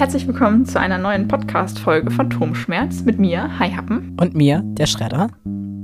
Und 0.00 0.06
herzlich 0.06 0.26
willkommen 0.26 0.64
zu 0.64 0.80
einer 0.80 0.96
neuen 0.96 1.28
Podcast-Folge 1.28 2.10
von 2.10 2.30
Turmschmerz 2.30 3.02
mit 3.02 3.18
mir, 3.18 3.58
Hi 3.58 3.70
Happen. 3.70 4.16
Und 4.18 4.32
mir, 4.32 4.62
der 4.64 4.86
Schredder. 4.86 5.28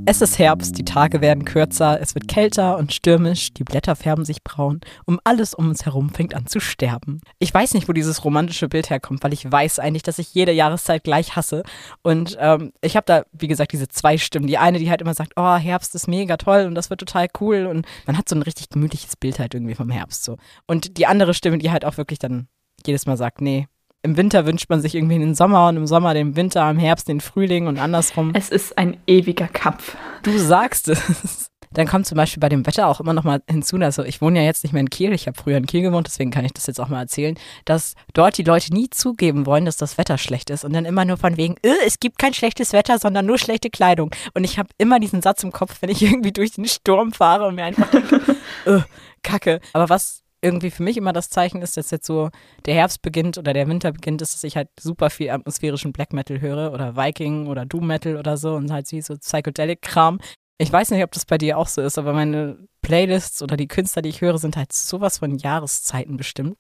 Es 0.06 0.22
ist 0.22 0.38
Herbst, 0.38 0.78
die 0.78 0.86
Tage 0.86 1.20
werden 1.20 1.44
kürzer, 1.44 2.00
es 2.00 2.14
wird 2.14 2.26
kälter 2.26 2.79
und 2.79 2.94
stürmisch, 2.94 3.52
die 3.52 3.62
Blätter 3.62 3.94
färben 3.94 4.24
sich 4.24 4.43
braun, 4.43 4.80
um 5.04 5.21
alles 5.24 5.52
um 5.52 5.68
uns 5.68 5.84
herum 5.84 6.08
fängt 6.08 6.34
an 6.34 6.46
zu 6.46 6.60
sterben. 6.60 7.21
Ich 7.40 7.52
weiß 7.52 7.74
nicht, 7.74 7.90
wo 7.90 7.93
dieses 7.93 8.24
romantische 8.24 8.71
Bild 8.71 8.88
herkommt, 8.88 9.22
weil 9.22 9.34
ich 9.34 9.52
weiß 9.52 9.80
eigentlich, 9.80 10.02
dass 10.02 10.18
ich 10.18 10.32
jede 10.32 10.52
Jahreszeit 10.52 11.04
gleich 11.04 11.36
hasse. 11.36 11.62
Und 12.02 12.38
ähm, 12.40 12.72
ich 12.80 12.96
habe 12.96 13.04
da, 13.04 13.24
wie 13.32 13.48
gesagt, 13.48 13.72
diese 13.72 13.88
zwei 13.88 14.16
Stimmen. 14.16 14.46
Die 14.46 14.57
eine, 14.57 14.79
die 14.79 14.88
halt 14.88 15.02
immer 15.02 15.12
sagt, 15.12 15.35
oh, 15.36 15.57
Herbst 15.57 15.94
ist 15.94 16.08
mega 16.08 16.38
toll 16.38 16.64
und 16.64 16.74
das 16.74 16.88
wird 16.88 17.00
total 17.00 17.29
cool. 17.38 17.66
Und 17.66 17.85
man 18.07 18.16
hat 18.16 18.30
so 18.30 18.35
ein 18.35 18.40
richtig 18.40 18.71
gemütliches 18.71 19.14
Bild 19.14 19.38
halt 19.38 19.52
irgendwie 19.52 19.74
vom 19.74 19.90
Herbst 19.90 20.24
so. 20.24 20.38
Und 20.66 20.96
die 20.96 21.07
andere 21.07 21.35
Stimme, 21.35 21.58
die 21.58 21.71
halt 21.71 21.85
auch 21.85 21.98
wirklich 21.98 22.18
dann 22.18 22.48
jedes 22.86 23.04
Mal 23.04 23.18
sagt, 23.18 23.43
nee, 23.43 23.68
im 24.03 24.17
Winter 24.17 24.46
wünscht 24.46 24.68
man 24.68 24.81
sich 24.81 24.95
irgendwie 24.95 25.18
den 25.18 25.35
Sommer 25.35 25.68
und 25.68 25.77
im 25.77 25.86
Sommer 25.86 26.14
den 26.14 26.36
Winter, 26.36 26.68
im 26.71 26.79
Herbst 26.79 27.09
den 27.09 27.21
Frühling 27.21 27.67
und 27.67 27.79
andersrum. 27.79 28.32
Es 28.35 28.50
ist 28.50 28.79
ein 28.79 28.96
ewiger 29.07 29.49
Kampf. 29.49 29.96
Du 30.22 30.39
sagst 30.39 30.89
es. 30.89 31.50
Dann 31.72 31.86
kommt 31.86 32.06
zum 32.06 32.17
Beispiel 32.17 32.41
bei 32.41 32.48
dem 32.48 32.67
Wetter 32.67 32.86
auch 32.86 33.00
immer 33.00 33.12
noch 33.12 33.25
mal 33.25 33.42
hinzu, 33.50 33.77
also 33.77 34.03
ich 34.03 34.22
wohne 34.22 34.41
ja 34.41 34.45
jetzt 34.47 34.62
nicht 34.62 34.72
mehr 34.72 34.80
in 34.80 34.88
Kiel, 34.88 35.12
ich 35.12 35.27
habe 35.27 35.36
früher 35.36 35.58
in 35.58 35.66
Kiel 35.66 35.83
gewohnt, 35.83 36.06
deswegen 36.06 36.30
kann 36.30 36.44
ich 36.44 36.55
das 36.55 36.66
jetzt 36.66 36.80
auch 36.80 36.88
mal 36.88 37.00
erzählen, 37.00 37.36
dass 37.66 37.94
dort 38.14 38.38
die 38.38 38.44
Leute 38.44 38.72
nie 38.72 38.88
zugeben 38.88 39.44
wollen, 39.44 39.66
dass 39.66 39.77
das 39.77 39.98
Wetter 39.98 40.16
schlecht 40.16 40.48
ist 40.48 40.64
und 40.64 40.72
dann 40.72 40.86
immer 40.86 41.05
nur 41.05 41.19
von 41.19 41.36
wegen, 41.36 41.56
äh, 41.62 41.75
es 41.84 42.00
gibt 42.00 42.19
kein 42.19 42.33
schlechtes 42.33 42.72
Wetter, 42.72 42.98
sondern 42.98 43.27
nur 43.27 43.36
schlechte 43.36 43.69
Kleidung. 43.69 44.10
Und 44.33 44.44
ich 44.44 44.58
habe 44.58 44.70
immer 44.78 45.00
diesen 45.00 45.20
Satz 45.20 45.42
im 45.42 45.53
Kopf, 45.53 45.83
wenn 45.83 45.91
ich 45.91 46.00
irgendwie 46.03 46.33
durch 46.33 46.53
den 46.53 46.66
Sturm 46.66 47.12
fahre 47.12 47.47
und 47.47 47.56
mir 47.56 47.64
einfach 47.64 47.91
denke, 47.91 48.22
äh, 48.64 48.81
Kacke. 49.22 49.60
Aber 49.72 49.88
was 49.88 50.22
irgendwie 50.47 50.70
für 50.70 50.83
mich 50.83 50.97
immer 50.97 51.12
das 51.12 51.28
Zeichen 51.28 51.61
ist, 51.61 51.77
dass 51.77 51.91
jetzt 51.91 52.06
so 52.06 52.30
der 52.64 52.75
Herbst 52.75 53.02
beginnt 53.02 53.36
oder 53.36 53.52
der 53.52 53.66
Winter 53.66 53.92
beginnt, 53.92 54.22
ist, 54.22 54.33
dass 54.33 54.44
ich 54.44 54.56
halt 54.56 54.69
super 54.78 55.11
viel 55.11 55.30
atmosphärischen 55.30 55.92
Black 55.92 56.12
Metal 56.12 56.41
höre 56.41 56.72
oder 56.72 56.97
Viking 56.97 57.48
oder 57.48 57.66
Doom 57.66 57.86
Metal 57.88 58.16
oder 58.16 58.36
so 58.36 58.55
und 58.55 58.70
halt 58.70 58.86
so 58.86 59.16
Psychedelic-Kram. 59.16 60.20
Ich 60.58 60.72
weiß 60.72 60.91
nicht, 60.92 61.03
ob 61.03 61.12
das 61.12 61.27
bei 61.27 61.36
dir 61.36 61.58
auch 61.58 61.66
so 61.66 61.83
ist, 61.83 61.98
aber 61.98 62.12
meine 62.12 62.56
Playlists 62.80 63.42
oder 63.42 63.56
die 63.56 63.69
Künstler, 63.69 64.03
die 64.03 64.08
ich 64.08 64.20
höre, 64.20 64.38
sind 64.38 64.56
halt 64.56 64.72
sowas 64.72 65.19
von 65.19 65.36
Jahreszeiten 65.36 66.16
bestimmt. 66.16 66.56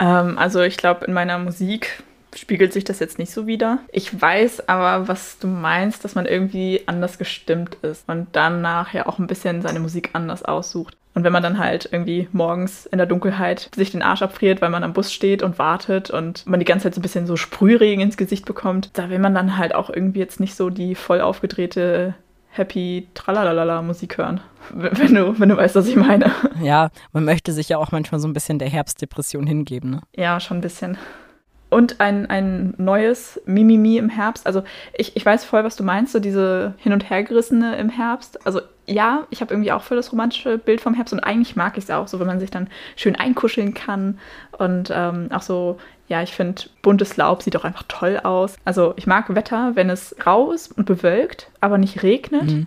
Ähm, 0.00 0.36
also 0.36 0.60
ich 0.60 0.76
glaube, 0.76 1.06
in 1.06 1.12
meiner 1.12 1.38
Musik 1.38 2.02
spiegelt 2.36 2.72
sich 2.72 2.84
das 2.84 2.98
jetzt 2.98 3.18
nicht 3.18 3.32
so 3.32 3.46
wieder. 3.46 3.78
Ich 3.90 4.20
weiß 4.20 4.68
aber, 4.68 5.08
was 5.08 5.38
du 5.38 5.46
meinst, 5.46 6.04
dass 6.04 6.14
man 6.14 6.26
irgendwie 6.26 6.82
anders 6.86 7.16
gestimmt 7.16 7.76
ist 7.82 8.08
und 8.08 8.28
danach 8.32 8.92
ja 8.92 9.06
auch 9.06 9.18
ein 9.18 9.26
bisschen 9.26 9.62
seine 9.62 9.80
Musik 9.80 10.10
anders 10.12 10.44
aussucht. 10.44 10.96
Und 11.18 11.24
wenn 11.24 11.32
man 11.32 11.42
dann 11.42 11.58
halt 11.58 11.88
irgendwie 11.90 12.28
morgens 12.30 12.86
in 12.86 12.96
der 12.96 13.08
Dunkelheit 13.08 13.70
sich 13.74 13.90
den 13.90 14.02
Arsch 14.02 14.22
abfriert, 14.22 14.62
weil 14.62 14.70
man 14.70 14.84
am 14.84 14.92
Bus 14.92 15.12
steht 15.12 15.42
und 15.42 15.58
wartet 15.58 16.10
und 16.10 16.46
man 16.46 16.60
die 16.60 16.64
ganze 16.64 16.84
Zeit 16.84 16.94
so 16.94 17.00
ein 17.00 17.02
bisschen 17.02 17.26
so 17.26 17.34
Sprühregen 17.34 18.00
ins 18.00 18.16
Gesicht 18.16 18.44
bekommt, 18.44 18.90
da 18.92 19.10
will 19.10 19.18
man 19.18 19.34
dann 19.34 19.56
halt 19.56 19.74
auch 19.74 19.90
irgendwie 19.90 20.20
jetzt 20.20 20.38
nicht 20.38 20.54
so 20.54 20.70
die 20.70 20.94
voll 20.94 21.20
aufgedrehte 21.20 22.14
Happy 22.50 23.08
Tralalala 23.14 23.82
Musik 23.82 24.16
hören. 24.16 24.40
Wenn 24.72 25.12
du, 25.16 25.40
wenn 25.40 25.48
du 25.48 25.56
weißt, 25.56 25.74
was 25.74 25.88
ich 25.88 25.96
meine. 25.96 26.30
Ja, 26.62 26.90
man 27.12 27.24
möchte 27.24 27.52
sich 27.52 27.68
ja 27.68 27.78
auch 27.78 27.90
manchmal 27.90 28.20
so 28.20 28.28
ein 28.28 28.32
bisschen 28.32 28.60
der 28.60 28.68
Herbstdepression 28.68 29.44
hingeben, 29.44 29.90
ne? 29.90 30.02
Ja, 30.14 30.38
schon 30.38 30.58
ein 30.58 30.60
bisschen. 30.60 30.98
Und 31.70 32.00
ein, 32.00 32.30
ein 32.30 32.72
neues 32.78 33.40
Mimimi 33.44 33.98
im 33.98 34.08
Herbst. 34.08 34.46
Also 34.46 34.62
ich, 34.96 35.16
ich 35.16 35.26
weiß 35.26 35.44
voll, 35.44 35.64
was 35.64 35.76
du 35.76 35.84
meinst, 35.84 36.12
so 36.12 36.18
diese 36.18 36.74
Hin- 36.78 36.94
und 36.94 37.10
Hergerissene 37.10 37.76
im 37.76 37.90
Herbst. 37.90 38.46
Also 38.46 38.60
ja, 38.86 39.26
ich 39.28 39.42
habe 39.42 39.52
irgendwie 39.52 39.72
auch 39.72 39.82
voll 39.82 39.98
das 39.98 40.10
romantische 40.10 40.56
Bild 40.56 40.80
vom 40.80 40.94
Herbst 40.94 41.12
und 41.12 41.20
eigentlich 41.20 41.56
mag 41.56 41.76
ich 41.76 41.84
es 41.84 41.90
auch 41.90 42.08
so, 42.08 42.20
wenn 42.20 42.26
man 42.26 42.40
sich 42.40 42.50
dann 42.50 42.68
schön 42.96 43.16
einkuscheln 43.16 43.74
kann. 43.74 44.18
Und 44.56 44.90
ähm, 44.94 45.28
auch 45.30 45.42
so, 45.42 45.78
ja, 46.08 46.22
ich 46.22 46.32
finde, 46.32 46.62
buntes 46.80 47.18
Laub 47.18 47.42
sieht 47.42 47.56
auch 47.56 47.64
einfach 47.64 47.84
toll 47.86 48.18
aus. 48.22 48.56
Also 48.64 48.94
ich 48.96 49.06
mag 49.06 49.34
Wetter, 49.34 49.72
wenn 49.74 49.90
es 49.90 50.16
rau 50.24 50.52
ist 50.52 50.76
und 50.76 50.86
bewölkt, 50.86 51.50
aber 51.60 51.76
nicht 51.76 52.02
regnet. 52.02 52.50
Mhm. 52.50 52.66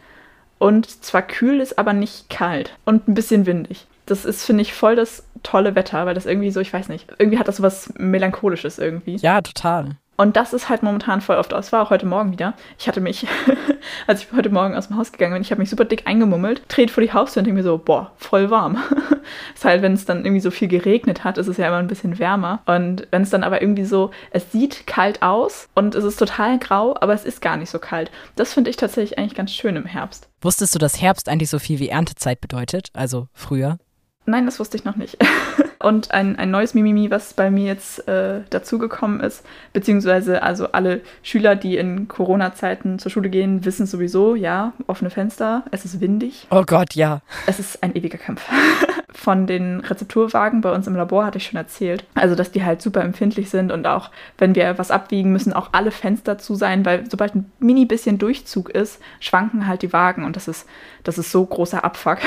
Und 0.59 1.03
zwar 1.03 1.23
kühl 1.23 1.59
ist, 1.59 1.79
aber 1.79 1.93
nicht 1.93 2.29
kalt. 2.29 2.77
Und 2.85 3.07
ein 3.07 3.15
bisschen 3.15 3.47
windig 3.47 3.87
das 4.11 4.25
ist, 4.25 4.45
finde 4.45 4.61
ich, 4.61 4.73
voll 4.73 4.95
das 4.95 5.23
tolle 5.41 5.73
Wetter, 5.73 6.05
weil 6.05 6.13
das 6.13 6.25
irgendwie 6.25 6.51
so, 6.51 6.59
ich 6.59 6.71
weiß 6.71 6.89
nicht, 6.89 7.07
irgendwie 7.17 7.39
hat 7.39 7.47
das 7.47 7.57
so 7.57 7.63
was 7.63 7.91
Melancholisches 7.97 8.77
irgendwie. 8.77 9.15
Ja, 9.15 9.41
total. 9.41 9.95
Und 10.17 10.35
das 10.35 10.53
ist 10.53 10.69
halt 10.69 10.83
momentan 10.83 11.19
voll 11.19 11.37
oft 11.37 11.51
aus. 11.51 11.71
War 11.71 11.81
auch 11.81 11.89
heute 11.89 12.05
Morgen 12.05 12.31
wieder. 12.31 12.53
Ich 12.77 12.87
hatte 12.87 13.01
mich, 13.01 13.25
als 14.07 14.21
ich 14.21 14.31
heute 14.33 14.51
Morgen 14.51 14.75
aus 14.75 14.89
dem 14.89 14.97
Haus 14.97 15.11
gegangen 15.11 15.33
bin, 15.33 15.41
ich 15.41 15.49
habe 15.49 15.59
mich 15.59 15.71
super 15.71 15.85
dick 15.85 16.05
eingemummelt, 16.05 16.61
dreht 16.67 16.91
vor 16.91 17.01
die 17.01 17.11
Haustür 17.11 17.39
und 17.39 17.45
denke 17.45 17.57
mir 17.57 17.63
so, 17.63 17.79
boah, 17.79 18.11
voll 18.17 18.51
warm. 18.51 18.77
ist 19.55 19.65
halt, 19.65 19.81
wenn 19.81 19.93
es 19.93 20.05
dann 20.05 20.23
irgendwie 20.23 20.41
so 20.41 20.51
viel 20.51 20.67
geregnet 20.67 21.23
hat, 21.23 21.39
ist 21.39 21.47
es 21.47 21.57
ja 21.57 21.67
immer 21.67 21.77
ein 21.77 21.87
bisschen 21.87 22.19
wärmer. 22.19 22.61
Und 22.67 23.07
wenn 23.09 23.23
es 23.23 23.31
dann 23.31 23.43
aber 23.43 23.63
irgendwie 23.63 23.85
so, 23.85 24.11
es 24.29 24.51
sieht 24.51 24.85
kalt 24.85 25.23
aus 25.23 25.69
und 25.73 25.95
es 25.95 26.03
ist 26.03 26.17
total 26.17 26.59
grau, 26.59 26.95
aber 26.99 27.13
es 27.13 27.25
ist 27.25 27.41
gar 27.41 27.57
nicht 27.57 27.71
so 27.71 27.79
kalt. 27.79 28.11
Das 28.35 28.53
finde 28.53 28.69
ich 28.69 28.77
tatsächlich 28.77 29.17
eigentlich 29.17 29.35
ganz 29.35 29.51
schön 29.51 29.75
im 29.75 29.85
Herbst. 29.85 30.27
Wusstest 30.41 30.75
du, 30.75 30.79
dass 30.79 31.01
Herbst 31.01 31.29
eigentlich 31.29 31.49
so 31.49 31.57
viel 31.57 31.79
wie 31.79 31.89
Erntezeit 31.89 32.41
bedeutet? 32.41 32.89
Also 32.93 33.27
früher? 33.33 33.79
Nein, 34.25 34.45
das 34.45 34.59
wusste 34.59 34.77
ich 34.77 34.83
noch 34.83 34.95
nicht. 34.95 35.17
Und 35.81 36.11
ein, 36.11 36.37
ein 36.37 36.51
neues 36.51 36.73
Mimimi, 36.73 37.11
was 37.11 37.33
bei 37.33 37.49
mir 37.51 37.65
jetzt 37.65 38.07
äh, 38.07 38.41
dazugekommen 38.49 39.19
ist, 39.19 39.43
beziehungsweise 39.73 40.43
also 40.43 40.71
alle 40.71 41.01
Schüler, 41.23 41.55
die 41.55 41.77
in 41.77 42.07
Corona-Zeiten 42.07 42.99
zur 42.99 43.11
Schule 43.11 43.29
gehen, 43.29 43.65
wissen 43.65 43.85
sowieso, 43.85 44.35
ja, 44.35 44.73
offene 44.87 45.09
Fenster, 45.09 45.63
es 45.71 45.85
ist 45.85 46.01
windig. 46.01 46.47
Oh 46.49 46.63
Gott, 46.65 46.95
ja. 46.95 47.21
Es 47.47 47.59
ist 47.59 47.83
ein 47.83 47.95
ewiger 47.95 48.17
Kampf. 48.17 48.43
Von 49.13 49.45
den 49.45 49.81
Rezepturwagen 49.81 50.61
bei 50.61 50.71
uns 50.71 50.87
im 50.87 50.95
Labor 50.95 51.25
hatte 51.25 51.37
ich 51.37 51.45
schon 51.45 51.57
erzählt. 51.57 52.05
Also, 52.15 52.33
dass 52.33 52.51
die 52.51 52.63
halt 52.63 52.81
super 52.81 53.01
empfindlich 53.01 53.49
sind 53.49 53.71
und 53.71 53.85
auch, 53.85 54.09
wenn 54.37 54.55
wir 54.55 54.77
was 54.77 54.89
abwiegen, 54.89 55.31
müssen 55.31 55.53
auch 55.53 55.69
alle 55.73 55.91
Fenster 55.91 56.37
zu 56.37 56.55
sein, 56.55 56.85
weil 56.85 57.09
sobald 57.09 57.35
ein 57.35 57.51
mini 57.59 57.85
bisschen 57.85 58.17
Durchzug 58.17 58.69
ist, 58.69 59.01
schwanken 59.19 59.67
halt 59.67 59.81
die 59.81 59.93
Wagen 59.93 60.23
und 60.23 60.37
das 60.37 60.47
ist, 60.47 60.65
das 61.03 61.17
ist 61.17 61.31
so 61.31 61.45
großer 61.45 61.83
Abfuck, 61.83 62.19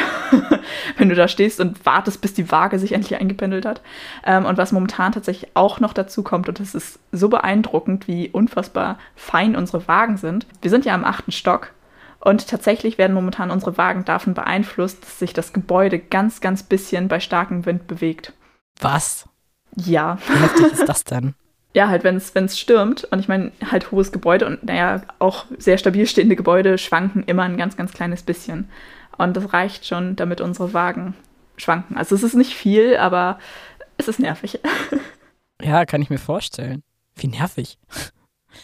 wenn 0.98 1.08
du 1.08 1.14
da 1.14 1.26
stehst 1.26 1.58
und 1.58 1.84
wartest, 1.86 2.20
bis 2.20 2.34
die 2.34 2.50
Waage 2.50 2.78
sich 2.78 2.92
endlich 2.92 3.18
eingependelt 3.18 3.43
hat. 3.52 3.82
Ähm, 4.24 4.46
und 4.46 4.58
was 4.58 4.72
momentan 4.72 5.12
tatsächlich 5.12 5.50
auch 5.54 5.80
noch 5.80 5.92
dazu 5.92 6.22
kommt, 6.22 6.48
und 6.48 6.60
das 6.60 6.74
ist 6.74 6.98
so 7.12 7.28
beeindruckend, 7.28 8.08
wie 8.08 8.28
unfassbar 8.28 8.98
fein 9.14 9.56
unsere 9.56 9.86
Wagen 9.88 10.16
sind. 10.16 10.46
Wir 10.62 10.70
sind 10.70 10.84
ja 10.84 10.94
am 10.94 11.04
achten 11.04 11.32
Stock 11.32 11.72
und 12.20 12.48
tatsächlich 12.48 12.96
werden 12.96 13.12
momentan 13.12 13.50
unsere 13.50 13.76
Wagen 13.76 14.04
davon 14.04 14.34
beeinflusst, 14.34 15.02
dass 15.02 15.18
sich 15.18 15.34
das 15.34 15.52
Gebäude 15.52 15.98
ganz, 15.98 16.40
ganz 16.40 16.62
bisschen 16.62 17.08
bei 17.08 17.20
starkem 17.20 17.66
Wind 17.66 17.86
bewegt. 17.86 18.32
Was? 18.80 19.28
Ja. 19.76 20.18
Wie 20.26 20.40
heftig 20.40 20.72
ist 20.72 20.88
das 20.88 21.04
denn? 21.04 21.34
ja, 21.74 21.88
halt, 21.88 22.04
wenn 22.04 22.16
es 22.16 22.58
stürmt, 22.58 23.04
und 23.04 23.18
ich 23.18 23.28
meine, 23.28 23.52
halt 23.70 23.90
hohes 23.90 24.12
Gebäude 24.12 24.46
und 24.46 24.64
naja, 24.64 25.02
auch 25.18 25.44
sehr 25.58 25.76
stabil 25.76 26.06
stehende 26.06 26.36
Gebäude 26.36 26.78
schwanken 26.78 27.24
immer 27.24 27.42
ein 27.42 27.56
ganz, 27.56 27.76
ganz 27.76 27.92
kleines 27.92 28.22
bisschen. 28.22 28.68
Und 29.18 29.36
das 29.36 29.52
reicht 29.52 29.86
schon, 29.86 30.16
damit 30.16 30.40
unsere 30.40 30.72
Wagen 30.72 31.14
schwanken. 31.56 31.96
Also 31.96 32.14
es 32.14 32.22
ist 32.22 32.34
nicht 32.34 32.54
viel, 32.54 32.96
aber 32.96 33.38
es 33.96 34.08
ist 34.08 34.18
nervig. 34.18 34.60
Ja, 35.62 35.84
kann 35.86 36.02
ich 36.02 36.10
mir 36.10 36.18
vorstellen. 36.18 36.82
Wie 37.14 37.28
nervig. 37.28 37.78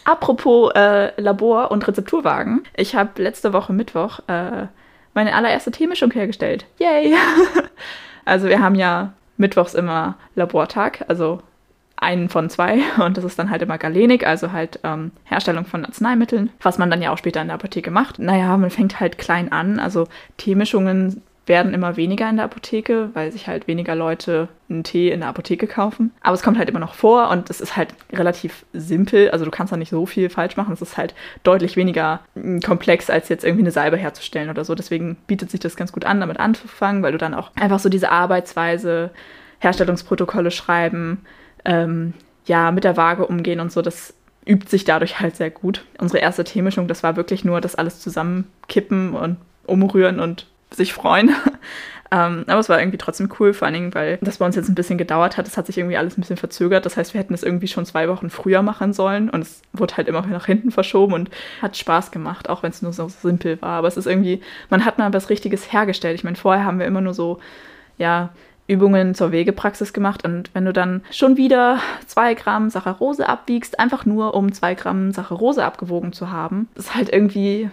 Apropos 0.03 0.71
äh, 0.75 1.19
Labor 1.19 1.71
und 1.71 1.87
Rezepturwagen. 1.87 2.63
Ich 2.75 2.95
habe 2.95 3.21
letzte 3.21 3.53
Woche 3.53 3.73
Mittwoch 3.73 4.19
äh, 4.27 4.67
meine 5.13 5.35
allererste 5.35 5.71
Teemischung 5.71 6.11
hergestellt. 6.11 6.65
Yay! 6.79 7.15
also 8.25 8.47
wir 8.47 8.61
haben 8.61 8.75
ja 8.75 9.13
mittwochs 9.37 9.73
immer 9.73 10.15
Labortag, 10.35 11.05
also 11.07 11.41
einen 11.97 12.29
von 12.29 12.49
zwei 12.49 12.81
und 13.05 13.17
das 13.17 13.23
ist 13.23 13.37
dann 13.37 13.51
halt 13.51 13.61
immer 13.61 13.77
Galenik, 13.77 14.25
also 14.25 14.51
halt 14.51 14.79
ähm, 14.83 15.11
Herstellung 15.23 15.65
von 15.65 15.85
Arzneimitteln, 15.85 16.49
was 16.61 16.77
man 16.77 16.89
dann 16.89 17.01
ja 17.01 17.11
auch 17.11 17.17
später 17.17 17.41
in 17.41 17.47
der 17.47 17.55
Apotheke 17.55 17.91
macht. 17.91 18.19
Naja, 18.19 18.57
man 18.57 18.69
fängt 18.69 18.99
halt 18.99 19.17
klein 19.17 19.51
an, 19.51 19.79
also 19.79 20.07
Teemischungen 20.37 21.21
werden 21.47 21.73
immer 21.73 21.97
weniger 21.97 22.29
in 22.29 22.35
der 22.35 22.45
Apotheke, 22.45 23.09
weil 23.13 23.31
sich 23.31 23.47
halt 23.47 23.67
weniger 23.67 23.95
Leute 23.95 24.47
einen 24.69 24.83
Tee 24.83 25.09
in 25.09 25.21
der 25.21 25.29
Apotheke 25.29 25.65
kaufen. 25.65 26.11
Aber 26.21 26.35
es 26.35 26.43
kommt 26.43 26.57
halt 26.57 26.69
immer 26.69 26.79
noch 26.79 26.93
vor 26.93 27.29
und 27.29 27.49
es 27.49 27.59
ist 27.59 27.75
halt 27.75 27.93
relativ 28.13 28.63
simpel. 28.73 29.31
Also 29.31 29.43
du 29.43 29.51
kannst 29.51 29.73
da 29.73 29.77
nicht 29.77 29.89
so 29.89 30.05
viel 30.05 30.29
falsch 30.29 30.55
machen. 30.55 30.73
Es 30.73 30.81
ist 30.81 30.97
halt 30.97 31.15
deutlich 31.43 31.75
weniger 31.77 32.21
hm, 32.35 32.61
komplex, 32.61 33.09
als 33.09 33.27
jetzt 33.27 33.43
irgendwie 33.43 33.63
eine 33.63 33.71
Salbe 33.71 33.97
herzustellen 33.97 34.49
oder 34.49 34.63
so. 34.63 34.75
Deswegen 34.75 35.17
bietet 35.27 35.49
sich 35.49 35.59
das 35.59 35.75
ganz 35.75 35.91
gut 35.91 36.05
an, 36.05 36.19
damit 36.19 36.39
anzufangen, 36.39 37.01
weil 37.01 37.11
du 37.11 37.17
dann 37.17 37.33
auch 37.33 37.51
einfach 37.55 37.79
so 37.79 37.89
diese 37.89 38.11
Arbeitsweise, 38.11 39.09
Herstellungsprotokolle 39.59 40.51
schreiben, 40.51 41.25
ähm, 41.65 42.13
ja, 42.45 42.71
mit 42.71 42.83
der 42.83 42.97
Waage 42.97 43.25
umgehen 43.25 43.59
und 43.59 43.71
so, 43.71 43.81
das 43.81 44.13
übt 44.47 44.69
sich 44.69 44.85
dadurch 44.85 45.19
halt 45.19 45.35
sehr 45.35 45.51
gut. 45.51 45.85
Unsere 45.99 46.19
erste 46.19 46.43
Teemischung, 46.43 46.87
das 46.87 47.03
war 47.03 47.15
wirklich 47.15 47.45
nur 47.45 47.61
das 47.61 47.75
alles 47.75 47.99
zusammenkippen 47.99 49.13
und 49.13 49.37
umrühren 49.67 50.19
und 50.19 50.47
sich 50.71 50.93
freuen. 50.93 51.29
ähm, 52.11 52.43
aber 52.47 52.59
es 52.59 52.69
war 52.69 52.79
irgendwie 52.79 52.97
trotzdem 52.97 53.29
cool, 53.39 53.53
vor 53.53 53.65
allen 53.65 53.73
Dingen, 53.73 53.93
weil 53.93 54.17
das 54.21 54.37
bei 54.37 54.45
uns 54.45 54.55
jetzt 54.55 54.69
ein 54.69 54.75
bisschen 54.75 54.97
gedauert 54.97 55.37
hat. 55.37 55.47
Es 55.47 55.57
hat 55.57 55.67
sich 55.67 55.77
irgendwie 55.77 55.97
alles 55.97 56.17
ein 56.17 56.21
bisschen 56.21 56.37
verzögert. 56.37 56.85
Das 56.85 56.97
heißt, 56.97 57.13
wir 57.13 57.19
hätten 57.19 57.33
es 57.33 57.43
irgendwie 57.43 57.67
schon 57.67 57.85
zwei 57.85 58.07
Wochen 58.09 58.29
früher 58.29 58.61
machen 58.61 58.93
sollen 58.93 59.29
und 59.29 59.41
es 59.41 59.61
wurde 59.73 59.97
halt 59.97 60.07
immer 60.07 60.25
nach 60.25 60.45
hinten 60.45 60.71
verschoben 60.71 61.13
und 61.13 61.29
hat 61.61 61.77
Spaß 61.77 62.11
gemacht, 62.11 62.49
auch 62.49 62.63
wenn 62.63 62.71
es 62.71 62.81
nur 62.81 62.93
so 62.93 63.07
simpel 63.07 63.61
war. 63.61 63.77
Aber 63.77 63.87
es 63.87 63.97
ist 63.97 64.07
irgendwie, 64.07 64.41
man 64.69 64.85
hat 64.85 64.97
mal 64.97 65.13
was 65.13 65.29
Richtiges 65.29 65.71
hergestellt. 65.71 66.15
Ich 66.15 66.23
meine, 66.23 66.37
vorher 66.37 66.65
haben 66.65 66.79
wir 66.79 66.85
immer 66.85 67.01
nur 67.01 67.13
so, 67.13 67.39
ja, 67.97 68.29
Übungen 68.71 69.13
zur 69.13 69.33
Wegepraxis 69.33 69.91
gemacht 69.91 70.23
und 70.23 70.49
wenn 70.53 70.63
du 70.63 70.71
dann 70.71 71.03
schon 71.11 71.35
wieder 71.35 71.79
zwei 72.07 72.33
Gramm 72.33 72.69
Saccharose 72.69 73.27
abwiegst, 73.27 73.79
einfach 73.79 74.05
nur 74.05 74.33
um 74.33 74.53
zwei 74.53 74.75
Gramm 74.75 75.11
Saccharose 75.11 75.65
abgewogen 75.65 76.13
zu 76.13 76.31
haben, 76.31 76.69
ist 76.75 76.95
halt 76.95 77.11
irgendwie 77.11 77.69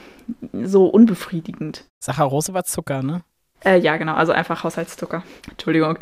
so 0.52 0.86
unbefriedigend. 0.86 1.84
Saccharose 2.00 2.52
war 2.52 2.64
Zucker, 2.64 3.02
ne? 3.04 3.22
Äh, 3.64 3.78
ja, 3.78 3.96
genau, 3.96 4.14
also 4.14 4.32
einfach 4.32 4.64
Haushaltszucker. 4.64 5.22
Entschuldigung. 5.48 5.96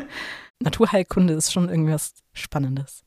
Naturheilkunde 0.60 1.34
ist 1.34 1.52
schon 1.52 1.68
irgendwas 1.68 2.14
Spannendes. 2.32 3.04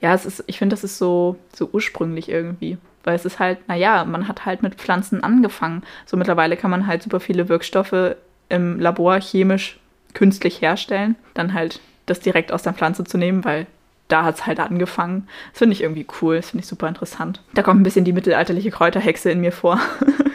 Ja, 0.00 0.12
es 0.14 0.26
ist, 0.26 0.44
ich 0.48 0.58
finde, 0.58 0.74
das 0.74 0.82
ist 0.82 0.98
so, 0.98 1.36
so 1.54 1.68
ursprünglich 1.72 2.28
irgendwie. 2.28 2.78
Weil 3.04 3.14
es 3.14 3.24
ist 3.24 3.38
halt, 3.38 3.68
naja, 3.68 4.04
man 4.04 4.26
hat 4.26 4.44
halt 4.44 4.62
mit 4.62 4.74
Pflanzen 4.74 5.22
angefangen. 5.22 5.82
So 6.04 6.16
mittlerweile 6.16 6.56
kann 6.56 6.70
man 6.70 6.86
halt 6.86 7.02
super 7.02 7.20
viele 7.20 7.48
Wirkstoffe 7.48 8.16
im 8.48 8.80
Labor 8.80 9.20
chemisch 9.20 9.78
künstlich 10.14 10.60
herstellen. 10.60 11.16
Dann 11.34 11.54
halt 11.54 11.80
das 12.06 12.20
direkt 12.20 12.52
aus 12.52 12.62
der 12.62 12.74
Pflanze 12.74 13.04
zu 13.04 13.18
nehmen, 13.18 13.44
weil 13.44 13.66
da 14.08 14.24
hat 14.24 14.36
es 14.36 14.46
halt 14.46 14.58
angefangen. 14.60 15.28
Das 15.50 15.58
finde 15.58 15.74
ich 15.74 15.82
irgendwie 15.82 16.06
cool, 16.20 16.36
das 16.36 16.50
finde 16.50 16.62
ich 16.62 16.68
super 16.68 16.88
interessant. 16.88 17.42
Da 17.54 17.62
kommt 17.62 17.80
ein 17.80 17.84
bisschen 17.84 18.04
die 18.04 18.12
mittelalterliche 18.12 18.70
Kräuterhexe 18.70 19.30
in 19.30 19.40
mir 19.40 19.52
vor. 19.52 19.78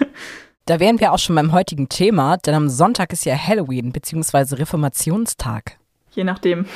da 0.65 0.79
wären 0.79 0.99
wir 0.99 1.11
auch 1.11 1.19
schon 1.19 1.35
beim 1.35 1.51
heutigen 1.51 1.89
Thema, 1.89 2.37
denn 2.37 2.53
am 2.53 2.69
Sonntag 2.69 3.11
ist 3.11 3.25
ja 3.25 3.35
Halloween 3.35 3.91
bzw. 3.91 4.55
Reformationstag. 4.55 5.77
Je 6.11 6.23
nachdem. 6.23 6.67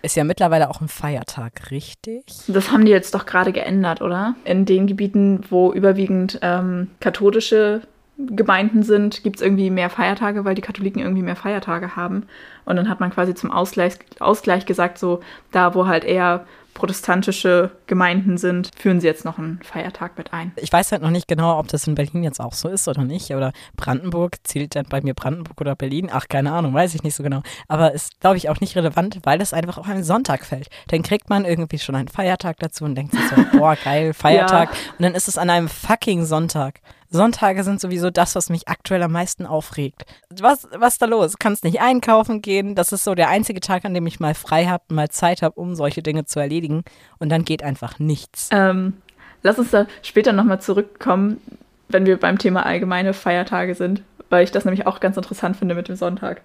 Ist 0.00 0.16
ja 0.16 0.24
mittlerweile 0.24 0.70
auch 0.70 0.80
ein 0.80 0.88
Feiertag, 0.88 1.70
richtig? 1.70 2.24
Das 2.48 2.70
haben 2.70 2.86
die 2.86 2.90
jetzt 2.90 3.14
doch 3.14 3.26
gerade 3.26 3.52
geändert, 3.52 4.00
oder? 4.00 4.34
In 4.44 4.64
den 4.64 4.86
Gebieten, 4.86 5.44
wo 5.50 5.72
überwiegend 5.72 6.38
ähm, 6.40 6.88
katholische 7.00 7.82
Gemeinden 8.28 8.82
sind, 8.82 9.22
gibt 9.22 9.36
es 9.36 9.42
irgendwie 9.42 9.70
mehr 9.70 9.90
Feiertage, 9.90 10.44
weil 10.44 10.54
die 10.54 10.62
Katholiken 10.62 11.00
irgendwie 11.00 11.22
mehr 11.22 11.36
Feiertage 11.36 11.96
haben. 11.96 12.26
Und 12.64 12.76
dann 12.76 12.88
hat 12.88 13.00
man 13.00 13.10
quasi 13.10 13.34
zum 13.34 13.50
Ausgleich, 13.50 13.94
Ausgleich 14.18 14.66
gesagt, 14.66 14.98
so 14.98 15.20
da, 15.50 15.74
wo 15.74 15.86
halt 15.86 16.04
eher 16.04 16.46
protestantische 16.74 17.72
Gemeinden 17.86 18.38
sind, 18.38 18.70
führen 18.76 19.00
sie 19.00 19.06
jetzt 19.06 19.24
noch 19.24 19.38
einen 19.38 19.60
Feiertag 19.62 20.16
mit 20.16 20.32
ein. 20.32 20.52
Ich 20.56 20.72
weiß 20.72 20.92
halt 20.92 21.02
noch 21.02 21.10
nicht 21.10 21.28
genau, 21.28 21.58
ob 21.58 21.68
das 21.68 21.86
in 21.86 21.94
Berlin 21.94 22.22
jetzt 22.22 22.40
auch 22.40 22.54
so 22.54 22.68
ist 22.68 22.88
oder 22.88 23.04
nicht. 23.04 23.30
Oder 23.34 23.52
Brandenburg, 23.76 24.36
zählt 24.44 24.76
dann 24.76 24.86
bei 24.88 25.00
mir 25.02 25.14
Brandenburg 25.14 25.60
oder 25.60 25.74
Berlin? 25.76 26.08
Ach, 26.10 26.26
keine 26.28 26.52
Ahnung, 26.52 26.72
weiß 26.72 26.94
ich 26.94 27.02
nicht 27.02 27.14
so 27.14 27.22
genau. 27.22 27.42
Aber 27.68 27.92
ist, 27.92 28.20
glaube 28.20 28.36
ich, 28.36 28.48
auch 28.48 28.60
nicht 28.60 28.76
relevant, 28.76 29.20
weil 29.24 29.42
es 29.42 29.52
einfach 29.52 29.78
auf 29.78 29.88
einen 29.88 30.04
Sonntag 30.04 30.44
fällt. 30.44 30.68
Dann 30.88 31.02
kriegt 31.02 31.28
man 31.28 31.44
irgendwie 31.44 31.78
schon 31.78 31.96
einen 31.96 32.08
Feiertag 32.08 32.58
dazu 32.60 32.84
und 32.84 32.94
denkt 32.94 33.12
sich 33.12 33.28
so, 33.28 33.36
boah, 33.58 33.76
geil, 33.76 34.14
Feiertag. 34.14 34.70
Ja. 34.70 34.92
Und 34.98 35.02
dann 35.02 35.14
ist 35.14 35.28
es 35.28 35.36
an 35.36 35.50
einem 35.50 35.68
fucking 35.68 36.24
Sonntag. 36.24 36.80
Sonntage 37.10 37.64
sind 37.64 37.80
sowieso 37.80 38.10
das, 38.10 38.36
was 38.36 38.50
mich 38.50 38.68
aktuell 38.68 39.02
am 39.02 39.12
meisten 39.12 39.44
aufregt. 39.44 40.04
Was, 40.30 40.68
was 40.72 40.94
ist 40.94 41.02
da 41.02 41.06
los? 41.06 41.38
Kannst 41.38 41.64
nicht 41.64 41.80
einkaufen 41.80 42.40
gehen. 42.40 42.74
Das 42.76 42.92
ist 42.92 43.04
so 43.04 43.14
der 43.14 43.28
einzige 43.28 43.60
Tag, 43.60 43.84
an 43.84 43.94
dem 43.94 44.06
ich 44.06 44.20
mal 44.20 44.34
frei 44.34 44.66
habe, 44.66 44.84
mal 44.88 45.08
Zeit 45.08 45.42
habe, 45.42 45.60
um 45.60 45.74
solche 45.74 46.02
Dinge 46.02 46.24
zu 46.24 46.38
erledigen. 46.38 46.84
Und 47.18 47.30
dann 47.30 47.44
geht 47.44 47.62
einfach 47.62 47.98
nichts. 47.98 48.48
Ähm, 48.52 48.94
lass 49.42 49.58
uns 49.58 49.70
da 49.70 49.86
später 50.02 50.32
nochmal 50.32 50.60
zurückkommen, 50.60 51.40
wenn 51.88 52.06
wir 52.06 52.18
beim 52.18 52.38
Thema 52.38 52.64
allgemeine 52.64 53.12
Feiertage 53.12 53.74
sind, 53.74 54.02
weil 54.28 54.44
ich 54.44 54.52
das 54.52 54.64
nämlich 54.64 54.86
auch 54.86 55.00
ganz 55.00 55.16
interessant 55.16 55.56
finde 55.56 55.74
mit 55.74 55.88
dem 55.88 55.96
Sonntag. 55.96 56.42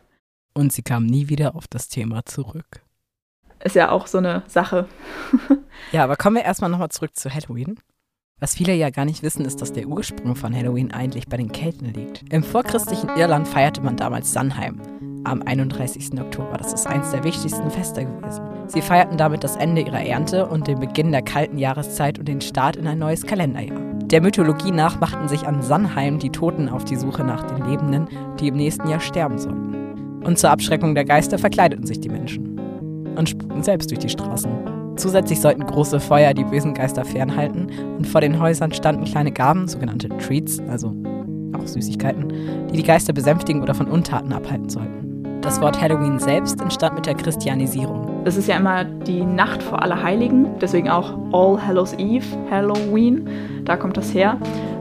Und 0.56 0.74
sie 0.74 0.82
kam 0.82 1.06
nie 1.06 1.30
wieder 1.30 1.56
auf 1.56 1.68
das 1.68 1.90
Thema 1.90 2.26
zurück. 2.26 2.82
Ist 3.64 3.76
ja 3.76 3.92
auch 3.92 4.08
so 4.08 4.18
eine 4.18 4.44
Sache. 4.48 4.88
ja, 5.92 6.04
aber 6.04 6.16
kommen 6.16 6.38
wir 6.38 6.44
erstmal 6.44 6.70
nochmal 6.70 6.90
zurück 6.90 7.16
zu 7.16 7.34
Halloween. 7.34 7.78
Was 8.42 8.54
viele 8.54 8.74
ja 8.76 8.90
gar 8.90 9.06
nicht 9.06 9.24
wissen, 9.24 9.46
ist, 9.46 9.62
dass 9.62 9.72
der 9.72 9.88
Ursprung 9.88 10.36
von 10.36 10.54
Halloween 10.54 10.92
eigentlich 10.92 11.28
bei 11.30 11.38
den 11.38 11.54
Kelten 11.54 11.94
liegt. 11.94 12.22
Im 12.34 12.44
vorchristlichen 12.44 13.10
Irland 13.16 13.48
feierte 13.48 13.80
man 13.82 13.96
damals 13.96 14.34
Samhain 14.34 14.82
am 15.24 15.42
31. 15.42 16.20
Oktober. 16.20 16.58
Das 16.58 16.74
ist 16.74 16.86
eines 16.86 17.12
der 17.12 17.24
wichtigsten 17.24 17.72
Feste 17.72 18.04
gewesen. 18.04 18.44
Sie 18.68 18.82
feierten 18.82 19.18
damit 19.18 19.46
das 19.46 19.56
Ende 19.56 19.84
ihrer 19.84 20.04
Ernte 20.04 20.48
und 20.48 20.68
den 20.68 20.82
Beginn 20.82 21.14
der 21.14 21.22
kalten 21.22 21.58
Jahreszeit 21.58 22.20
und 22.20 22.28
den 22.28 22.42
Start 22.42 22.76
in 22.76 22.88
ein 22.88 23.00
neues 23.00 23.24
Kalenderjahr. 23.26 23.80
Der 24.04 24.22
Mythologie 24.22 24.72
nach 24.72 25.00
machten 25.00 25.30
sich 25.30 25.48
an 25.48 25.62
Samhain 25.62 26.20
die 26.20 26.30
Toten 26.30 26.68
auf 26.68 26.84
die 26.84 26.98
Suche 26.98 27.24
nach 27.24 27.44
den 27.44 27.66
Lebenden, 27.66 28.10
die 28.42 28.50
im 28.50 28.58
nächsten 28.58 28.90
Jahr 28.90 29.00
sterben 29.00 29.40
sollten. 29.40 30.22
Und 30.26 30.38
zur 30.38 30.50
Abschreckung 30.50 30.94
der 30.94 31.06
Geister 31.06 31.38
verkleideten 31.38 31.88
sich 31.88 32.02
die 32.02 32.10
Menschen 32.10 32.60
und 33.16 33.30
spukten 33.30 33.64
selbst 33.64 33.92
durch 33.92 34.00
die 34.00 34.10
Straßen. 34.10 34.75
Zusätzlich 34.98 35.42
sollten 35.42 35.66
große 35.66 36.00
Feuer 36.00 36.34
die 36.34 36.44
bösen 36.44 36.74
Geister 36.74 37.04
fernhalten 37.04 37.68
und 37.98 38.08
vor 38.08 38.22
den 38.22 38.40
Häusern 38.40 38.72
standen 38.72 39.04
kleine 39.04 39.32
Gaben, 39.32 39.68
sogenannte 39.68 40.10
Treats, 40.10 40.60
also 40.70 40.94
auch 41.54 41.68
Süßigkeiten, 41.68 42.30
die 42.72 42.78
die 42.78 42.84
Geister 42.84 43.14
besänftigen 43.14 43.62
oder 43.62 43.74
von 43.74 43.88
Untaten 43.88 44.32
abhalten 44.32 44.70
sollten. 44.70 45.42
Das 45.42 45.62
Wort 45.62 45.80
Halloween 45.80 46.18
selbst 46.18 46.60
entstand 46.60 46.96
mit 46.96 47.06
der 47.06 47.14
Christianisierung. 47.14 48.24
Es 48.26 48.36
ist 48.36 48.48
ja 48.48 48.58
immer 48.58 48.84
die 48.84 49.24
Nacht 49.24 49.62
vor 49.62 49.82
Allerheiligen, 49.84 50.48
deswegen 50.60 50.90
auch 50.90 51.14
All 51.32 51.64
Hallows 51.64 51.94
Eve, 52.00 52.26
Halloween, 52.50 53.30
da 53.64 53.78
kommt 53.78 53.98
das 53.98 54.12
her. 54.14 54.38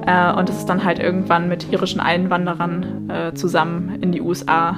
Äh, 0.06 0.32
und 0.32 0.48
es 0.48 0.56
ist 0.56 0.66
dann 0.66 0.82
halt 0.82 0.98
irgendwann 0.98 1.48
mit 1.48 1.70
irischen 1.70 2.00
Einwanderern 2.00 3.10
äh, 3.10 3.34
zusammen 3.34 3.98
in 4.00 4.12
die 4.12 4.22
USA 4.22 4.76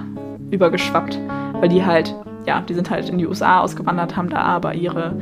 übergeschwappt, 0.50 1.20
weil 1.60 1.68
die 1.68 1.84
halt 1.84 2.16
ja, 2.46 2.60
die 2.60 2.74
sind 2.74 2.90
halt 2.90 3.08
in 3.08 3.18
die 3.18 3.26
USA 3.26 3.60
ausgewandert, 3.60 4.16
haben 4.16 4.30
da 4.30 4.42
aber 4.42 4.74
ihre 4.74 5.16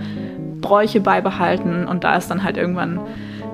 Bräuche 0.60 1.00
beibehalten 1.00 1.86
und 1.86 2.04
da 2.04 2.16
ist 2.16 2.30
dann 2.30 2.42
halt 2.42 2.56
irgendwann 2.56 3.00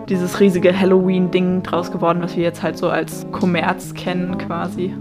dieses 0.08 0.40
riesige 0.40 0.78
Halloween-Ding 0.78 1.62
draus 1.62 1.90
geworden, 1.90 2.20
was 2.22 2.36
wir 2.36 2.42
jetzt 2.42 2.62
halt 2.62 2.76
so 2.76 2.88
als 2.88 3.26
Kommerz 3.32 3.94
kennen 3.94 4.38
quasi. 4.38 4.94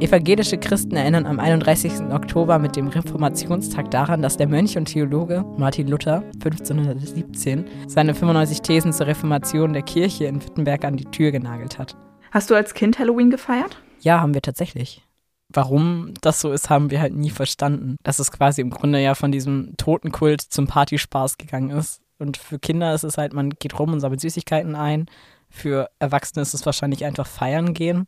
Evangelische 0.00 0.58
Christen 0.58 0.94
erinnern 0.94 1.24
am 1.24 1.40
31. 1.40 2.12
Oktober 2.12 2.58
mit 2.58 2.76
dem 2.76 2.88
Reformationstag 2.88 3.90
daran, 3.90 4.20
dass 4.20 4.36
der 4.36 4.46
Mönch 4.46 4.76
und 4.76 4.86
Theologe 4.86 5.42
Martin 5.56 5.88
Luther 5.88 6.22
1517 6.34 7.64
seine 7.86 8.14
95 8.14 8.60
Thesen 8.60 8.92
zur 8.92 9.06
Reformation 9.06 9.72
der 9.72 9.82
Kirche 9.82 10.26
in 10.26 10.42
Wittenberg 10.42 10.84
an 10.84 10.98
die 10.98 11.06
Tür 11.06 11.30
genagelt 11.30 11.78
hat. 11.78 11.96
Hast 12.30 12.50
du 12.50 12.54
als 12.54 12.74
Kind 12.74 12.98
Halloween 12.98 13.30
gefeiert? 13.30 13.80
Ja, 14.00 14.20
haben 14.20 14.34
wir 14.34 14.42
tatsächlich 14.42 15.05
warum 15.56 16.12
das 16.20 16.40
so 16.40 16.52
ist, 16.52 16.70
haben 16.70 16.90
wir 16.90 17.00
halt 17.00 17.14
nie 17.14 17.30
verstanden. 17.30 17.96
Dass 18.02 18.18
es 18.18 18.30
quasi 18.30 18.60
im 18.60 18.70
Grunde 18.70 19.00
ja 19.00 19.14
von 19.14 19.32
diesem 19.32 19.76
Totenkult 19.76 20.42
zum 20.42 20.66
Partyspaß 20.66 21.38
gegangen 21.38 21.70
ist. 21.70 22.02
Und 22.18 22.36
für 22.36 22.58
Kinder 22.58 22.94
ist 22.94 23.02
es 23.02 23.18
halt, 23.18 23.32
man 23.32 23.50
geht 23.50 23.78
rum 23.78 23.92
und 23.92 24.00
sammelt 24.00 24.20
Süßigkeiten 24.20 24.74
ein. 24.74 25.06
Für 25.50 25.90
Erwachsene 25.98 26.42
ist 26.42 26.54
es 26.54 26.66
wahrscheinlich 26.66 27.04
einfach 27.04 27.26
feiern 27.26 27.74
gehen. 27.74 28.06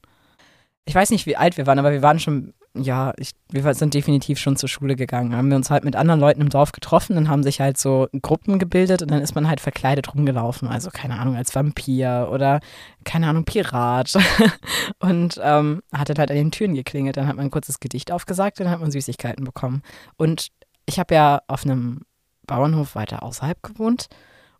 Ich 0.84 0.94
weiß 0.94 1.10
nicht, 1.10 1.26
wie 1.26 1.36
alt 1.36 1.56
wir 1.56 1.66
waren, 1.66 1.78
aber 1.78 1.92
wir 1.92 2.02
waren 2.02 2.20
schon 2.20 2.54
ja, 2.82 3.12
ich, 3.16 3.32
wir 3.50 3.74
sind 3.74 3.94
definitiv 3.94 4.38
schon 4.38 4.56
zur 4.56 4.68
Schule 4.68 4.96
gegangen. 4.96 5.34
Haben 5.34 5.50
wir 5.50 5.56
uns 5.56 5.70
halt 5.70 5.84
mit 5.84 5.96
anderen 5.96 6.20
Leuten 6.20 6.40
im 6.40 6.48
Dorf 6.48 6.72
getroffen, 6.72 7.14
dann 7.14 7.28
haben 7.28 7.42
sich 7.42 7.60
halt 7.60 7.78
so 7.78 8.08
Gruppen 8.22 8.58
gebildet 8.58 9.02
und 9.02 9.10
dann 9.10 9.22
ist 9.22 9.34
man 9.34 9.48
halt 9.48 9.60
verkleidet 9.60 10.14
rumgelaufen. 10.14 10.68
Also 10.68 10.90
keine 10.90 11.18
Ahnung, 11.18 11.36
als 11.36 11.54
Vampir 11.54 12.28
oder 12.32 12.60
keine 13.04 13.28
Ahnung, 13.28 13.44
Pirat. 13.44 14.14
und 15.00 15.40
ähm, 15.42 15.82
hat 15.92 16.08
dann 16.08 16.18
halt 16.18 16.30
an 16.30 16.36
den 16.36 16.50
Türen 16.50 16.74
geklingelt. 16.74 17.16
Dann 17.16 17.26
hat 17.26 17.36
man 17.36 17.46
ein 17.46 17.50
kurzes 17.50 17.80
Gedicht 17.80 18.12
aufgesagt 18.12 18.58
dann 18.58 18.70
hat 18.70 18.80
man 18.80 18.90
Süßigkeiten 18.90 19.44
bekommen. 19.44 19.82
Und 20.16 20.48
ich 20.86 20.98
habe 20.98 21.14
ja 21.14 21.42
auf 21.46 21.64
einem 21.64 22.02
Bauernhof 22.46 22.94
weiter 22.94 23.22
außerhalb 23.22 23.62
gewohnt 23.62 24.08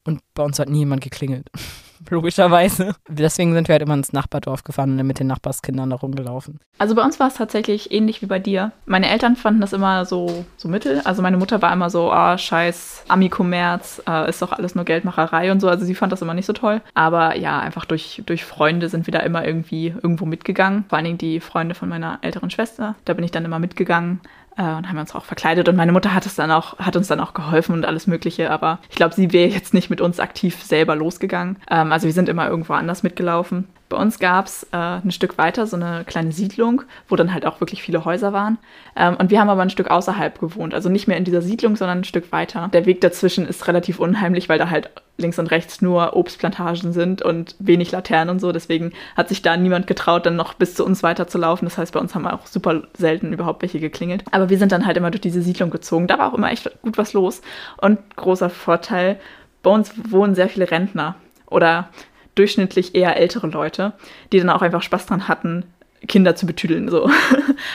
und 0.04 0.20
bei 0.34 0.42
uns 0.42 0.58
hat 0.58 0.68
nie 0.68 0.80
jemand 0.80 1.02
geklingelt. 1.02 1.48
Logischerweise. 2.10 2.94
Deswegen 3.08 3.52
sind 3.52 3.68
wir 3.68 3.74
halt 3.74 3.82
immer 3.82 3.94
ins 3.94 4.12
Nachbardorf 4.12 4.64
gefahren 4.64 4.98
und 4.98 5.06
mit 5.06 5.18
den 5.18 5.26
Nachbarskindern 5.26 5.90
da 5.90 5.96
rumgelaufen. 5.96 6.60
Also 6.78 6.94
bei 6.94 7.02
uns 7.02 7.18
war 7.18 7.28
es 7.28 7.34
tatsächlich 7.34 7.92
ähnlich 7.92 8.22
wie 8.22 8.26
bei 8.26 8.38
dir. 8.38 8.72
Meine 8.86 9.08
Eltern 9.08 9.36
fanden 9.36 9.60
das 9.60 9.72
immer 9.72 10.04
so, 10.04 10.44
so 10.56 10.68
mittel. 10.68 11.00
Also 11.04 11.22
meine 11.22 11.36
Mutter 11.36 11.60
war 11.62 11.72
immer 11.72 11.90
so, 11.90 12.10
ah, 12.10 12.38
scheiß 12.38 13.04
Ami-Kommerz, 13.08 14.02
äh, 14.08 14.28
ist 14.28 14.42
doch 14.42 14.52
alles 14.52 14.74
nur 14.74 14.84
Geldmacherei 14.84 15.50
und 15.52 15.60
so. 15.60 15.68
Also 15.68 15.84
sie 15.84 15.94
fand 15.94 16.12
das 16.12 16.22
immer 16.22 16.34
nicht 16.34 16.46
so 16.46 16.52
toll. 16.52 16.80
Aber 16.94 17.36
ja, 17.36 17.58
einfach 17.58 17.84
durch, 17.84 18.22
durch 18.26 18.44
Freunde 18.44 18.88
sind 18.88 19.06
wir 19.06 19.12
da 19.12 19.20
immer 19.20 19.44
irgendwie 19.44 19.88
irgendwo 19.88 20.26
mitgegangen. 20.26 20.84
Vor 20.88 20.96
allen 20.96 21.04
Dingen 21.04 21.18
die 21.18 21.40
Freunde 21.40 21.74
von 21.74 21.88
meiner 21.88 22.18
älteren 22.22 22.50
Schwester. 22.50 22.94
Da 23.04 23.14
bin 23.14 23.24
ich 23.24 23.30
dann 23.30 23.44
immer 23.44 23.58
mitgegangen 23.58 24.20
und 24.62 24.88
haben 24.88 24.98
uns 24.98 25.14
auch 25.14 25.24
verkleidet. 25.24 25.68
Und 25.68 25.76
meine 25.76 25.92
Mutter 25.92 26.14
hat 26.14 26.26
es 26.26 26.34
dann 26.34 26.50
auch, 26.50 26.78
hat 26.78 26.96
uns 26.96 27.08
dann 27.08 27.20
auch 27.20 27.34
geholfen 27.34 27.74
und 27.74 27.84
alles 27.84 28.06
Mögliche. 28.06 28.50
Aber 28.50 28.80
ich 28.90 28.96
glaube, 28.96 29.14
sie 29.14 29.32
wäre 29.32 29.50
jetzt 29.50 29.74
nicht 29.74 29.90
mit 29.90 30.00
uns 30.00 30.20
aktiv 30.20 30.62
selber 30.62 30.96
losgegangen. 30.96 31.58
Ähm, 31.70 31.92
also 31.92 32.06
wir 32.06 32.12
sind 32.12 32.28
immer 32.28 32.48
irgendwo 32.48 32.72
anders 32.72 33.02
mitgelaufen. 33.02 33.68
Bei 33.88 33.96
uns 33.96 34.18
gab 34.18 34.46
es 34.46 34.64
äh, 34.64 34.76
ein 34.76 35.10
Stück 35.10 35.38
weiter 35.38 35.66
so 35.66 35.76
eine 35.76 36.04
kleine 36.04 36.32
Siedlung, 36.32 36.82
wo 37.08 37.16
dann 37.16 37.32
halt 37.32 37.46
auch 37.46 37.60
wirklich 37.60 37.82
viele 37.82 38.04
Häuser 38.04 38.32
waren. 38.32 38.58
Ähm, 38.94 39.16
und 39.16 39.30
wir 39.30 39.40
haben 39.40 39.48
aber 39.48 39.62
ein 39.62 39.70
Stück 39.70 39.90
außerhalb 39.90 40.38
gewohnt. 40.38 40.74
Also 40.74 40.88
nicht 40.88 41.08
mehr 41.08 41.16
in 41.16 41.24
dieser 41.24 41.40
Siedlung, 41.40 41.76
sondern 41.76 41.98
ein 41.98 42.04
Stück 42.04 42.30
weiter. 42.30 42.68
Der 42.72 42.84
Weg 42.84 43.00
dazwischen 43.00 43.46
ist 43.46 43.66
relativ 43.66 43.98
unheimlich, 43.98 44.48
weil 44.48 44.58
da 44.58 44.68
halt 44.68 44.90
links 45.16 45.38
und 45.38 45.50
rechts 45.50 45.82
nur 45.82 46.16
Obstplantagen 46.16 46.92
sind 46.92 47.22
und 47.22 47.56
wenig 47.58 47.90
Laternen 47.90 48.30
und 48.30 48.40
so. 48.40 48.52
Deswegen 48.52 48.92
hat 49.16 49.28
sich 49.28 49.42
da 49.42 49.56
niemand 49.56 49.86
getraut, 49.86 50.26
dann 50.26 50.36
noch 50.36 50.54
bis 50.54 50.74
zu 50.74 50.84
uns 50.84 51.02
weiterzulaufen. 51.02 51.66
Das 51.66 51.78
heißt, 51.78 51.92
bei 51.92 52.00
uns 52.00 52.14
haben 52.14 52.26
auch 52.26 52.46
super 52.46 52.82
selten 52.96 53.32
überhaupt 53.32 53.62
welche 53.62 53.80
geklingelt. 53.80 54.22
Aber 54.30 54.50
wir 54.50 54.58
sind 54.58 54.70
dann 54.70 54.86
halt 54.86 54.96
immer 54.96 55.10
durch 55.10 55.22
diese 55.22 55.42
Siedlung 55.42 55.70
gezogen. 55.70 56.06
Da 56.06 56.18
war 56.18 56.30
auch 56.30 56.36
immer 56.36 56.52
echt 56.52 56.70
gut 56.82 56.98
was 56.98 57.14
los. 57.14 57.40
Und 57.78 57.98
großer 58.16 58.50
Vorteil, 58.50 59.18
bei 59.62 59.70
uns 59.70 59.92
wohnen 60.10 60.34
sehr 60.34 60.48
viele 60.48 60.70
Rentner 60.70 61.16
oder 61.50 61.88
durchschnittlich 62.38 62.94
eher 62.94 63.16
ältere 63.16 63.48
Leute, 63.48 63.92
die 64.32 64.38
dann 64.38 64.50
auch 64.50 64.62
einfach 64.62 64.82
Spaß 64.82 65.06
dran 65.06 65.28
hatten, 65.28 65.64
Kinder 66.06 66.36
zu 66.36 66.46
betüdeln. 66.46 66.88
So. 66.88 67.10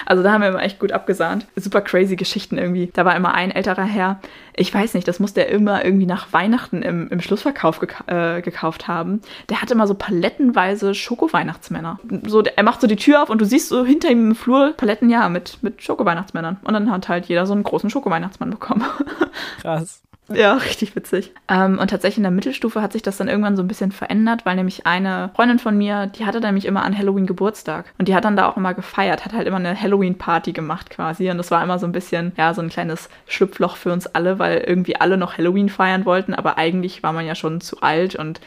Also 0.05 0.23
da 0.23 0.31
haben 0.31 0.41
wir 0.41 0.49
immer 0.49 0.63
echt 0.63 0.79
gut 0.79 0.91
abgesahnt. 0.91 1.45
Super 1.55 1.81
crazy 1.81 2.15
Geschichten 2.15 2.57
irgendwie. 2.57 2.89
Da 2.93 3.03
war 3.03 3.15
immer 3.15 3.33
ein 3.33 3.51
älterer 3.51 3.83
Herr. 3.83 4.19
Ich 4.55 4.73
weiß 4.73 4.93
nicht, 4.93 5.07
das 5.07 5.19
musste 5.19 5.41
er 5.41 5.49
immer 5.49 5.83
irgendwie 5.83 6.05
nach 6.05 6.31
Weihnachten 6.31 6.81
im, 6.81 7.09
im 7.09 7.19
Schlussverkauf 7.21 7.79
geka 7.79 8.37
äh, 8.37 8.41
gekauft 8.41 8.87
haben. 8.87 9.21
Der 9.49 9.61
hatte 9.61 9.73
immer 9.73 9.87
so 9.87 9.93
palettenweise 9.93 10.93
Schoko-Weihnachtsmänner. 10.93 11.99
So, 12.25 12.43
er 12.43 12.63
macht 12.63 12.81
so 12.81 12.87
die 12.87 12.95
Tür 12.95 13.23
auf 13.23 13.29
und 13.29 13.41
du 13.41 13.45
siehst 13.45 13.69
so 13.69 13.85
hinter 13.85 14.09
ihm 14.09 14.29
im 14.29 14.35
Flur 14.35 14.73
Paletten, 14.77 15.09
ja, 15.09 15.27
mit, 15.27 15.61
mit 15.61 15.81
Schoko-Weihnachtsmännern. 15.81 16.57
Und 16.63 16.73
dann 16.73 16.91
hat 16.91 17.09
halt 17.09 17.25
jeder 17.25 17.45
so 17.45 17.53
einen 17.53 17.63
großen 17.63 17.89
Schoko-Weihnachtsmann 17.89 18.51
bekommen. 18.51 18.83
Krass. 19.61 20.01
Ja, 20.33 20.53
richtig 20.53 20.95
witzig. 20.95 21.31
Ähm, 21.49 21.79
und 21.79 21.89
tatsächlich 21.89 22.17
in 22.17 22.23
der 22.23 22.31
Mittelstufe 22.31 22.81
hat 22.81 22.93
sich 22.93 23.01
das 23.01 23.17
dann 23.17 23.27
irgendwann 23.27 23.57
so 23.57 23.63
ein 23.63 23.67
bisschen 23.67 23.91
verändert, 23.91 24.45
weil 24.45 24.55
nämlich 24.55 24.85
eine 24.85 25.31
Freundin 25.35 25.59
von 25.59 25.77
mir, 25.77 26.07
die 26.07 26.25
hatte 26.25 26.39
nämlich 26.39 26.65
immer 26.65 26.83
an 26.83 26.97
Halloween 26.97 27.27
Geburtstag. 27.27 27.93
Und 27.97 28.07
die 28.07 28.15
hat 28.15 28.23
dann 28.23 28.37
da 28.37 28.47
auch 28.47 28.57
immer 28.57 28.73
gefeiert, 28.73 29.25
hat 29.25 29.33
halt 29.33 29.47
immer 29.47 29.57
eine 29.57 29.79
Halloween-Party 29.79 30.53
gemacht 30.53 30.89
quasi. 30.89 31.29
Und 31.29 31.37
das 31.37 31.51
war 31.51 31.61
immer 31.61 31.77
so 31.77 31.85
ein 31.85 31.91
bisschen, 31.91 32.31
ja, 32.37 32.53
so 32.53 32.61
ein 32.61 32.69
kleines 32.69 33.09
Schlupfloch 33.27 33.75
für 33.75 33.91
uns 33.91 34.07
alle, 34.07 34.39
weil 34.39 34.59
irgendwie 34.59 34.95
alle 34.95 35.17
noch 35.17 35.37
Halloween 35.37 35.69
feiern 35.69 36.05
wollten, 36.05 36.33
aber 36.33 36.57
eigentlich 36.57 37.03
war 37.03 37.13
man 37.13 37.25
ja 37.25 37.35
schon 37.35 37.59
zu 37.59 37.81
alt 37.81 38.15
und 38.15 38.39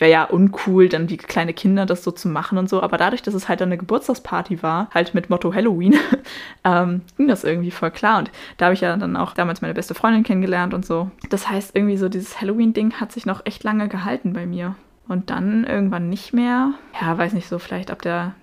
wäre 0.00 0.10
ja 0.10 0.24
uncool, 0.24 0.88
dann 0.88 1.08
wie 1.08 1.16
kleine 1.16 1.52
Kinder 1.52 1.86
das 1.86 2.04
so 2.04 2.10
zu 2.10 2.28
machen 2.28 2.58
und 2.58 2.68
so. 2.68 2.82
Aber 2.82 2.96
dadurch, 2.96 3.22
dass 3.22 3.34
es 3.34 3.48
halt 3.48 3.62
eine 3.62 3.78
Geburtstagsparty 3.78 4.62
war, 4.62 4.88
halt 4.92 5.14
mit 5.14 5.30
Motto 5.30 5.54
Halloween, 5.54 5.94
ähm, 6.64 7.02
ging 7.16 7.28
das 7.28 7.44
irgendwie 7.44 7.70
voll 7.70 7.90
klar. 7.90 8.18
Und 8.18 8.30
da 8.56 8.66
habe 8.66 8.74
ich 8.74 8.80
ja 8.80 8.96
dann 8.96 9.16
auch 9.16 9.34
damals 9.34 9.62
meine 9.62 9.74
beste 9.74 9.94
Freundin 9.94 10.22
kennengelernt 10.22 10.74
und 10.74 10.84
so. 10.84 11.10
Das 11.30 11.48
heißt, 11.48 11.74
irgendwie 11.74 11.96
so 11.96 12.08
dieses 12.08 12.40
Halloween-Ding 12.40 12.94
hat 12.94 13.12
sich 13.12 13.26
noch 13.26 13.44
echt 13.44 13.64
lange 13.64 13.88
gehalten 13.88 14.32
bei 14.32 14.46
mir. 14.46 14.76
Und 15.08 15.30
dann 15.30 15.64
irgendwann 15.64 16.08
nicht 16.08 16.32
mehr. 16.32 16.72
Ja, 17.00 17.16
weiß 17.16 17.32
nicht, 17.32 17.48
so 17.48 17.58
vielleicht 17.58 17.90
ab 17.90 18.02
der 18.02 18.34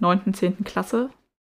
9., 0.00 0.34
10. 0.34 0.64
Klasse. 0.64 1.10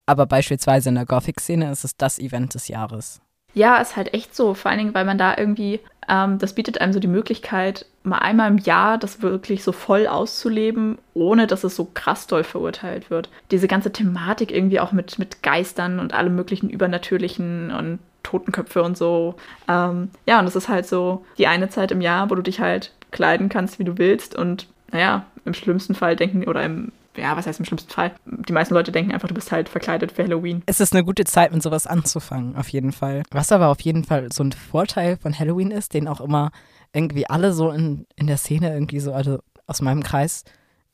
Aber 0.07 0.25
beispielsweise 0.25 0.89
in 0.89 0.95
der 0.95 1.05
Gothic-Szene 1.05 1.71
ist 1.71 1.85
es 1.85 1.97
das 1.97 2.19
Event 2.19 2.55
des 2.55 2.69
Jahres. 2.69 3.21
Ja, 3.53 3.77
ist 3.77 3.97
halt 3.97 4.15
echt 4.15 4.35
so. 4.35 4.55
Vor 4.55 4.71
allen 4.71 4.79
Dingen, 4.79 4.95
weil 4.95 5.05
man 5.05 5.19
da 5.19 5.37
irgendwie, 5.37 5.81
ähm, 6.09 6.39
das 6.39 6.55
bietet 6.55 6.81
einem 6.81 6.93
so 6.93 7.01
die 7.01 7.09
Möglichkeit, 7.09 7.87
mal 8.09 8.19
einmal 8.19 8.51
im 8.51 8.59
Jahr 8.59 8.99
das 8.99 9.23
wirklich 9.23 9.63
so 9.63 9.73
voll 9.73 10.07
auszuleben, 10.07 10.99
ohne 11.15 11.47
dass 11.47 11.65
es 11.65 11.77
so 11.77 11.89
krass 11.93 12.27
doll 12.27 12.45
verurteilt 12.45 13.11
wird. 13.11 13.29
Diese 13.51 13.69
ganze 13.69 13.93
Thematik 13.93 14.51
irgendwie 14.51 14.81
auch 14.81 14.93
mit, 14.93 15.19
mit 15.19 15.43
Geistern 15.43 16.01
und 16.01 16.15
allem 16.15 16.35
möglichen 16.35 16.71
Übernatürlichen 16.71 17.71
und 17.71 17.99
Totenköpfe 18.23 18.83
und 18.83 18.97
so. 18.97 19.37
Ähm, 19.69 20.11
ja, 20.27 20.39
und 20.41 20.47
es 20.47 20.57
ist 20.57 20.69
halt 20.69 20.87
so 20.87 21.25
die 21.39 21.47
eine 21.47 21.69
Zeit 21.69 21.91
im 21.93 22.01
Jahr, 22.01 22.31
wo 22.31 22.35
du 22.35 22.43
dich 22.43 22.61
halt 22.61 22.93
kleiden 23.11 23.49
kannst, 23.49 23.79
wie 23.79 23.85
du 23.85 23.99
willst 23.99 24.35
und 24.35 24.67
naja, 24.91 25.25
im 25.45 25.55
schlimmsten 25.55 25.95
Fall 25.95 26.17
denken 26.17 26.45
oder 26.45 26.63
im 26.63 26.93
ja, 27.19 27.37
was 27.37 27.47
heißt 27.47 27.59
im 27.59 27.65
schlimmsten 27.65 27.91
Fall? 27.91 28.13
Die 28.27 28.53
meisten 28.53 28.75
Leute 28.75 28.93
denken 28.93 29.13
einfach, 29.13 29.29
du 29.29 29.35
bist 29.35 29.51
halt 29.51 29.69
verkleidet 29.69 30.13
für 30.13 30.23
Halloween. 30.23 30.63
Es 30.67 30.79
ist 30.79 30.95
eine 30.95 31.05
gute 31.05 31.25
Zeit, 31.25 31.53
mit 31.53 31.63
sowas 31.63 31.87
anzufangen, 31.87 32.57
auf 32.57 32.69
jeden 32.69 32.93
Fall. 32.93 33.25
Was 33.31 33.51
aber 33.51 33.69
auf 33.69 33.81
jeden 33.81 34.05
Fall 34.05 34.31
so 34.33 34.45
ein 34.45 34.53
Vorteil 34.53 35.17
von 35.17 35.37
Halloween 35.37 35.73
ist, 35.73 35.95
den 35.95 36.07
auch 36.07 36.21
immer 36.21 36.53
irgendwie 36.93 37.29
alle 37.29 37.53
so 37.53 37.71
in, 37.71 38.07
in 38.17 38.27
der 38.27 38.39
Szene 38.39 38.73
irgendwie 38.73 39.01
so, 39.01 39.13
also 39.13 39.39
aus 39.67 39.83
meinem 39.83 40.03
Kreis, 40.03 40.45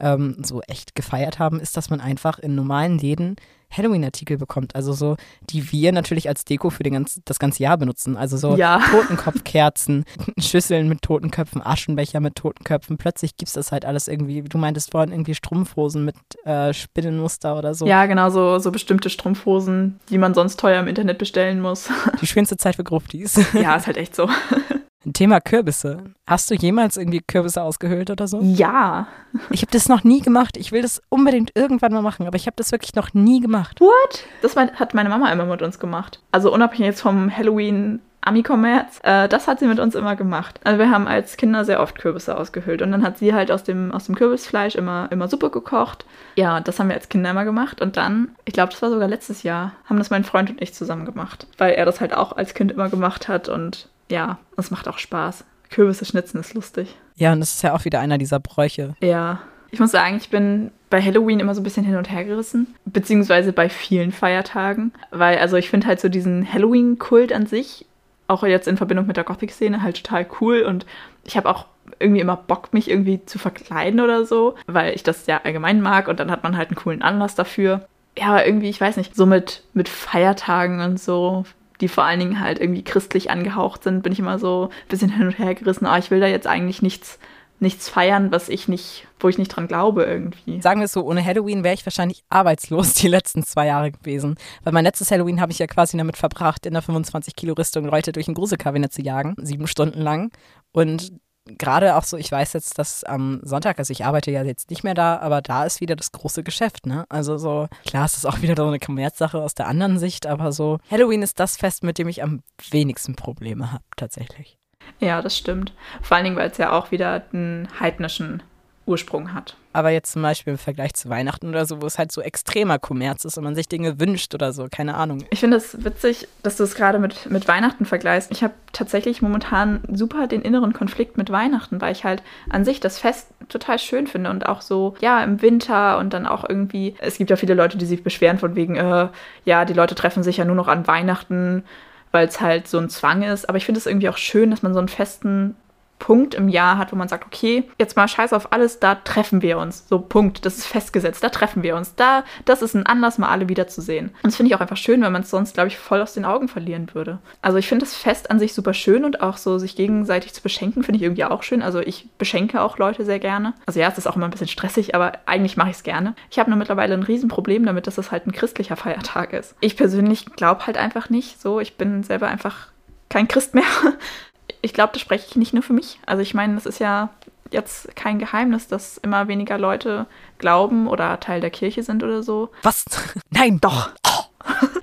ähm, 0.00 0.36
so 0.42 0.60
echt 0.62 0.94
gefeiert 0.94 1.38
haben, 1.38 1.60
ist, 1.60 1.76
dass 1.76 1.90
man 1.90 2.00
einfach 2.00 2.38
in 2.38 2.54
normalen 2.54 2.98
Läden 2.98 3.36
Halloween-Artikel 3.76 4.38
bekommt. 4.38 4.74
Also 4.74 4.92
so, 4.92 5.16
die 5.50 5.72
wir 5.72 5.92
natürlich 5.92 6.28
als 6.28 6.44
Deko 6.44 6.70
für 6.70 6.82
den 6.82 6.92
ganz, 6.92 7.20
das 7.24 7.38
ganze 7.38 7.62
Jahr 7.62 7.76
benutzen. 7.76 8.16
Also 8.16 8.36
so 8.36 8.56
Ja. 8.56 8.80
Totenkopfkerzen, 8.90 10.04
Schüsseln 10.38 10.88
mit 10.88 11.02
Totenköpfen, 11.02 11.64
Aschenbecher 11.64 12.20
mit 12.20 12.36
Totenköpfen. 12.36 12.98
Plötzlich 12.98 13.36
gibt 13.36 13.48
es 13.48 13.54
das 13.54 13.72
halt 13.72 13.84
alles 13.84 14.08
irgendwie, 14.08 14.42
du 14.42 14.58
meintest 14.58 14.92
vorhin 14.92 15.12
irgendwie 15.12 15.34
Strumpfhosen 15.34 16.04
mit 16.04 16.16
äh, 16.44 16.72
Spinnenmuster 16.72 17.56
oder 17.58 17.74
so. 17.74 17.86
Ja, 17.86 18.06
genau, 18.06 18.30
so, 18.30 18.58
so 18.58 18.70
bestimmte 18.70 19.10
Strumpfhosen, 19.10 19.98
die 20.08 20.18
man 20.18 20.34
sonst 20.34 20.60
teuer 20.60 20.80
im 20.80 20.88
Internet 20.88 21.18
bestellen 21.18 21.60
muss. 21.60 21.88
Die 22.20 22.26
schönste 22.26 22.56
Zeit 22.56 22.76
für 22.76 22.84
Gruftis. 22.84 23.40
ja, 23.54 23.76
ist 23.76 23.86
halt 23.86 23.96
echt 23.96 24.14
so. 24.14 24.28
Thema 25.12 25.40
Kürbisse. 25.40 25.98
Hast 26.26 26.50
du 26.50 26.54
jemals 26.54 26.96
irgendwie 26.96 27.20
Kürbisse 27.20 27.62
ausgehöhlt 27.62 28.10
oder 28.10 28.26
so? 28.26 28.40
Ja. 28.40 29.06
Ich 29.50 29.62
habe 29.62 29.72
das 29.72 29.88
noch 29.88 30.04
nie 30.04 30.20
gemacht. 30.20 30.56
Ich 30.56 30.72
will 30.72 30.82
das 30.82 31.02
unbedingt 31.08 31.52
irgendwann 31.54 31.92
mal 31.92 32.02
machen, 32.02 32.26
aber 32.26 32.36
ich 32.36 32.46
habe 32.46 32.56
das 32.56 32.72
wirklich 32.72 32.94
noch 32.94 33.12
nie 33.12 33.40
gemacht. 33.40 33.80
What? 33.80 34.24
Das 34.42 34.56
hat 34.56 34.94
meine 34.94 35.08
Mama 35.08 35.30
immer 35.30 35.44
mit 35.44 35.62
uns 35.62 35.78
gemacht. 35.78 36.20
Also 36.32 36.52
unabhängig 36.52 36.86
jetzt 36.86 37.02
vom 37.02 37.34
Halloween. 37.34 38.00
Ami-Kommerz, 38.26 39.00
äh, 39.02 39.28
das 39.28 39.46
hat 39.48 39.58
sie 39.58 39.66
mit 39.66 39.78
uns 39.78 39.94
immer 39.94 40.16
gemacht. 40.16 40.58
Also 40.64 40.78
wir 40.78 40.90
haben 40.90 41.06
als 41.06 41.36
Kinder 41.36 41.64
sehr 41.64 41.80
oft 41.80 41.98
Kürbisse 41.98 42.36
ausgehöhlt 42.36 42.80
und 42.80 42.90
dann 42.90 43.02
hat 43.02 43.18
sie 43.18 43.34
halt 43.34 43.50
aus 43.50 43.64
dem, 43.64 43.92
aus 43.92 44.06
dem 44.06 44.14
Kürbisfleisch 44.14 44.76
immer, 44.76 45.08
immer 45.10 45.28
Suppe 45.28 45.50
gekocht. 45.50 46.06
Ja, 46.36 46.60
das 46.60 46.80
haben 46.80 46.88
wir 46.88 46.94
als 46.94 47.10
Kinder 47.10 47.30
immer 47.30 47.44
gemacht 47.44 47.82
und 47.82 47.98
dann, 47.98 48.30
ich 48.46 48.54
glaube, 48.54 48.72
das 48.72 48.80
war 48.80 48.88
sogar 48.88 49.08
letztes 49.08 49.42
Jahr, 49.42 49.72
haben 49.84 49.98
das 49.98 50.08
mein 50.08 50.24
Freund 50.24 50.48
und 50.48 50.62
ich 50.62 50.72
zusammen 50.72 51.04
gemacht, 51.04 51.46
weil 51.58 51.74
er 51.74 51.84
das 51.84 52.00
halt 52.00 52.14
auch 52.14 52.32
als 52.32 52.54
Kind 52.54 52.72
immer 52.72 52.88
gemacht 52.88 53.28
hat 53.28 53.50
und 53.50 53.88
ja, 54.10 54.38
es 54.56 54.70
macht 54.70 54.88
auch 54.88 54.98
Spaß. 54.98 55.44
Kürbisse 55.70 56.04
schnitzen 56.04 56.38
ist 56.38 56.54
lustig. 56.54 56.94
Ja, 57.16 57.32
und 57.32 57.40
das 57.40 57.54
ist 57.54 57.62
ja 57.62 57.74
auch 57.74 57.84
wieder 57.84 58.00
einer 58.00 58.18
dieser 58.18 58.40
Bräuche. 58.40 58.94
Ja. 59.00 59.40
Ich 59.70 59.80
muss 59.80 59.90
sagen, 59.90 60.16
ich 60.16 60.30
bin 60.30 60.70
bei 60.88 61.02
Halloween 61.02 61.40
immer 61.40 61.54
so 61.54 61.60
ein 61.60 61.64
bisschen 61.64 61.84
hin 61.84 61.96
und 61.96 62.08
her 62.08 62.24
gerissen, 62.24 62.76
beziehungsweise 62.84 63.52
bei 63.52 63.68
vielen 63.68 64.12
Feiertagen, 64.12 64.92
weil 65.10 65.38
also 65.38 65.56
ich 65.56 65.68
finde 65.68 65.88
halt 65.88 66.00
so 66.00 66.08
diesen 66.08 66.52
Halloween-Kult 66.52 67.32
an 67.32 67.46
sich, 67.46 67.84
auch 68.28 68.44
jetzt 68.44 68.68
in 68.68 68.76
Verbindung 68.76 69.08
mit 69.08 69.16
der 69.16 69.24
Gothic-Szene, 69.24 69.82
halt 69.82 70.04
total 70.04 70.26
cool 70.40 70.62
und 70.62 70.86
ich 71.24 71.36
habe 71.36 71.50
auch 71.50 71.66
irgendwie 71.98 72.20
immer 72.20 72.36
Bock, 72.36 72.72
mich 72.72 72.88
irgendwie 72.88 73.24
zu 73.26 73.40
verkleiden 73.40 73.98
oder 73.98 74.24
so, 74.24 74.54
weil 74.68 74.94
ich 74.94 75.02
das 75.02 75.26
ja 75.26 75.40
allgemein 75.42 75.80
mag 75.80 76.06
und 76.06 76.20
dann 76.20 76.30
hat 76.30 76.44
man 76.44 76.56
halt 76.56 76.68
einen 76.68 76.76
coolen 76.76 77.02
Anlass 77.02 77.34
dafür. 77.34 77.86
Ja, 78.16 78.26
aber 78.26 78.46
irgendwie, 78.46 78.70
ich 78.70 78.80
weiß 78.80 78.96
nicht, 78.96 79.16
so 79.16 79.26
mit, 79.26 79.64
mit 79.72 79.88
Feiertagen 79.88 80.80
und 80.80 81.00
so, 81.00 81.44
die 81.84 81.88
vor 81.88 82.04
allen 82.04 82.18
Dingen 82.18 82.40
halt 82.40 82.60
irgendwie 82.60 82.82
christlich 82.82 83.30
angehaucht 83.30 83.84
sind, 83.84 84.02
bin 84.02 84.10
ich 84.10 84.18
immer 84.18 84.38
so 84.38 84.70
ein 84.70 84.88
bisschen 84.88 85.10
hin 85.10 85.26
und 85.26 85.38
her 85.38 85.54
gerissen. 85.54 85.84
Aber 85.84 85.98
ich 85.98 86.10
will 86.10 86.18
da 86.18 86.26
jetzt 86.26 86.46
eigentlich 86.46 86.80
nichts, 86.80 87.18
nichts 87.60 87.90
feiern, 87.90 88.32
was 88.32 88.48
ich 88.48 88.68
nicht, 88.68 89.06
wo 89.20 89.28
ich 89.28 89.36
nicht 89.36 89.48
dran 89.48 89.68
glaube 89.68 90.04
irgendwie. 90.04 90.62
Sagen 90.62 90.80
wir 90.80 90.86
es 90.86 90.92
so, 90.92 91.04
ohne 91.04 91.22
Halloween 91.22 91.62
wäre 91.62 91.74
ich 91.74 91.84
wahrscheinlich 91.84 92.24
arbeitslos 92.30 92.94
die 92.94 93.08
letzten 93.08 93.42
zwei 93.42 93.66
Jahre 93.66 93.90
gewesen. 93.90 94.36
Weil 94.62 94.72
mein 94.72 94.84
letztes 94.84 95.10
Halloween 95.10 95.42
habe 95.42 95.52
ich 95.52 95.58
ja 95.58 95.66
quasi 95.66 95.98
damit 95.98 96.16
verbracht, 96.16 96.64
in 96.64 96.72
der 96.72 96.82
25-Kilo-Rüstung 96.82 97.84
Leute 97.84 98.12
durch 98.12 98.28
ein 98.28 98.34
Gruselkabinett 98.34 98.94
zu 98.94 99.02
jagen, 99.02 99.34
sieben 99.36 99.66
Stunden 99.66 100.00
lang. 100.00 100.30
Und 100.72 101.12
gerade 101.46 101.96
auch 101.96 102.04
so, 102.04 102.16
ich 102.16 102.30
weiß 102.30 102.52
jetzt, 102.54 102.78
dass 102.78 103.04
am 103.04 103.40
Sonntag, 103.42 103.78
also 103.78 103.92
ich 103.92 104.04
arbeite 104.04 104.30
ja 104.30 104.42
jetzt 104.42 104.70
nicht 104.70 104.84
mehr 104.84 104.94
da, 104.94 105.18
aber 105.18 105.42
da 105.42 105.64
ist 105.64 105.80
wieder 105.80 105.96
das 105.96 106.12
große 106.12 106.42
Geschäft, 106.42 106.86
ne? 106.86 107.04
Also 107.08 107.36
so, 107.36 107.68
klar, 107.86 108.06
es 108.06 108.14
ist 108.14 108.26
auch 108.26 108.42
wieder 108.42 108.54
so 108.56 108.66
eine 108.66 108.78
Kommerzsache 108.78 109.40
aus 109.40 109.54
der 109.54 109.68
anderen 109.68 109.98
Sicht, 109.98 110.26
aber 110.26 110.52
so, 110.52 110.78
Halloween 110.90 111.22
ist 111.22 111.40
das 111.40 111.56
Fest, 111.56 111.82
mit 111.82 111.98
dem 111.98 112.08
ich 112.08 112.22
am 112.22 112.42
wenigsten 112.70 113.14
Probleme 113.14 113.72
habe, 113.72 113.84
tatsächlich. 113.96 114.58
Ja, 115.00 115.22
das 115.22 115.36
stimmt. 115.36 115.74
Vor 116.02 116.16
allen 116.16 116.24
Dingen, 116.24 116.36
weil 116.36 116.50
es 116.50 116.58
ja 116.58 116.72
auch 116.72 116.90
wieder 116.90 117.24
einen 117.32 117.68
heidnischen 117.80 118.42
Ursprung 118.86 119.32
hat. 119.32 119.56
Aber 119.72 119.90
jetzt 119.90 120.12
zum 120.12 120.22
Beispiel 120.22 120.52
im 120.52 120.58
Vergleich 120.58 120.94
zu 120.94 121.08
Weihnachten 121.08 121.48
oder 121.48 121.66
so, 121.66 121.82
wo 121.82 121.86
es 121.86 121.98
halt 121.98 122.12
so 122.12 122.20
extremer 122.20 122.78
Kommerz 122.78 123.24
ist 123.24 123.36
und 123.38 123.44
man 123.44 123.56
sich 123.56 123.68
Dinge 123.68 123.98
wünscht 123.98 124.34
oder 124.34 124.52
so, 124.52 124.68
keine 124.70 124.94
Ahnung. 124.94 125.24
Ich 125.30 125.40
finde 125.40 125.56
es 125.56 125.84
witzig, 125.84 126.28
dass 126.42 126.56
du 126.56 126.62
es 126.62 126.76
gerade 126.76 126.98
mit, 126.98 127.28
mit 127.30 127.48
Weihnachten 127.48 127.84
vergleichst. 127.84 128.30
Ich 128.30 128.44
habe 128.44 128.54
tatsächlich 128.72 129.20
momentan 129.20 129.80
super 129.90 130.26
den 130.28 130.42
inneren 130.42 130.72
Konflikt 130.72 131.18
mit 131.18 131.30
Weihnachten, 131.30 131.80
weil 131.80 131.92
ich 131.92 132.04
halt 132.04 132.22
an 132.50 132.64
sich 132.64 132.78
das 132.78 132.98
Fest 132.98 133.28
total 133.48 133.78
schön 133.78 134.06
finde 134.06 134.30
und 134.30 134.46
auch 134.46 134.60
so, 134.60 134.94
ja, 135.00 135.24
im 135.24 135.42
Winter 135.42 135.98
und 135.98 136.12
dann 136.12 136.26
auch 136.26 136.48
irgendwie, 136.48 136.94
es 137.00 137.18
gibt 137.18 137.30
ja 137.30 137.36
viele 137.36 137.54
Leute, 137.54 137.76
die 137.76 137.86
sich 137.86 138.04
beschweren 138.04 138.38
von 138.38 138.54
wegen, 138.54 138.76
äh, 138.76 139.08
ja, 139.44 139.64
die 139.64 139.74
Leute 139.74 139.94
treffen 139.94 140.22
sich 140.22 140.36
ja 140.36 140.44
nur 140.44 140.56
noch 140.56 140.68
an 140.68 140.86
Weihnachten, 140.86 141.64
weil 142.12 142.28
es 142.28 142.40
halt 142.40 142.68
so 142.68 142.78
ein 142.78 142.90
Zwang 142.90 143.22
ist. 143.22 143.48
Aber 143.48 143.58
ich 143.58 143.64
finde 143.64 143.78
es 143.78 143.86
irgendwie 143.86 144.08
auch 144.08 144.18
schön, 144.18 144.52
dass 144.52 144.62
man 144.62 144.72
so 144.72 144.78
einen 144.78 144.88
festen 144.88 145.56
Punkt 145.98 146.34
im 146.34 146.48
Jahr 146.48 146.76
hat, 146.76 146.92
wo 146.92 146.96
man 146.96 147.08
sagt, 147.08 147.24
okay, 147.24 147.64
jetzt 147.78 147.96
mal 147.96 148.08
scheiß 148.08 148.32
auf 148.32 148.52
alles, 148.52 148.78
da 148.78 148.94
treffen 148.94 149.42
wir 149.42 149.58
uns. 149.58 149.88
So, 149.88 149.98
Punkt. 149.98 150.44
Das 150.44 150.58
ist 150.58 150.66
festgesetzt, 150.66 151.24
da 151.24 151.30
treffen 151.30 151.62
wir 151.62 151.76
uns. 151.76 151.94
Da, 151.94 152.24
das 152.44 152.62
ist 152.62 152.74
ein 152.74 152.84
Anlass, 152.86 153.18
mal 153.18 153.30
alle 153.30 153.48
wiederzusehen. 153.48 154.08
Und 154.08 154.24
das 154.24 154.36
finde 154.36 154.50
ich 154.50 154.56
auch 154.56 154.60
einfach 154.60 154.76
schön, 154.76 155.00
weil 155.02 155.10
man 155.10 155.22
es 155.22 155.30
sonst, 155.30 155.54
glaube 155.54 155.68
ich, 155.68 155.78
voll 155.78 156.02
aus 156.02 156.14
den 156.14 156.24
Augen 156.24 156.48
verlieren 156.48 156.90
würde. 156.92 157.18
Also 157.40 157.58
ich 157.58 157.68
finde 157.68 157.84
das 157.84 157.94
Fest 157.94 158.30
an 158.30 158.38
sich 158.38 158.54
super 158.54 158.74
schön 158.74 159.04
und 159.04 159.22
auch 159.22 159.36
so 159.36 159.58
sich 159.58 159.76
gegenseitig 159.76 160.34
zu 160.34 160.42
beschenken, 160.42 160.82
finde 160.82 160.96
ich 160.96 161.02
irgendwie 161.02 161.24
auch 161.24 161.42
schön. 161.42 161.62
Also 161.62 161.80
ich 161.80 162.08
beschenke 162.18 162.60
auch 162.60 162.78
Leute 162.78 163.04
sehr 163.04 163.18
gerne. 163.18 163.54
Also 163.66 163.80
ja, 163.80 163.88
es 163.88 163.98
ist 163.98 164.06
auch 164.06 164.16
immer 164.16 164.26
ein 164.26 164.30
bisschen 164.30 164.48
stressig, 164.48 164.94
aber 164.94 165.12
eigentlich 165.26 165.56
mache 165.56 165.70
ich 165.70 165.76
es 165.76 165.82
gerne. 165.84 166.14
Ich 166.30 166.38
habe 166.38 166.50
nur 166.50 166.58
mittlerweile 166.58 166.94
ein 166.94 167.02
Riesenproblem 167.02 167.64
damit, 167.64 167.86
dass 167.86 167.98
es 167.98 168.10
halt 168.10 168.26
ein 168.26 168.32
christlicher 168.32 168.76
Feiertag 168.76 169.32
ist. 169.32 169.54
Ich 169.60 169.76
persönlich 169.76 170.26
glaube 170.36 170.66
halt 170.66 170.76
einfach 170.76 171.08
nicht 171.08 171.40
so. 171.40 171.60
Ich 171.60 171.76
bin 171.76 172.02
selber 172.02 172.28
einfach 172.28 172.68
kein 173.08 173.28
Christ 173.28 173.54
mehr 173.54 173.64
ich 174.64 174.72
glaube, 174.72 174.94
das 174.94 175.02
spreche 175.02 175.26
ich 175.28 175.36
nicht 175.36 175.52
nur 175.52 175.62
für 175.62 175.74
mich. 175.74 175.98
Also 176.06 176.22
ich 176.22 176.32
meine, 176.32 176.54
das 176.54 176.64
ist 176.64 176.78
ja 176.78 177.10
jetzt 177.50 177.94
kein 177.94 178.18
Geheimnis, 178.18 178.66
dass 178.66 178.96
immer 178.98 179.28
weniger 179.28 179.58
Leute 179.58 180.06
glauben 180.38 180.88
oder 180.88 181.20
Teil 181.20 181.40
der 181.40 181.50
Kirche 181.50 181.82
sind 181.82 182.02
oder 182.02 182.22
so. 182.22 182.50
Was? 182.62 182.84
Nein, 183.30 183.60
doch. 183.60 183.90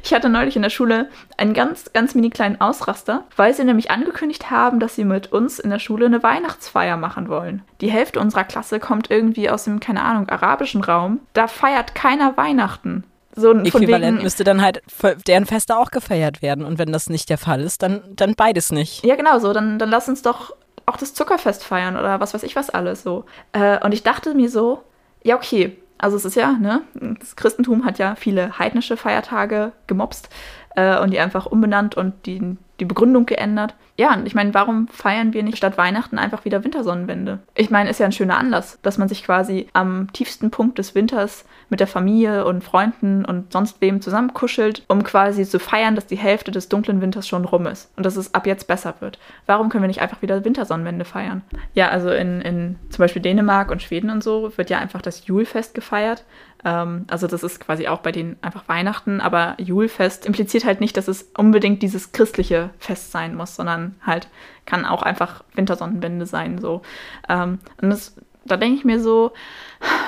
Ich 0.04 0.16
hatte 0.16 0.30
neulich 0.30 0.56
in 0.56 0.64
der 0.64 0.72
Schule 0.72 1.10
einen 1.38 1.54
ganz, 1.54 1.94
ganz 1.94 2.16
mini 2.16 2.32
kleinen 2.32 2.60
Ausraster, 2.60 3.26
weil 3.36 3.54
sie 3.54 3.64
nämlich 3.64 3.92
angekündigt 3.92 4.50
haben, 4.50 4.80
dass 4.80 4.96
sie 4.96 5.06
mit 5.06 5.32
uns 5.32 5.60
in 5.60 5.70
der 5.70 5.78
Schule 5.78 6.08
eine 6.08 6.24
Weihnachtsfeier 6.24 6.98
machen 6.98 7.30
wollen. 7.30 7.62
Die 7.80 7.92
Hälfte 7.92 8.20
unserer 8.20 8.44
Klasse 8.44 8.80
kommt 8.80 9.12
irgendwie 9.12 9.52
aus 9.52 9.66
dem, 9.66 9.80
keine 9.80 10.04
Ahnung, 10.04 10.28
arabischen 10.28 10.84
Raum. 10.84 11.20
Da 11.34 11.48
feiert 11.48 11.94
keiner 11.94 12.36
Weihnachten. 12.36 13.04
So 13.36 13.52
ein 13.52 13.66
Äquivalent 13.66 14.16
wegen, 14.16 14.24
müsste 14.24 14.44
dann 14.44 14.62
halt 14.62 14.82
deren 15.28 15.46
Feste 15.46 15.78
auch 15.78 15.92
gefeiert 15.92 16.42
werden. 16.42 16.66
Und 16.66 16.80
wenn 16.80 16.92
das 16.92 17.10
nicht 17.10 17.30
der 17.30 17.38
Fall 17.38 17.62
ist, 17.62 17.82
dann, 17.82 18.02
dann 18.10 18.36
beides 18.36 18.72
nicht. 18.72 19.04
Ja, 19.06 19.16
genau 19.16 19.40
so. 19.40 19.54
Dann, 19.54 19.80
dann 19.80 19.90
lass 19.90 20.10
uns 20.10 20.22
doch 20.22 20.54
auch 20.86 20.98
das 20.98 21.14
Zuckerfest 21.14 21.64
feiern 21.64 21.96
oder 21.96 22.20
was 22.20 22.34
weiß 22.34 22.44
ich 22.44 22.56
was 22.56 22.70
alles 22.70 23.04
so. 23.04 23.26
Äh, 23.54 23.84
und 23.84 23.94
ich 23.94 24.04
dachte 24.04 24.34
mir 24.34 24.50
so, 24.50 24.84
ja, 25.24 25.36
okay. 25.36 25.78
Also 25.98 26.18
es 26.18 26.26
ist 26.26 26.36
ja, 26.36 26.54
ne, 26.54 26.82
das 27.20 27.36
Christentum 27.36 27.86
hat 27.86 28.00
ja 28.00 28.16
viele 28.16 28.58
heidnische 28.58 28.98
Feiertage 28.98 29.72
gemobst 29.86 30.30
äh, 30.76 31.00
und 31.00 31.12
die 31.12 31.20
einfach 31.20 31.46
umbenannt 31.46 31.96
und 31.96 32.26
die, 32.26 32.58
die 32.82 32.86
Begründung 32.86 33.26
geändert. 33.26 33.76
Ja, 33.96 34.16
und 34.16 34.26
ich 34.26 34.34
meine, 34.34 34.54
warum 34.56 34.88
feiern 34.88 35.34
wir 35.34 35.44
nicht 35.44 35.58
statt 35.58 35.78
Weihnachten 35.78 36.18
einfach 36.18 36.44
wieder 36.44 36.64
Wintersonnenwende? 36.64 37.40
Ich 37.54 37.70
meine, 37.70 37.90
ist 37.90 38.00
ja 38.00 38.08
ein 38.08 38.12
schöner 38.12 38.38
Anlass, 38.38 38.80
dass 38.82 38.98
man 38.98 39.08
sich 39.08 39.24
quasi 39.24 39.68
am 39.74 40.12
tiefsten 40.12 40.50
Punkt 40.50 40.80
des 40.80 40.96
Winters 40.96 41.46
mit 41.70 41.80
der 41.80 41.88
Familie 41.88 42.46
und 42.46 42.64
Freunden 42.64 43.24
und 43.24 43.54
sonst 43.54 43.80
wem 43.80 44.02
zusammenkuschelt, 44.02 44.84
um 44.88 45.04
quasi 45.04 45.46
zu 45.46 45.60
feiern, 45.60 45.96
dass 45.96 46.08
die 46.08 46.18
Hälfte 46.18 46.50
des 46.50 46.68
dunklen 46.68 47.00
Winters 47.02 47.28
schon 47.28 47.46
rum 47.46 47.68
ist 47.68 47.92
und 47.96 48.06
dass 48.06 48.16
es 48.16 48.34
ab 48.34 48.48
jetzt 48.48 48.68
besser 48.68 48.96
wird. 49.02 49.20
Warum 49.46 49.70
können 49.70 49.84
wir 49.84 49.88
nicht 49.88 50.02
einfach 50.02 50.24
wieder 50.24 50.44
Wintersonnenwende 50.44 51.06
feiern? 51.06 51.44
Ja, 51.76 51.90
also 51.90 52.10
in, 52.10 52.42
in 52.42 52.80
zum 52.90 53.04
Beispiel 53.04 53.22
Dänemark 53.22 53.70
und 53.70 53.84
Schweden 53.84 54.10
und 54.10 54.24
so 54.24 54.52
wird 54.58 54.72
ja 54.72 54.80
einfach 54.80 55.04
das 55.04 55.28
Julfest 55.28 55.76
gefeiert. 55.76 56.26
Ähm, 56.64 57.06
also 57.10 57.28
das 57.28 57.44
ist 57.44 57.60
quasi 57.60 57.88
auch 57.88 58.00
bei 58.00 58.12
denen 58.12 58.38
einfach 58.42 58.68
Weihnachten, 58.68 59.22
aber 59.22 59.56
Julfest 59.60 60.26
impliziert 60.26 60.66
halt 60.66 60.80
nicht, 60.82 60.98
dass 60.98 61.08
es 61.08 61.32
unbedingt 61.38 61.82
dieses 61.82 62.12
christliche 62.12 62.70
Fest 62.78 63.12
sein 63.12 63.36
muss, 63.36 63.56
sondern 63.56 63.96
halt 64.06 64.30
kann 64.66 64.86
auch 64.86 65.04
einfach 65.04 65.44
Wintersonnenwende 65.56 66.26
sein. 66.26 66.60
So. 66.60 66.82
Ähm, 67.28 67.60
und 67.82 67.90
das, 67.90 68.16
da 68.46 68.58
denke 68.58 68.78
ich 68.78 68.86
mir 68.86 69.00
so, 69.00 69.32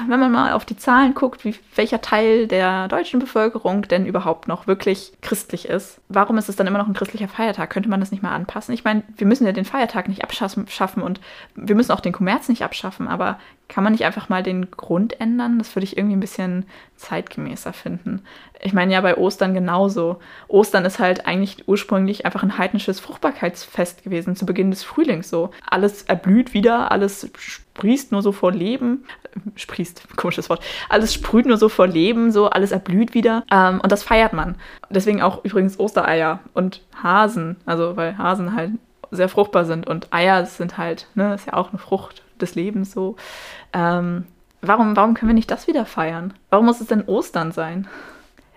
wenn 0.08 0.20
man 0.20 0.32
mal 0.32 0.54
auf 0.54 0.66
die 0.66 0.78
Zahlen 0.78 1.14
guckt, 1.14 1.46
wie, 1.46 1.56
welcher 1.76 2.02
Teil 2.02 2.48
der 2.48 2.88
deutschen 2.88 3.20
Bevölkerung 3.20 3.84
denn 3.84 4.06
überhaupt 4.06 4.48
noch 4.48 4.68
wirklich 4.68 5.14
christlich 5.22 5.68
ist, 5.68 6.00
warum 6.10 6.38
ist 6.38 6.50
es 6.50 6.56
dann 6.56 6.68
immer 6.68 6.78
noch 6.78 6.88
ein 6.88 6.94
christlicher 6.94 7.28
Feiertag? 7.28 7.70
Könnte 7.70 7.90
man 7.90 8.00
das 8.00 8.12
nicht 8.12 8.24
mal 8.24 8.34
anpassen? 8.34 8.74
Ich 8.74 8.84
meine, 8.84 9.04
wir 9.16 9.28
müssen 9.28 9.46
ja 9.46 9.52
den 9.52 9.66
Feiertag 9.66 10.08
nicht 10.08 10.24
abschaffen 10.24 11.04
und 11.04 11.22
wir 11.56 11.76
müssen 11.76 11.92
auch 11.92 12.00
den 12.00 12.14
Kommerz 12.14 12.50
nicht 12.50 12.64
abschaffen, 12.64 13.08
aber 13.08 13.40
kann 13.68 13.84
man 13.84 13.94
nicht 13.94 14.06
einfach 14.06 14.30
mal 14.30 14.44
den 14.44 14.70
Grund 14.72 15.20
ändern? 15.20 15.58
Das 15.58 15.76
würde 15.76 15.86
ich 15.86 15.98
irgendwie 15.98 16.16
ein 16.16 16.22
bisschen 16.22 16.66
zeitgemäßer 16.96 17.74
finden. 17.74 18.24
Ich 18.64 18.74
meine 18.74 18.94
ja 18.94 19.02
bei 19.02 19.18
Ostern 19.18 19.54
genauso. 19.54 20.20
Ostern 20.48 20.86
ist 20.86 21.00
halt 21.00 21.28
eigentlich 21.28 21.68
ursprünglich 21.68 22.26
einfach 22.26 22.44
ein 22.44 22.58
heidnisches 22.58 23.00
Fruchtbarkeitsfest 23.00 24.04
gewesen, 24.04 24.36
zu 24.36 24.46
Beginn 24.46 24.72
des 24.72 24.84
Frühlings 24.84 25.30
so. 25.30 25.52
Alles 25.70 26.04
erblüht 26.04 26.54
wieder, 26.54 26.92
alles 26.92 27.30
sprießt 27.38 28.12
nur 28.12 28.22
so 28.22 28.32
vor 28.32 28.52
Leben 28.52 29.04
sprießt, 29.56 30.04
komisches 30.16 30.50
Wort, 30.50 30.64
alles 30.90 31.14
sprüht 31.14 31.46
nur 31.46 31.58
so 31.58 31.70
vor 31.70 31.88
Leben, 31.88 32.32
so 32.32 32.50
alles 32.50 32.72
erblüht 32.72 33.14
wieder. 33.14 33.44
Ähm, 33.52 33.80
und 33.82 33.92
das 33.92 34.04
feiert 34.04 34.34
man. 34.34 34.56
Deswegen 34.90 35.22
auch 35.22 35.44
übrigens 35.44 35.80
Ostereier 35.80 36.40
und 36.54 36.82
Hasen, 37.02 37.58
also 37.66 37.96
weil 37.98 38.18
Hasen 38.18 38.56
halt 38.56 38.72
sehr 39.12 39.30
fruchtbar 39.30 39.66
sind 39.66 39.88
und 39.88 40.12
Eier 40.12 40.46
sind 40.46 40.78
halt, 40.78 41.08
ne, 41.16 41.36
ist 41.36 41.48
ja 41.48 41.54
auch 41.54 41.70
eine 41.70 41.80
Frucht 41.80 42.24
des 42.42 42.56
Lebens 42.56 42.92
so. 42.92 43.16
Ähm, 43.72 44.26
warum, 44.62 44.96
warum 44.96 45.14
können 45.14 45.30
wir 45.30 45.36
nicht 45.36 45.52
das 45.52 45.68
wieder 45.68 45.86
feiern? 45.86 46.34
Warum 46.50 46.66
muss 46.66 46.82
es 46.82 46.88
denn 46.88 47.04
Ostern 47.04 47.52
sein? 47.52 47.88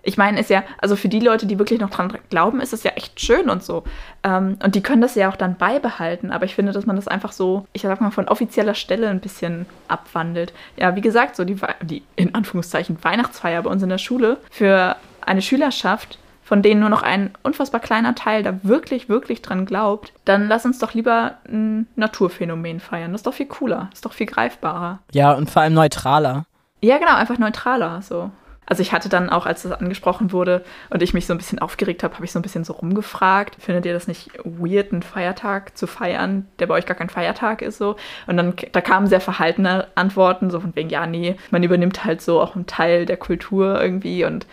Ich 0.06 0.16
meine, 0.16 0.40
ist 0.40 0.50
ja, 0.50 0.62
also 0.78 0.94
für 0.94 1.08
die 1.08 1.20
Leute, 1.20 1.46
die 1.46 1.58
wirklich 1.58 1.80
noch 1.80 1.90
dran 1.90 2.16
glauben, 2.30 2.60
ist 2.60 2.72
es 2.72 2.84
ja 2.84 2.92
echt 2.92 3.20
schön 3.20 3.50
und 3.50 3.62
so. 3.62 3.82
Ähm, 4.22 4.56
und 4.62 4.74
die 4.74 4.82
können 4.82 5.02
das 5.02 5.16
ja 5.16 5.28
auch 5.28 5.36
dann 5.36 5.56
beibehalten. 5.56 6.30
Aber 6.30 6.44
ich 6.44 6.54
finde, 6.54 6.72
dass 6.72 6.86
man 6.86 6.96
das 6.96 7.08
einfach 7.08 7.32
so, 7.32 7.66
ich 7.72 7.82
sag 7.82 8.00
mal, 8.00 8.12
von 8.12 8.28
offizieller 8.28 8.74
Stelle 8.74 9.08
ein 9.08 9.20
bisschen 9.20 9.66
abwandelt. 9.88 10.54
Ja, 10.76 10.94
wie 10.94 11.00
gesagt, 11.00 11.34
so 11.34 11.44
die, 11.44 11.56
die 11.82 12.02
in 12.14 12.34
Anführungszeichen 12.34 13.02
Weihnachtsfeier 13.02 13.62
bei 13.62 13.70
uns 13.70 13.82
in 13.82 13.88
der 13.88 13.98
Schule 13.98 14.38
für 14.50 14.96
eine 15.20 15.42
Schülerschaft, 15.42 16.18
von 16.44 16.62
denen 16.62 16.80
nur 16.80 16.88
noch 16.88 17.02
ein 17.02 17.30
unfassbar 17.42 17.80
kleiner 17.80 18.14
Teil 18.14 18.44
da 18.44 18.60
wirklich, 18.62 19.08
wirklich 19.08 19.42
dran 19.42 19.66
glaubt, 19.66 20.12
dann 20.24 20.46
lass 20.46 20.64
uns 20.64 20.78
doch 20.78 20.94
lieber 20.94 21.38
ein 21.48 21.88
Naturphänomen 21.96 22.78
feiern. 22.78 23.10
Das 23.10 23.22
ist 23.22 23.26
doch 23.26 23.34
viel 23.34 23.46
cooler, 23.46 23.88
das 23.90 23.98
ist 23.98 24.06
doch 24.06 24.12
viel 24.12 24.26
greifbarer. 24.26 25.00
Ja, 25.12 25.32
und 25.32 25.50
vor 25.50 25.62
allem 25.62 25.74
neutraler. 25.74 26.46
Ja, 26.80 26.98
genau, 26.98 27.16
einfach 27.16 27.38
neutraler, 27.38 28.00
so. 28.02 28.30
Also 28.66 28.82
ich 28.82 28.92
hatte 28.92 29.08
dann 29.08 29.30
auch, 29.30 29.46
als 29.46 29.62
das 29.62 29.72
angesprochen 29.72 30.32
wurde 30.32 30.64
und 30.90 31.02
ich 31.02 31.14
mich 31.14 31.26
so 31.26 31.32
ein 31.32 31.38
bisschen 31.38 31.60
aufgeregt 31.60 32.02
habe, 32.02 32.14
habe 32.14 32.24
ich 32.24 32.32
so 32.32 32.38
ein 32.38 32.42
bisschen 32.42 32.64
so 32.64 32.72
rumgefragt. 32.72 33.56
Findet 33.60 33.86
ihr 33.86 33.92
das 33.92 34.08
nicht 34.08 34.30
weird, 34.44 34.92
einen 34.92 35.02
Feiertag 35.02 35.78
zu 35.78 35.86
feiern, 35.86 36.46
der 36.58 36.66
bei 36.66 36.74
euch 36.74 36.86
gar 36.86 36.96
kein 36.96 37.08
Feiertag 37.08 37.62
ist 37.62 37.78
so? 37.78 37.96
Und 38.26 38.36
dann 38.36 38.54
da 38.72 38.80
kamen 38.80 39.06
sehr 39.06 39.20
verhaltene 39.20 39.86
Antworten, 39.94 40.50
so 40.50 40.60
von 40.60 40.74
wegen, 40.74 40.90
ja, 40.90 41.06
nee, 41.06 41.36
man 41.50 41.62
übernimmt 41.62 42.04
halt 42.04 42.20
so 42.20 42.40
auch 42.40 42.56
einen 42.56 42.66
Teil 42.66 43.06
der 43.06 43.16
Kultur 43.16 43.80
irgendwie 43.80 44.24
und 44.24 44.46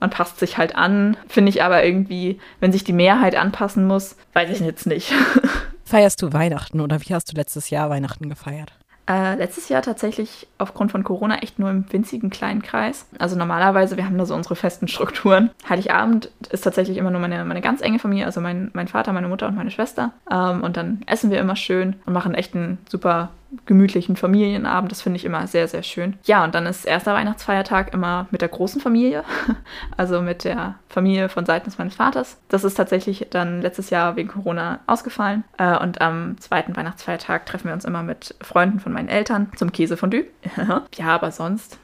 man 0.00 0.10
passt 0.10 0.38
sich 0.38 0.58
halt 0.58 0.74
an. 0.74 1.16
Finde 1.28 1.50
ich 1.50 1.62
aber 1.62 1.84
irgendwie, 1.84 2.40
wenn 2.58 2.72
sich 2.72 2.84
die 2.84 2.92
Mehrheit 2.92 3.36
anpassen 3.36 3.86
muss, 3.86 4.16
weiß 4.32 4.50
ich 4.50 4.60
jetzt 4.60 4.86
nicht. 4.86 5.12
Feierst 5.84 6.22
du 6.22 6.32
Weihnachten 6.32 6.80
oder 6.80 7.00
wie 7.02 7.14
hast 7.14 7.30
du 7.30 7.36
letztes 7.36 7.70
Jahr 7.70 7.90
Weihnachten 7.90 8.28
gefeiert? 8.28 8.72
Äh, 9.10 9.34
letztes 9.34 9.68
Jahr 9.68 9.82
tatsächlich 9.82 10.46
aufgrund 10.58 10.92
von 10.92 11.02
Corona 11.02 11.38
echt 11.38 11.58
nur 11.58 11.68
im 11.68 11.84
winzigen 11.92 12.30
kleinen 12.30 12.62
Kreis. 12.62 13.08
Also 13.18 13.34
normalerweise, 13.34 13.96
wir 13.96 14.04
haben 14.04 14.16
da 14.16 14.24
so 14.24 14.36
unsere 14.36 14.54
festen 14.54 14.86
Strukturen. 14.86 15.50
Heiligabend 15.68 16.30
ist 16.50 16.60
tatsächlich 16.60 16.96
immer 16.96 17.10
nur 17.10 17.20
meine, 17.20 17.44
meine 17.44 17.60
ganz 17.60 17.80
enge 17.80 17.98
Familie, 17.98 18.26
also 18.26 18.40
mein, 18.40 18.70
mein 18.72 18.86
Vater, 18.86 19.12
meine 19.12 19.26
Mutter 19.26 19.48
und 19.48 19.56
meine 19.56 19.72
Schwester. 19.72 20.12
Ähm, 20.30 20.62
und 20.62 20.76
dann 20.76 21.02
essen 21.06 21.32
wir 21.32 21.40
immer 21.40 21.56
schön 21.56 21.96
und 22.06 22.12
machen 22.12 22.34
echt 22.34 22.54
einen 22.54 22.78
super 22.88 23.30
gemütlichen 23.66 24.16
Familienabend. 24.16 24.92
Das 24.92 25.02
finde 25.02 25.16
ich 25.16 25.24
immer 25.24 25.46
sehr, 25.46 25.68
sehr 25.68 25.82
schön. 25.82 26.18
Ja, 26.24 26.44
und 26.44 26.54
dann 26.54 26.66
ist 26.66 26.84
erster 26.84 27.14
Weihnachtsfeiertag 27.14 27.92
immer 27.92 28.26
mit 28.30 28.42
der 28.42 28.48
großen 28.48 28.80
Familie, 28.80 29.24
also 29.96 30.20
mit 30.22 30.44
der 30.44 30.76
Familie 30.88 31.28
von 31.28 31.46
seitens 31.46 31.78
meines 31.78 31.96
Vaters. 31.96 32.38
Das 32.48 32.64
ist 32.64 32.74
tatsächlich 32.74 33.26
dann 33.30 33.60
letztes 33.60 33.90
Jahr 33.90 34.16
wegen 34.16 34.28
Corona 34.28 34.80
ausgefallen. 34.86 35.44
Äh, 35.58 35.78
und 35.78 36.00
am 36.00 36.38
zweiten 36.38 36.76
Weihnachtsfeiertag 36.76 37.46
treffen 37.46 37.66
wir 37.68 37.74
uns 37.74 37.84
immer 37.84 38.02
mit 38.02 38.34
Freunden 38.40 38.80
von 38.80 38.92
meinen 38.92 39.08
Eltern 39.08 39.50
zum 39.56 39.72
Käsefondue. 39.72 40.26
ja, 40.94 41.06
aber 41.06 41.30
sonst 41.32 41.78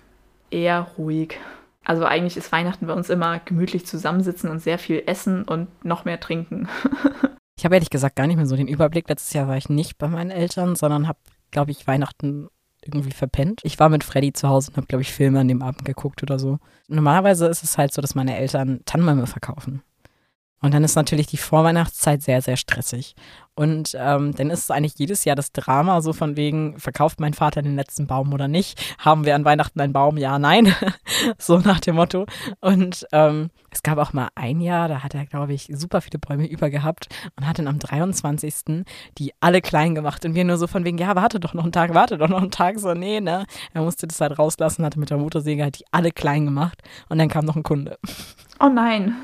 eher 0.51 0.87
ruhig. 0.97 1.39
Also 1.85 2.05
eigentlich 2.05 2.37
ist 2.37 2.51
Weihnachten 2.51 2.87
bei 2.89 2.95
uns 2.95 3.11
immer 3.11 3.39
gemütlich 3.45 3.87
zusammensitzen 3.87 4.51
und 4.51 4.61
sehr 4.61 4.79
viel 4.79 5.05
essen 5.07 5.45
und 5.45 5.69
noch 5.85 6.05
mehr 6.05 6.19
trinken. 6.19 6.69
ich 7.57 7.65
habe 7.65 7.77
ehrlich 7.77 7.91
gesagt 7.91 8.17
gar 8.17 8.27
nicht 8.27 8.37
mehr 8.37 8.47
so 8.47 8.57
den 8.57 8.67
Überblick. 8.67 9.09
Letztes 9.09 9.33
Jahr 9.33 9.47
war 9.47 9.57
ich 9.57 9.69
nicht 9.69 9.97
bei 9.97 10.09
meinen 10.09 10.33
Eltern, 10.33 10.75
sondern 10.75 11.07
habe 11.07 11.19
glaube 11.51 11.71
ich, 11.71 11.87
Weihnachten 11.87 12.49
irgendwie 12.83 13.13
verpennt. 13.13 13.61
Ich 13.65 13.79
war 13.79 13.89
mit 13.89 14.05
Freddy 14.05 14.33
zu 14.33 14.49
Hause 14.49 14.71
und 14.71 14.77
habe, 14.77 14.87
glaube 14.87 15.03
ich, 15.03 15.13
Filme 15.13 15.41
an 15.41 15.49
dem 15.49 15.63
Abend 15.63 15.85
geguckt 15.85 16.23
oder 16.23 16.39
so. 16.39 16.59
Normalerweise 16.89 17.47
ist 17.47 17.65
es 17.65 17.79
halt 17.79 17.93
so, 17.93 18.01
dass 18.01 18.15
meine 18.15 18.37
Eltern 18.37 18.81
Tannenbäume 18.85 19.27
verkaufen. 19.27 19.83
Und 20.63 20.73
dann 20.73 20.85
ist 20.85 20.97
natürlich 20.97 21.27
die 21.27 21.37
Vorweihnachtszeit 21.37 22.23
sehr, 22.23 22.41
sehr 22.41 22.57
stressig. 22.57 23.15
Und 23.55 23.97
ähm, 23.99 24.35
dann 24.35 24.51
ist 24.51 24.65
es 24.65 24.71
eigentlich 24.71 24.99
jedes 24.99 25.25
Jahr 25.25 25.37
das 25.37 25.53
Drama, 25.53 26.03
so 26.03 26.13
von 26.13 26.37
wegen, 26.37 26.79
verkauft 26.79 27.21
mein 27.21 27.35
Vater 27.35 27.63
den 27.63 27.77
letzten 27.77 28.07
Baum 28.07 28.33
oder 28.33 28.49
nicht? 28.49 28.79
Haben 28.99 29.25
wir 29.25 29.35
an 29.35 29.45
Weihnachten 29.45 29.81
einen 29.81 29.93
Baum? 29.93 30.19
Ja, 30.19 30.39
nein. 30.39 30.75
so 31.39 31.59
nach 31.59 31.81
dem 31.81 31.97
Motto. 31.97 32.27
Und 32.61 33.07
ähm, 33.13 33.51
es 33.71 33.83
gab 33.83 33.99
auch 33.99 34.13
mal 34.13 34.29
ein 34.35 34.61
Jahr, 34.61 34.89
da 34.89 35.03
hat 35.03 35.15
er, 35.15 35.27
glaube 35.27 35.55
ich, 35.55 35.69
super 35.73 36.01
viele 36.01 36.19
Bäume 36.19 36.47
über 36.47 36.69
gehabt 36.69 37.09
und 37.37 37.47
hat 37.47 37.59
dann 37.59 37.69
am 37.69 37.79
23. 37.79 38.85
die 39.19 39.33
alle 39.41 39.61
klein 39.61 39.95
gemacht. 39.95 40.25
Und 40.25 40.35
wir 40.35 40.45
nur 40.45 40.59
so 40.59 40.67
von 40.67 40.85
wegen, 40.85 40.99
ja, 40.99 41.15
warte 41.17 41.39
doch 41.39 41.55
noch 41.55 41.65
einen 41.65 41.73
Tag, 41.73 41.95
warte 41.95 42.19
doch 42.19 42.29
noch 42.29 42.43
einen 42.43 42.51
Tag. 42.51 42.79
So, 42.79 42.95
nee, 42.95 43.21
ne? 43.21 43.47
Er 43.73 43.83
musste 43.83 44.07
das 44.07 44.21
halt 44.21 44.39
rauslassen, 44.39 44.85
hatte 44.85 44.99
mit 44.99 45.11
der 45.11 45.19
Motorsäge 45.19 45.63
halt 45.63 45.79
die 45.79 45.85
alle 45.93 46.11
klein 46.11 46.47
gemacht. 46.47 46.83
Und 47.09 47.19
dann 47.19 47.29
kam 47.29 47.45
noch 47.45 47.57
ein 47.57 47.63
Kunde. 47.63 47.99
Oh 48.59 48.69
nein 48.69 49.15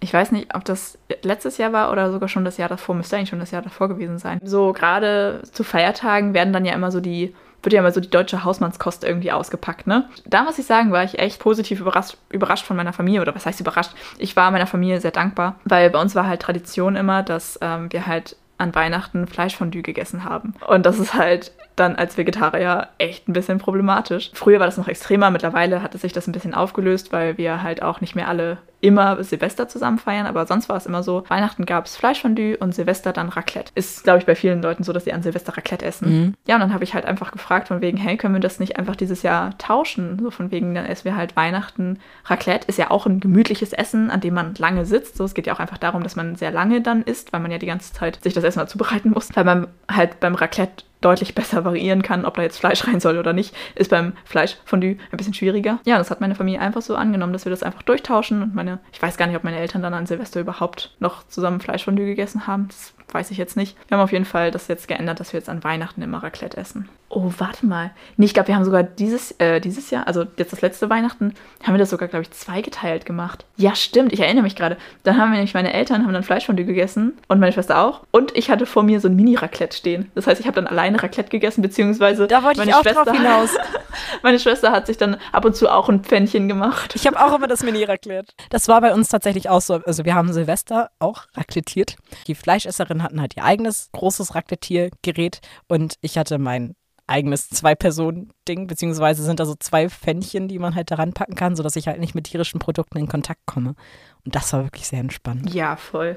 ich 0.00 0.12
weiß 0.12 0.32
nicht, 0.32 0.54
ob 0.54 0.64
das 0.64 0.98
letztes 1.22 1.58
Jahr 1.58 1.72
war 1.72 1.90
oder 1.90 2.12
sogar 2.12 2.28
schon 2.28 2.44
das 2.44 2.56
Jahr 2.56 2.68
davor, 2.68 2.94
müsste 2.94 3.16
eigentlich 3.16 3.30
schon 3.30 3.40
das 3.40 3.50
Jahr 3.50 3.62
davor 3.62 3.88
gewesen 3.88 4.18
sein. 4.18 4.40
So 4.42 4.72
gerade 4.72 5.42
zu 5.52 5.64
Feiertagen 5.64 6.34
werden 6.34 6.52
dann 6.52 6.64
ja 6.64 6.74
immer 6.74 6.90
so 6.90 7.00
die, 7.00 7.34
wird 7.62 7.72
ja 7.72 7.80
immer 7.80 7.92
so 7.92 8.00
die 8.00 8.10
deutsche 8.10 8.44
Hausmannskost 8.44 9.04
irgendwie 9.04 9.32
ausgepackt, 9.32 9.86
ne? 9.86 10.08
Da 10.26 10.42
muss 10.42 10.58
ich 10.58 10.66
sagen, 10.66 10.92
war 10.92 11.04
ich 11.04 11.18
echt 11.18 11.40
positiv 11.40 11.80
überrascht, 11.80 12.16
überrascht 12.30 12.64
von 12.64 12.76
meiner 12.76 12.92
Familie, 12.92 13.20
oder 13.20 13.34
was 13.34 13.46
heißt 13.46 13.60
überrascht? 13.60 13.92
Ich 14.18 14.36
war 14.36 14.50
meiner 14.50 14.66
Familie 14.66 15.00
sehr 15.00 15.10
dankbar, 15.10 15.56
weil 15.64 15.90
bei 15.90 16.00
uns 16.00 16.14
war 16.14 16.26
halt 16.26 16.42
Tradition 16.42 16.94
immer, 16.94 17.22
dass 17.22 17.58
ähm, 17.60 17.92
wir 17.92 18.06
halt 18.06 18.36
an 18.58 18.74
Weihnachten 18.74 19.26
Fleischfondue 19.26 19.82
gegessen 19.82 20.24
haben. 20.24 20.54
Und 20.66 20.84
das 20.84 20.98
ist 20.98 21.14
halt 21.14 21.52
dann 21.76 21.94
als 21.94 22.18
Vegetarier 22.18 22.88
echt 22.98 23.28
ein 23.28 23.32
bisschen 23.32 23.58
problematisch. 23.58 24.30
Früher 24.34 24.58
war 24.58 24.66
das 24.66 24.76
noch 24.76 24.88
extremer, 24.88 25.30
mittlerweile 25.30 25.82
hat 25.82 25.94
sich 25.94 26.12
das 26.12 26.26
ein 26.26 26.32
bisschen 26.32 26.54
aufgelöst, 26.54 27.12
weil 27.12 27.38
wir 27.38 27.62
halt 27.62 27.82
auch 27.82 28.00
nicht 28.00 28.16
mehr 28.16 28.28
alle 28.28 28.58
immer 28.80 29.22
Silvester 29.22 29.68
zusammen 29.68 29.98
feiern, 29.98 30.26
aber 30.26 30.46
sonst 30.46 30.68
war 30.68 30.76
es 30.76 30.86
immer 30.86 31.02
so, 31.02 31.24
Weihnachten 31.28 31.66
gab 31.66 31.86
es 31.86 31.96
Fleischfondue 31.96 32.56
und 32.58 32.74
Silvester 32.74 33.12
dann 33.12 33.28
Raclette. 33.28 33.72
Ist, 33.74 34.04
glaube 34.04 34.20
ich, 34.20 34.26
bei 34.26 34.34
vielen 34.34 34.62
Leuten 34.62 34.84
so, 34.84 34.92
dass 34.92 35.04
sie 35.04 35.12
an 35.12 35.22
Silvester 35.22 35.56
Raclette 35.56 35.84
essen. 35.84 36.08
Mhm. 36.08 36.34
Ja, 36.46 36.54
und 36.54 36.60
dann 36.60 36.72
habe 36.72 36.84
ich 36.84 36.94
halt 36.94 37.04
einfach 37.04 37.32
gefragt 37.32 37.68
von 37.68 37.80
wegen, 37.80 37.98
hey, 37.98 38.16
können 38.16 38.34
wir 38.34 38.40
das 38.40 38.60
nicht 38.60 38.78
einfach 38.78 38.96
dieses 38.96 39.22
Jahr 39.22 39.56
tauschen? 39.58 40.18
So 40.22 40.30
von 40.30 40.50
wegen, 40.50 40.74
dann 40.74 40.86
essen 40.86 41.06
wir 41.06 41.16
halt 41.16 41.36
Weihnachten. 41.36 41.98
Raclette 42.24 42.68
ist 42.68 42.78
ja 42.78 42.90
auch 42.90 43.06
ein 43.06 43.20
gemütliches 43.20 43.72
Essen, 43.72 44.10
an 44.10 44.20
dem 44.20 44.34
man 44.34 44.54
lange 44.56 44.84
sitzt. 44.84 45.16
So, 45.16 45.24
es 45.24 45.34
geht 45.34 45.46
ja 45.46 45.54
auch 45.54 45.60
einfach 45.60 45.78
darum, 45.78 46.02
dass 46.02 46.16
man 46.16 46.36
sehr 46.36 46.50
lange 46.50 46.80
dann 46.80 47.02
isst, 47.02 47.32
weil 47.32 47.40
man 47.40 47.50
ja 47.50 47.58
die 47.58 47.66
ganze 47.66 47.92
Zeit 47.92 48.22
sich 48.22 48.34
das 48.34 48.44
Essen 48.44 48.60
mal 48.60 48.68
zubereiten 48.68 49.10
muss. 49.10 49.28
Weil 49.34 49.44
man 49.44 49.66
halt 49.90 50.20
beim 50.20 50.34
Raclette 50.34 50.84
deutlich 51.00 51.34
besser 51.34 51.64
variieren 51.64 52.02
kann, 52.02 52.24
ob 52.24 52.34
da 52.34 52.42
jetzt 52.42 52.58
Fleisch 52.58 52.86
rein 52.86 53.00
soll 53.00 53.18
oder 53.18 53.32
nicht, 53.32 53.54
ist 53.74 53.90
beim 53.90 54.14
Fleischfondue 54.24 54.96
ein 55.10 55.16
bisschen 55.16 55.34
schwieriger. 55.34 55.78
Ja, 55.84 55.98
das 55.98 56.10
hat 56.10 56.20
meine 56.20 56.34
Familie 56.34 56.60
einfach 56.60 56.82
so 56.82 56.96
angenommen, 56.96 57.32
dass 57.32 57.44
wir 57.44 57.50
das 57.50 57.62
einfach 57.62 57.82
durchtauschen 57.82 58.42
und 58.42 58.54
meine, 58.54 58.67
ich 58.92 59.00
weiß 59.00 59.16
gar 59.16 59.26
nicht, 59.26 59.36
ob 59.36 59.44
meine 59.44 59.58
Eltern 59.58 59.82
dann 59.82 59.94
an 59.94 60.06
Silvester 60.06 60.40
überhaupt 60.40 60.94
noch 60.98 61.26
zusammen 61.28 61.60
Fleischfondue 61.60 62.06
gegessen 62.06 62.46
haben. 62.46 62.68
Das 62.68 62.92
weiß 63.12 63.30
ich 63.30 63.38
jetzt 63.38 63.56
nicht. 63.56 63.76
Wir 63.88 63.96
haben 63.96 64.04
auf 64.04 64.12
jeden 64.12 64.24
Fall 64.24 64.50
das 64.50 64.68
jetzt 64.68 64.88
geändert, 64.88 65.20
dass 65.20 65.32
wir 65.32 65.40
jetzt 65.40 65.48
an 65.48 65.64
Weihnachten 65.64 66.02
immer 66.02 66.22
Raclette 66.22 66.56
essen. 66.56 66.88
Oh, 67.10 67.32
warte 67.38 67.64
mal. 67.64 67.90
Nee, 68.18 68.26
ich 68.26 68.34
glaube, 68.34 68.48
wir 68.48 68.56
haben 68.56 68.66
sogar 68.66 68.82
dieses, 68.82 69.32
äh, 69.38 69.60
dieses 69.60 69.90
Jahr, 69.90 70.06
also 70.06 70.26
jetzt 70.36 70.52
das 70.52 70.60
letzte 70.60 70.90
Weihnachten, 70.90 71.32
haben 71.62 71.72
wir 71.72 71.78
das 71.78 71.88
sogar, 71.88 72.06
glaube 72.06 72.24
ich, 72.24 72.30
zweigeteilt 72.32 73.06
gemacht. 73.06 73.46
Ja, 73.56 73.74
stimmt, 73.74 74.12
ich 74.12 74.20
erinnere 74.20 74.42
mich 74.42 74.56
gerade. 74.56 74.76
Dann 75.04 75.16
haben 75.16 75.30
wir 75.30 75.36
nämlich, 75.36 75.54
meine 75.54 75.72
Eltern 75.72 76.04
haben 76.04 76.12
dann 76.12 76.22
Fleischfondue 76.22 76.66
gegessen 76.66 77.16
und 77.28 77.40
meine 77.40 77.52
Schwester 77.52 77.82
auch. 77.82 78.02
Und 78.10 78.36
ich 78.36 78.50
hatte 78.50 78.66
vor 78.66 78.82
mir 78.82 79.00
so 79.00 79.08
ein 79.08 79.16
Mini-Raclette 79.16 79.74
stehen. 79.74 80.10
Das 80.14 80.26
heißt, 80.26 80.38
ich 80.38 80.46
habe 80.46 80.56
dann 80.56 80.66
alleine 80.66 81.02
Raclette 81.02 81.30
gegessen, 81.30 81.62
beziehungsweise 81.62 82.26
Da 82.26 82.42
wollte 82.42 82.58
meine 82.58 82.72
ich 82.72 82.76
auch 82.76 82.82
Schwester, 82.82 83.04
drauf 83.06 83.16
hinaus. 83.16 83.56
meine 84.22 84.38
Schwester 84.38 84.70
hat 84.70 84.86
sich 84.86 84.98
dann 84.98 85.16
ab 85.32 85.46
und 85.46 85.56
zu 85.56 85.70
auch 85.70 85.88
ein 85.88 86.04
Pfännchen 86.04 86.46
gemacht. 86.46 86.94
Ich 86.94 87.06
habe 87.06 87.18
auch 87.18 87.34
immer 87.34 87.46
das 87.46 87.62
Mini 87.62 87.84
raclette. 87.84 88.34
Das 88.58 88.66
war 88.66 88.80
bei 88.80 88.92
uns 88.92 89.08
tatsächlich 89.08 89.48
auch 89.48 89.60
so. 89.60 89.74
Also 89.74 90.04
wir 90.04 90.16
haben 90.16 90.32
Silvester 90.32 90.90
auch 90.98 91.26
raclettiert. 91.34 91.94
Die 92.26 92.34
Fleischesserinnen 92.34 93.04
hatten 93.04 93.20
halt 93.20 93.36
ihr 93.36 93.44
eigenes 93.44 93.88
großes 93.92 94.34
Raclettiergerät 94.34 95.40
und 95.68 95.94
ich 96.00 96.18
hatte 96.18 96.38
mein 96.38 96.74
eigenes 97.06 97.50
Zwei-Personen-Ding, 97.50 98.66
beziehungsweise 98.66 99.22
sind 99.22 99.38
da 99.38 99.46
so 99.46 99.54
zwei 99.54 99.88
Pfännchen, 99.88 100.48
die 100.48 100.58
man 100.58 100.74
halt 100.74 100.90
daran 100.90 101.12
packen 101.12 101.36
kann, 101.36 101.54
sodass 101.54 101.76
ich 101.76 101.86
halt 101.86 102.00
nicht 102.00 102.16
mit 102.16 102.24
tierischen 102.24 102.58
Produkten 102.58 102.98
in 102.98 103.06
Kontakt 103.06 103.46
komme. 103.46 103.76
Und 104.24 104.34
das 104.34 104.52
war 104.52 104.64
wirklich 104.64 104.88
sehr 104.88 104.98
entspannt. 104.98 105.54
Ja, 105.54 105.76
voll. 105.76 106.16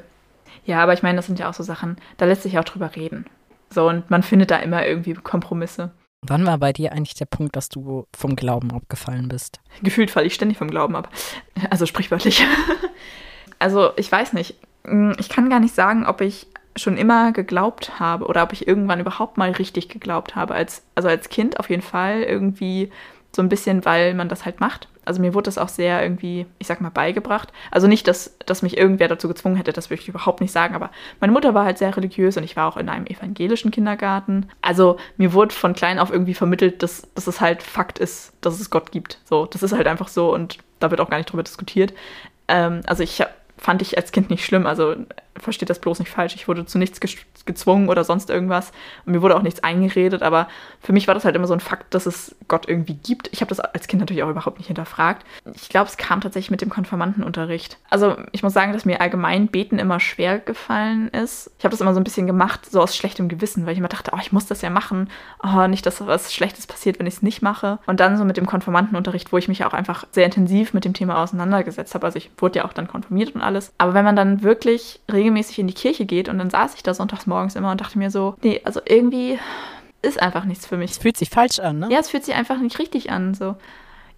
Ja, 0.65 0.82
aber 0.82 0.93
ich 0.93 1.04
meine, 1.04 1.17
das 1.17 1.27
sind 1.27 1.38
ja 1.38 1.47
auch 1.47 1.54
so 1.54 1.62
Sachen, 1.62 1.97
da 2.17 2.25
lässt 2.25 2.41
sich 2.41 2.58
auch 2.58 2.63
drüber 2.63 2.95
reden. 2.95 3.27
So, 3.69 3.88
und 3.88 4.10
man 4.10 4.23
findet 4.23 4.49
da 4.49 4.58
immer 4.58 4.84
irgendwie 4.84 5.13
Kompromisse. 5.13 5.91
Wann 6.23 6.45
war 6.45 6.60
bei 6.60 6.71
dir 6.71 6.91
eigentlich 6.91 7.15
der 7.15 7.25
Punkt, 7.25 7.55
dass 7.55 7.69
du 7.69 8.05
vom 8.15 8.36
Glauben 8.36 8.71
abgefallen 8.71 9.27
bist? 9.27 9.60
Gefühlt 9.81 10.12
falle 10.12 10.27
ich 10.27 10.36
ständig 10.36 10.57
vom 10.57 10.69
Glauben 10.69 10.95
ab. 10.95 11.10
Also 11.69 11.86
sprichwörtlich. 11.86 12.45
Also, 13.60 13.91
ich 13.95 14.12
weiß 14.12 14.34
nicht. 14.34 14.55
Ich 15.19 15.29
kann 15.29 15.51
gar 15.51 15.60
nicht 15.60 15.75
sagen, 15.75 16.07
ob 16.07 16.21
ich 16.21 16.47
schon 16.75 16.97
immer 16.97 17.31
geglaubt 17.31 17.99
habe 17.99 18.25
oder 18.25 18.41
ob 18.41 18.53
ich 18.53 18.67
irgendwann 18.67 18.99
überhaupt 18.99 19.38
mal 19.38 19.51
richtig 19.51 19.88
geglaubt 19.88 20.36
habe. 20.36 20.55
Als, 20.55 20.81
also 20.95 21.10
als 21.10 21.29
Kind 21.29 21.60
auf 21.60 21.69
jeden 21.69 21.84
Fall 21.84 22.23
irgendwie 22.23 22.91
so 23.36 23.43
ein 23.43 23.49
bisschen, 23.49 23.86
weil 23.86 24.15
man 24.15 24.29
das 24.29 24.45
halt 24.45 24.60
macht. 24.60 24.88
Also 25.05 25.21
mir 25.21 25.33
wurde 25.33 25.45
das 25.45 25.57
auch 25.57 25.69
sehr 25.69 26.03
irgendwie, 26.03 26.45
ich 26.59 26.67
sag 26.67 26.81
mal, 26.81 26.89
beigebracht. 26.89 27.51
Also 27.71 27.87
nicht, 27.87 28.07
dass, 28.07 28.37
dass 28.45 28.61
mich 28.61 28.77
irgendwer 28.77 29.07
dazu 29.07 29.27
gezwungen 29.27 29.55
hätte, 29.55 29.73
das 29.73 29.89
würde 29.89 30.01
ich 30.01 30.07
überhaupt 30.09 30.41
nicht 30.41 30.51
sagen, 30.51 30.75
aber 30.75 30.91
meine 31.19 31.33
Mutter 31.33 31.53
war 31.53 31.65
halt 31.65 31.77
sehr 31.77 31.95
religiös 31.95 32.37
und 32.37 32.43
ich 32.43 32.55
war 32.55 32.67
auch 32.67 32.77
in 32.77 32.89
einem 32.89 33.05
evangelischen 33.07 33.71
Kindergarten. 33.71 34.49
Also 34.61 34.97
mir 35.17 35.33
wurde 35.33 35.55
von 35.55 35.73
klein 35.73 35.99
auf 35.99 36.11
irgendwie 36.11 36.33
vermittelt, 36.33 36.83
dass, 36.83 37.07
dass 37.15 37.27
es 37.27 37.41
halt 37.41 37.63
Fakt 37.63 37.99
ist, 37.99 38.33
dass 38.41 38.59
es 38.59 38.69
Gott 38.69 38.91
gibt. 38.91 39.19
So, 39.25 39.45
das 39.45 39.63
ist 39.63 39.73
halt 39.73 39.87
einfach 39.87 40.07
so 40.07 40.33
und 40.33 40.59
da 40.79 40.91
wird 40.91 41.01
auch 41.01 41.09
gar 41.09 41.17
nicht 41.17 41.31
drüber 41.31 41.43
diskutiert. 41.43 41.93
Ähm, 42.47 42.81
also 42.85 43.01
ich 43.03 43.21
habe 43.21 43.31
fand 43.62 43.84
ich 43.84 43.95
als 43.95 44.12
Kind 44.12 44.32
nicht 44.32 44.43
schlimm. 44.43 44.65
Also 44.65 44.95
versteht 45.38 45.69
das 45.69 45.80
bloß 45.80 46.00
nicht 46.00 46.10
falsch. 46.10 46.36
Ich 46.36 46.47
wurde 46.47 46.65
zu 46.65 46.78
nichts 46.78 47.00
ge 47.00 47.10
gezwungen 47.43 47.89
oder 47.89 48.04
sonst 48.04 48.30
irgendwas. 48.30 48.71
Und 49.06 49.13
mir 49.13 49.21
wurde 49.24 49.36
auch 49.36 49.41
nichts 49.41 49.63
eingeredet. 49.63 50.21
Aber 50.21 50.47
für 50.80 50.93
mich 50.93 51.08
war 51.08 51.15
das 51.15 51.26
halt 51.26 51.36
immer 51.36 51.47
so 51.47 51.54
ein 51.54 51.60
Fakt, 51.60 51.93
dass 51.93 52.06
es 52.06 52.36
Gott 52.47 52.67
irgendwie 52.67 52.93
gibt. 52.93 53.30
Ich 53.32 53.41
habe 53.41 53.50
das 53.50 53.60
als 53.60 53.88
Kind 53.88 54.00
natürlich 54.00 54.21
auch 54.21 54.30
überhaupt 54.30 54.60
nicht 54.60 54.67
hinterfragt. 54.67 55.26
Ich 55.56 55.69
glaube, 55.69 55.89
es 55.89 55.97
kam 55.97 56.21
tatsächlich 56.21 56.52
mit 56.52 56.62
dem 56.62 56.69
Konfirmandenunterricht. 56.69 57.80
Also 57.89 58.15
ich 58.32 58.43
muss 58.43 58.54
sagen, 58.54 58.74
dass 58.74 58.86
mir 58.86 59.02
allgemein 59.02 59.47
Beten 59.47 59.80
immer 59.80 60.00
schwer 60.00 60.39
gefallen 60.39 61.10
ist. 61.10 61.50
Ich 61.58 61.65
habe 61.65 61.71
das 61.71 61.82
immer 61.82 61.93
so 61.93 62.00
ein 62.00 62.04
bisschen 62.04 62.28
gemacht, 62.28 62.69
so 62.69 62.82
aus 62.82 62.95
schlechtem 62.95 63.28
Gewissen, 63.28 63.65
weil 63.65 63.74
ich 63.74 63.80
immer 63.80 63.88
dachte, 63.88 64.12
oh, 64.13 64.19
ich 64.21 64.32
muss 64.32 64.45
das 64.45 64.62
ja 64.62 64.69
machen. 64.69 65.10
Oh, 65.43 65.65
nicht, 65.67 65.86
dass 65.86 66.06
was 66.06 66.34
Schlechtes 66.34 66.67
passiert, 66.67 67.00
wenn 67.00 67.08
ich 67.08 67.15
es 67.15 67.21
nicht 67.24 67.41
mache. 67.41 67.80
Und 67.88 68.00
dann 68.00 68.17
so 68.17 68.26
mit 68.26 68.38
dem 68.38 68.45
Konfirmandenunterricht, 68.45 69.32
wo 69.32 69.38
ich 69.38 69.47
mich 69.47 69.65
auch 69.65 69.74
einfach 69.74 70.06
sehr 70.12 70.26
intensiv 70.26 70.74
mit 70.74 70.86
dem 70.86 70.93
Thema 70.93 71.21
auseinandergesetzt 71.24 71.95
habe. 71.95 72.06
Also 72.06 72.17
ich 72.17 72.30
wurde 72.38 72.60
ja 72.60 72.65
auch 72.65 72.74
dann 72.74 72.88
konfirmiert 72.88 73.34
und 73.34 73.41
alles. 73.41 73.50
Aber 73.77 73.93
wenn 73.93 74.05
man 74.05 74.15
dann 74.15 74.43
wirklich 74.43 74.99
regelmäßig 75.11 75.59
in 75.59 75.67
die 75.67 75.73
Kirche 75.73 76.05
geht 76.05 76.29
und 76.29 76.37
dann 76.37 76.49
saß 76.49 76.75
ich 76.75 76.83
da 76.83 76.93
sonntags 76.93 77.27
morgens 77.27 77.55
immer 77.55 77.71
und 77.71 77.81
dachte 77.81 77.97
mir 77.97 78.11
so, 78.11 78.35
nee, 78.41 78.61
also 78.63 78.81
irgendwie 78.85 79.39
ist 80.01 80.21
einfach 80.21 80.45
nichts 80.45 80.65
für 80.65 80.77
mich. 80.77 80.91
Es 80.91 80.97
fühlt 80.97 81.17
sich 81.17 81.29
falsch 81.29 81.59
an, 81.59 81.79
ne? 81.79 81.89
Ja, 81.91 81.99
es 81.99 82.09
fühlt 82.09 82.25
sich 82.25 82.35
einfach 82.35 82.57
nicht 82.57 82.79
richtig 82.79 83.11
an. 83.11 83.33
So. 83.33 83.55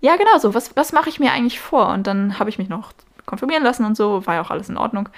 Ja, 0.02 0.16
genau 0.16 0.38
so. 0.38 0.54
Was, 0.54 0.76
was 0.76 0.94
mache 0.94 1.10
ich 1.10 1.20
mir 1.20 1.32
eigentlich 1.32 1.60
vor? 1.60 1.90
Und 1.90 2.08
dann 2.08 2.40
habe 2.40 2.50
ich 2.50 2.58
mich 2.58 2.70
noch 2.70 2.94
konfirmieren 3.26 3.64
lassen 3.64 3.86
und 3.86 3.96
so, 3.96 4.26
war 4.26 4.36
ja 4.36 4.42
auch 4.42 4.52
alles 4.52 4.70
in 4.70 4.78
Ordnung. 4.78 5.10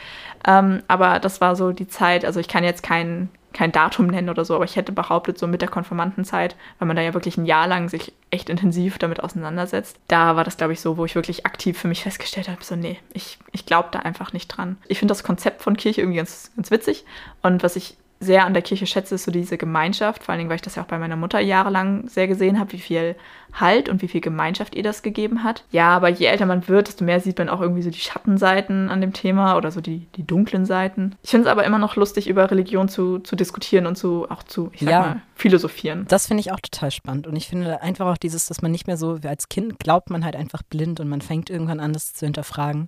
Ähm, 0.48 0.84
aber 0.88 1.20
das 1.20 1.42
war 1.42 1.56
so 1.56 1.72
die 1.72 1.88
Zeit, 1.88 2.26
also 2.26 2.40
ich 2.40 2.48
kann 2.48 2.64
jetzt 2.64 2.84
kein, 2.84 3.30
kein 3.56 3.72
Datum 3.72 4.08
nennen 4.08 4.30
oder 4.30 4.44
so, 4.44 4.54
aber 4.54 4.66
ich 4.66 4.76
hätte 4.76 4.92
behauptet, 4.92 5.38
so 5.38 5.48
mit 5.48 5.62
der 5.62 5.70
Konfirmandenzeit, 5.70 6.58
weil 6.78 6.88
man 6.88 6.98
da 6.98 7.02
ja 7.02 7.14
wirklich 7.14 7.38
ein 7.38 7.46
Jahr 7.46 7.68
lang 7.68 7.88
sich 7.88 8.12
echt 8.30 8.50
intensiv 8.50 8.98
damit 8.98 9.24
auseinandersetzt, 9.24 9.98
da 10.10 10.36
war 10.36 10.44
das, 10.44 10.58
glaube 10.58 10.74
ich, 10.74 10.82
so, 10.82 10.98
wo 10.98 11.06
ich 11.06 11.16
wirklich 11.16 11.46
aktiv 11.46 11.80
für 11.80 11.88
mich 11.88 12.04
festgestellt 12.04 12.50
habe, 12.50 12.64
so, 12.64 12.76
nee, 12.76 13.00
ich, 13.14 13.40
ich 13.54 13.66
glaube 13.66 13.90
da 13.92 14.00
einfach 14.00 14.34
nicht 14.34 14.50
dran. 14.50 14.78
Ich 14.88 15.00
finde 15.00 15.14
das 15.14 15.24
Konzept 15.24 15.62
von 15.62 15.78
Kirche 15.78 16.02
irgendwie 16.02 16.18
ganz, 16.18 16.52
ganz 16.58 16.70
witzig 16.70 17.06
und 17.42 17.64
was 17.64 17.78
ich 17.78 17.96
sehr 18.20 18.46
an 18.46 18.54
der 18.54 18.64
Kirche 18.64 18.88
schätze, 18.88 19.16
ist 19.16 19.26
so 19.26 19.32
diese 19.32 19.58
Gemeinschaft, 19.58 20.24
vor 20.24 20.32
allen 20.32 20.40
Dingen, 20.40 20.50
weil 20.50 20.56
ich 20.56 20.62
das 20.62 20.76
ja 20.76 20.84
auch 20.84 20.88
bei 20.88 20.98
meiner 20.98 21.18
Mutter 21.18 21.40
jahrelang 21.42 22.08
sehr 22.08 22.28
gesehen 22.28 22.60
habe, 22.60 22.72
wie 22.72 22.80
viel 22.80 23.16
Halt 23.54 23.88
und 23.90 24.02
wie 24.02 24.08
viel 24.08 24.22
Gemeinschaft 24.22 24.74
ihr 24.76 24.84
das 24.84 25.02
gegeben 25.02 25.44
hat. 25.44 25.64
Ja, 25.72 25.90
aber 25.96 26.10
je 26.10 26.26
älter 26.26 26.46
man 26.46 26.68
wird, 26.68 26.88
desto 26.88 27.04
mehr 27.06 27.20
sieht 27.20 27.38
man 27.38 27.50
auch 27.50 27.62
irgendwie 27.62 27.82
so 27.82 27.90
die 27.90 28.00
Schattenseiten 28.00 28.90
an 28.90 29.00
dem 29.02 29.14
Thema 29.14 29.56
oder 29.58 29.72
so 29.72 29.80
die, 29.82 30.08
die 30.16 30.26
dunklen 30.26 30.66
Seiten. 30.66 31.16
Ich 31.24 31.30
finde 31.32 31.48
es 31.48 31.52
aber 31.52 31.64
immer 31.66 31.78
noch 31.78 31.96
lustig, 31.96 32.28
über 32.28 32.50
Religion 32.52 32.90
zu, 32.90 33.20
zu 33.20 33.36
diskutieren 33.36 33.86
und 33.86 33.98
zu 33.98 34.30
auch 34.30 34.44
zu, 34.44 34.72
ich 34.74 34.82
sag 34.82 34.90
Ja. 34.90 35.00
mal, 35.02 35.22
philosophieren. 35.36 36.06
Das 36.08 36.28
finde 36.28 36.42
ich 36.42 36.52
auch 36.52 36.60
total 36.60 36.92
spannend. 36.92 37.28
Und 37.28 37.36
ich 37.36 37.48
finde 37.48 37.82
einfach 37.82 38.08
auch 38.08 38.18
dieses, 38.18 38.48
dass 38.48 38.62
man 38.62 38.72
nicht 38.72 38.88
mehr 38.88 38.98
so, 38.98 39.20
als 39.26 39.50
Kind 39.50 39.80
glaubt 39.80 40.10
man 40.10 40.26
halt 40.26 40.36
einfach 40.36 40.64
blind 40.64 41.00
und 41.00 41.08
man 41.10 41.22
fängt 41.22 41.50
irgendwann 41.50 41.80
an, 41.80 41.94
das 41.94 42.14
zu 42.14 42.26
hinterfragen 42.26 42.88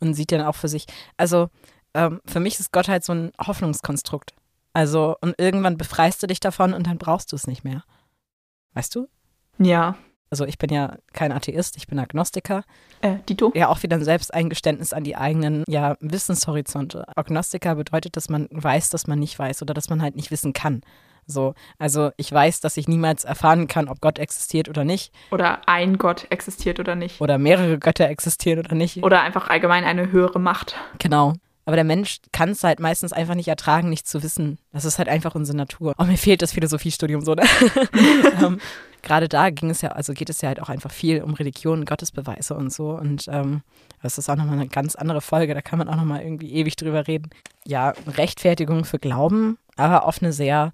und 0.00 0.14
sieht 0.14 0.32
dann 0.32 0.42
auch 0.42 0.54
für 0.54 0.68
sich. 0.68 0.86
Also 1.16 1.48
ähm, 1.94 2.20
für 2.26 2.40
mich 2.40 2.58
ist 2.58 2.72
Gott 2.72 2.88
halt 2.88 3.04
so 3.04 3.12
ein 3.12 3.32
Hoffnungskonstrukt. 3.44 4.32
Also, 4.78 5.16
und 5.20 5.34
irgendwann 5.38 5.76
befreist 5.76 6.22
du 6.22 6.28
dich 6.28 6.38
davon 6.38 6.72
und 6.72 6.86
dann 6.86 6.98
brauchst 6.98 7.32
du 7.32 7.36
es 7.36 7.48
nicht 7.48 7.64
mehr. 7.64 7.82
Weißt 8.74 8.94
du? 8.94 9.08
Ja. 9.58 9.96
Also 10.30 10.44
ich 10.44 10.56
bin 10.56 10.70
ja 10.70 10.98
kein 11.12 11.32
Atheist, 11.32 11.76
ich 11.76 11.88
bin 11.88 11.98
Agnostiker. 11.98 12.62
Äh, 13.00 13.16
Dito? 13.28 13.50
Ja, 13.56 13.70
auch 13.70 13.82
wieder 13.82 13.96
ein 13.96 14.04
Selbsteingeständnis 14.04 14.92
an 14.92 15.02
die 15.02 15.16
eigenen 15.16 15.64
ja, 15.66 15.96
Wissenshorizonte. 15.98 17.08
Agnostiker 17.16 17.74
bedeutet, 17.74 18.16
dass 18.16 18.28
man 18.28 18.46
weiß, 18.52 18.90
dass 18.90 19.08
man 19.08 19.18
nicht 19.18 19.36
weiß 19.36 19.62
oder 19.62 19.74
dass 19.74 19.90
man 19.90 20.00
halt 20.00 20.14
nicht 20.14 20.30
wissen 20.30 20.52
kann. 20.52 20.82
So, 21.26 21.54
also 21.80 22.12
ich 22.16 22.30
weiß, 22.30 22.60
dass 22.60 22.76
ich 22.76 22.86
niemals 22.86 23.24
erfahren 23.24 23.66
kann, 23.66 23.88
ob 23.88 24.00
Gott 24.00 24.20
existiert 24.20 24.68
oder 24.68 24.84
nicht. 24.84 25.12
Oder 25.32 25.68
ein 25.68 25.98
Gott 25.98 26.28
existiert 26.30 26.78
oder 26.78 26.94
nicht. 26.94 27.20
Oder 27.20 27.36
mehrere 27.38 27.80
Götter 27.80 28.08
existieren 28.08 28.60
oder 28.60 28.76
nicht. 28.76 29.02
Oder 29.02 29.22
einfach 29.22 29.50
allgemein 29.50 29.82
eine 29.82 30.12
höhere 30.12 30.38
Macht. 30.38 30.76
Genau. 31.00 31.34
Aber 31.68 31.76
der 31.76 31.84
Mensch 31.84 32.20
kann 32.32 32.48
es 32.48 32.64
halt 32.64 32.80
meistens 32.80 33.12
einfach 33.12 33.34
nicht 33.34 33.48
ertragen, 33.48 33.90
nicht 33.90 34.08
zu 34.08 34.22
wissen. 34.22 34.58
Das 34.72 34.86
ist 34.86 34.96
halt 34.96 35.10
einfach 35.10 35.34
unsere 35.34 35.54
Natur. 35.54 35.92
Oh, 35.98 36.04
mir 36.04 36.16
fehlt 36.16 36.40
das 36.40 36.52
Philosophiestudium 36.52 37.20
so. 37.20 37.34
Ne? 37.34 37.42
ähm, 38.42 38.58
Gerade 39.02 39.28
da 39.28 39.50
ging 39.50 39.68
es 39.68 39.82
ja, 39.82 39.90
also 39.90 40.14
geht 40.14 40.30
es 40.30 40.40
ja 40.40 40.48
halt 40.48 40.62
auch 40.62 40.70
einfach 40.70 40.90
viel 40.90 41.22
um 41.22 41.34
Religion, 41.34 41.84
Gottesbeweise 41.84 42.54
und 42.54 42.72
so. 42.72 42.92
Und 42.92 43.26
ähm, 43.30 43.60
das 44.02 44.16
ist 44.16 44.30
auch 44.30 44.36
nochmal 44.36 44.54
eine 44.54 44.68
ganz 44.68 44.94
andere 44.94 45.20
Folge. 45.20 45.52
Da 45.52 45.60
kann 45.60 45.78
man 45.78 45.90
auch 45.90 45.96
nochmal 45.96 46.22
irgendwie 46.22 46.54
ewig 46.54 46.74
drüber 46.76 47.06
reden. 47.06 47.28
Ja, 47.66 47.92
Rechtfertigung 48.06 48.86
für 48.86 48.98
Glauben, 48.98 49.58
aber 49.76 50.06
auf 50.06 50.22
eine 50.22 50.32
sehr 50.32 50.72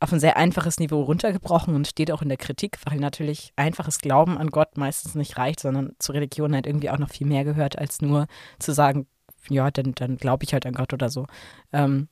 auf 0.00 0.14
ein 0.14 0.18
sehr 0.18 0.38
einfaches 0.38 0.80
Niveau 0.80 1.02
runtergebrochen 1.02 1.74
und 1.74 1.86
steht 1.86 2.10
auch 2.10 2.22
in 2.22 2.30
der 2.30 2.38
Kritik, 2.38 2.78
weil 2.86 2.98
natürlich 2.98 3.52
einfaches 3.54 3.98
Glauben 3.98 4.38
an 4.38 4.48
Gott 4.48 4.78
meistens 4.78 5.14
nicht 5.14 5.36
reicht, 5.36 5.60
sondern 5.60 5.92
zur 5.98 6.14
Religion 6.14 6.54
halt 6.54 6.66
irgendwie 6.66 6.88
auch 6.88 6.98
noch 6.98 7.10
viel 7.10 7.26
mehr 7.26 7.44
gehört, 7.44 7.78
als 7.78 8.00
nur 8.00 8.26
zu 8.58 8.72
sagen, 8.72 9.06
ja, 9.48 9.70
dann, 9.70 9.94
dann 9.94 10.16
glaube 10.16 10.44
ich 10.44 10.52
halt 10.52 10.66
an 10.66 10.74
Gott 10.74 10.92
oder 10.92 11.10
so. 11.10 11.26
Ähm, 11.72 12.08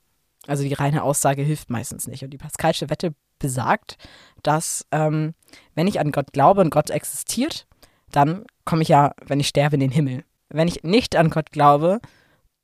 also 0.46 0.62
die 0.62 0.72
reine 0.72 1.02
Aussage 1.02 1.42
hilft 1.42 1.70
meistens 1.70 2.06
nicht. 2.06 2.24
Und 2.24 2.30
die 2.30 2.38
Pascalsche 2.38 2.90
Wette 2.90 3.14
besagt, 3.38 3.96
dass 4.42 4.86
ähm, 4.90 5.34
wenn 5.74 5.86
ich 5.86 6.00
an 6.00 6.12
Gott 6.12 6.32
glaube 6.32 6.60
und 6.60 6.70
Gott 6.70 6.90
existiert, 6.90 7.66
dann 8.10 8.44
komme 8.64 8.82
ich 8.82 8.88
ja, 8.88 9.14
wenn 9.26 9.40
ich 9.40 9.48
sterbe, 9.48 9.76
in 9.76 9.80
den 9.80 9.90
Himmel. 9.90 10.24
Wenn 10.48 10.68
ich 10.68 10.82
nicht 10.82 11.16
an 11.16 11.30
Gott 11.30 11.52
glaube 11.52 12.00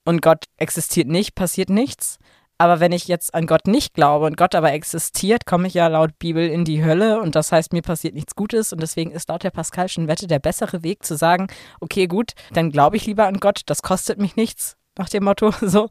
und 0.05 0.23
Gott 0.23 0.45
existiert 0.57 1.09
nicht, 1.09 1.35
passiert 1.35 1.71
nichts. 1.71 2.19
Aber 2.59 2.81
wenn 2.81 2.93
ich 2.93 3.07
jetzt 3.07 3.35
an 3.35 3.47
Gott 3.47 3.67
nicht 3.67 3.95
glaube 3.95 4.27
und 4.27 4.37
Gott 4.37 4.55
aber 4.55 4.73
existiert, 4.73 5.45
komme 5.45 5.67
ich 5.67 5.75
ja 5.75 5.89
laut 5.89 6.19
Bibel 6.19 6.47
in 6.49 6.65
die 6.65 6.83
Hölle 6.83 7.21
und 7.21 7.35
das 7.35 7.53
heißt, 7.53 7.73
mir 7.73 7.83
passiert 7.83 8.15
nichts 8.15 8.35
Gutes 8.35 8.73
und 8.73 8.81
deswegen 8.81 9.11
ist 9.11 9.29
laut 9.29 9.45
der 9.45 9.51
Pascalschen 9.51 10.09
Wette 10.09 10.27
der 10.27 10.39
bessere 10.39 10.83
Weg 10.83 11.05
zu 11.05 11.17
sagen, 11.17 11.49
okay, 11.81 12.07
gut, 12.07 12.33
dann 12.53 12.71
glaube 12.71 12.97
ich 12.97 13.07
lieber 13.07 13.27
an 13.27 13.41
Gott, 13.41 13.61
das 13.67 13.83
kostet 13.83 14.19
mich 14.19 14.37
nichts, 14.37 14.77
nach 14.97 15.09
dem 15.09 15.25
Motto 15.25 15.51
so. 15.61 15.89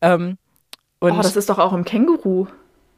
ähm, 0.00 0.38
und 1.00 1.12
oh, 1.12 1.22
das 1.22 1.36
ist 1.36 1.48
doch 1.48 1.58
auch 1.58 1.72
im 1.72 1.84
Känguru 1.84 2.48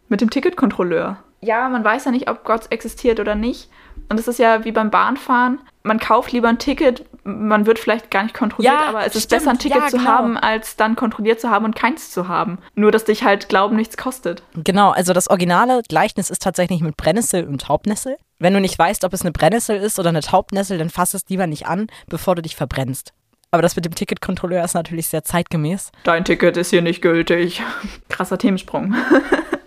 mit 0.08 0.22
dem 0.22 0.30
Ticketkontrolleur. 0.30 1.18
Ja, 1.42 1.68
man 1.68 1.84
weiß 1.84 2.06
ja 2.06 2.10
nicht, 2.10 2.28
ob 2.30 2.44
Gott 2.44 2.70
existiert 2.70 3.20
oder 3.20 3.34
nicht. 3.34 3.70
Und 4.08 4.18
es 4.18 4.28
ist 4.28 4.38
ja 4.38 4.64
wie 4.64 4.72
beim 4.72 4.90
Bahnfahren. 4.90 5.60
Man 5.82 5.98
kauft 5.98 6.32
lieber 6.32 6.48
ein 6.48 6.58
Ticket, 6.58 7.04
man 7.24 7.66
wird 7.66 7.78
vielleicht 7.78 8.10
gar 8.10 8.22
nicht 8.22 8.34
kontrolliert, 8.34 8.72
ja, 8.72 8.88
aber 8.88 9.06
es 9.06 9.14
ist 9.14 9.28
besser, 9.30 9.50
ein 9.50 9.58
Ticket 9.58 9.82
ja, 9.82 9.88
zu 9.88 9.98
genau. 9.98 10.10
haben, 10.10 10.36
als 10.36 10.76
dann 10.76 10.96
kontrolliert 10.96 11.40
zu 11.40 11.50
haben 11.50 11.64
und 11.64 11.76
keins 11.76 12.10
zu 12.10 12.28
haben. 12.28 12.58
Nur, 12.74 12.90
dass 12.90 13.04
dich 13.04 13.24
halt 13.24 13.48
Glauben 13.48 13.76
nichts 13.76 13.96
kostet. 13.96 14.42
Genau, 14.54 14.90
also 14.90 15.12
das 15.12 15.28
originale 15.28 15.82
Gleichnis 15.88 16.30
ist 16.30 16.42
tatsächlich 16.42 16.80
mit 16.80 16.96
Brennnessel 16.96 17.46
und 17.46 17.62
Taubnessel. 17.62 18.16
Wenn 18.38 18.54
du 18.54 18.60
nicht 18.60 18.78
weißt, 18.78 19.04
ob 19.04 19.12
es 19.12 19.20
eine 19.20 19.32
Brennnessel 19.32 19.76
ist 19.76 19.98
oder 19.98 20.08
eine 20.08 20.22
Taubnessel, 20.22 20.78
dann 20.78 20.90
fass 20.90 21.14
es 21.14 21.28
lieber 21.28 21.46
nicht 21.46 21.66
an, 21.66 21.88
bevor 22.08 22.34
du 22.34 22.42
dich 22.42 22.56
verbrennst. 22.56 23.12
Aber 23.50 23.62
das 23.62 23.76
mit 23.76 23.84
dem 23.84 23.94
Ticketkontrolleur 23.94 24.64
ist 24.64 24.74
natürlich 24.74 25.08
sehr 25.08 25.24
zeitgemäß. 25.24 25.90
Dein 26.04 26.24
Ticket 26.24 26.56
ist 26.56 26.70
hier 26.70 26.82
nicht 26.82 27.02
gültig. 27.02 27.62
Krasser 28.08 28.38
Themensprung. 28.38 28.94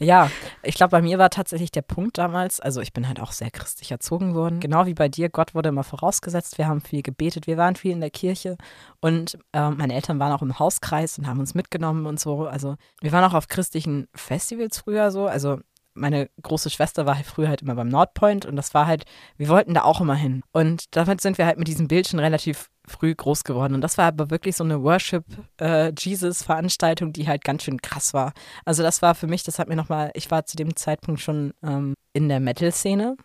Ja, 0.00 0.30
ich 0.62 0.76
glaube, 0.76 0.92
bei 0.92 1.02
mir 1.02 1.18
war 1.18 1.28
tatsächlich 1.28 1.70
der 1.70 1.82
Punkt 1.82 2.16
damals, 2.16 2.58
also 2.58 2.80
ich 2.80 2.94
bin 2.94 3.06
halt 3.06 3.20
auch 3.20 3.32
sehr 3.32 3.50
christlich 3.50 3.90
erzogen 3.90 4.34
worden. 4.34 4.58
Genau 4.58 4.86
wie 4.86 4.94
bei 4.94 5.10
dir, 5.10 5.28
Gott 5.28 5.54
wurde 5.54 5.68
immer 5.68 5.84
vorausgesetzt. 5.84 6.56
Wir 6.56 6.66
haben 6.66 6.80
viel 6.80 7.02
gebetet, 7.02 7.46
wir 7.46 7.58
waren 7.58 7.76
viel 7.76 7.92
in 7.92 8.00
der 8.00 8.10
Kirche 8.10 8.56
und 9.00 9.38
äh, 9.52 9.68
meine 9.68 9.94
Eltern 9.94 10.18
waren 10.18 10.32
auch 10.32 10.42
im 10.42 10.58
Hauskreis 10.58 11.18
und 11.18 11.26
haben 11.26 11.38
uns 11.38 11.54
mitgenommen 11.54 12.06
und 12.06 12.18
so. 12.18 12.46
Also 12.46 12.76
wir 13.02 13.12
waren 13.12 13.24
auch 13.24 13.34
auf 13.34 13.48
christlichen 13.48 14.08
Festivals 14.14 14.78
früher 14.78 15.10
so. 15.10 15.26
Also 15.26 15.58
meine 15.92 16.30
große 16.42 16.70
Schwester 16.70 17.04
war 17.04 17.16
halt 17.16 17.26
früher 17.26 17.48
halt 17.48 17.60
immer 17.60 17.74
beim 17.74 17.88
Nordpoint 17.88 18.46
und 18.46 18.56
das 18.56 18.72
war 18.72 18.86
halt, 18.86 19.04
wir 19.36 19.48
wollten 19.48 19.74
da 19.74 19.82
auch 19.82 20.00
immer 20.00 20.14
hin. 20.14 20.42
Und 20.52 20.96
damit 20.96 21.20
sind 21.20 21.36
wir 21.36 21.44
halt 21.44 21.58
mit 21.58 21.68
diesem 21.68 21.88
Bild 21.88 22.08
schon 22.08 22.20
relativ 22.20 22.70
früh 22.90 23.14
groß 23.14 23.44
geworden. 23.44 23.74
Und 23.74 23.80
das 23.80 23.96
war 23.98 24.06
aber 24.06 24.30
wirklich 24.30 24.56
so 24.56 24.64
eine 24.64 24.82
Worship-Jesus-Veranstaltung, 24.82 27.10
äh, 27.10 27.12
die 27.12 27.28
halt 27.28 27.44
ganz 27.44 27.62
schön 27.62 27.80
krass 27.80 28.12
war. 28.12 28.32
Also 28.64 28.82
das 28.82 29.02
war 29.02 29.14
für 29.14 29.26
mich, 29.26 29.44
das 29.44 29.58
hat 29.58 29.68
mir 29.68 29.76
nochmal, 29.76 30.10
ich 30.14 30.30
war 30.30 30.44
zu 30.44 30.56
dem 30.56 30.76
Zeitpunkt 30.76 31.20
schon 31.20 31.52
ähm, 31.62 31.94
in 32.12 32.28
der 32.28 32.40
Metal-Szene. 32.40 33.16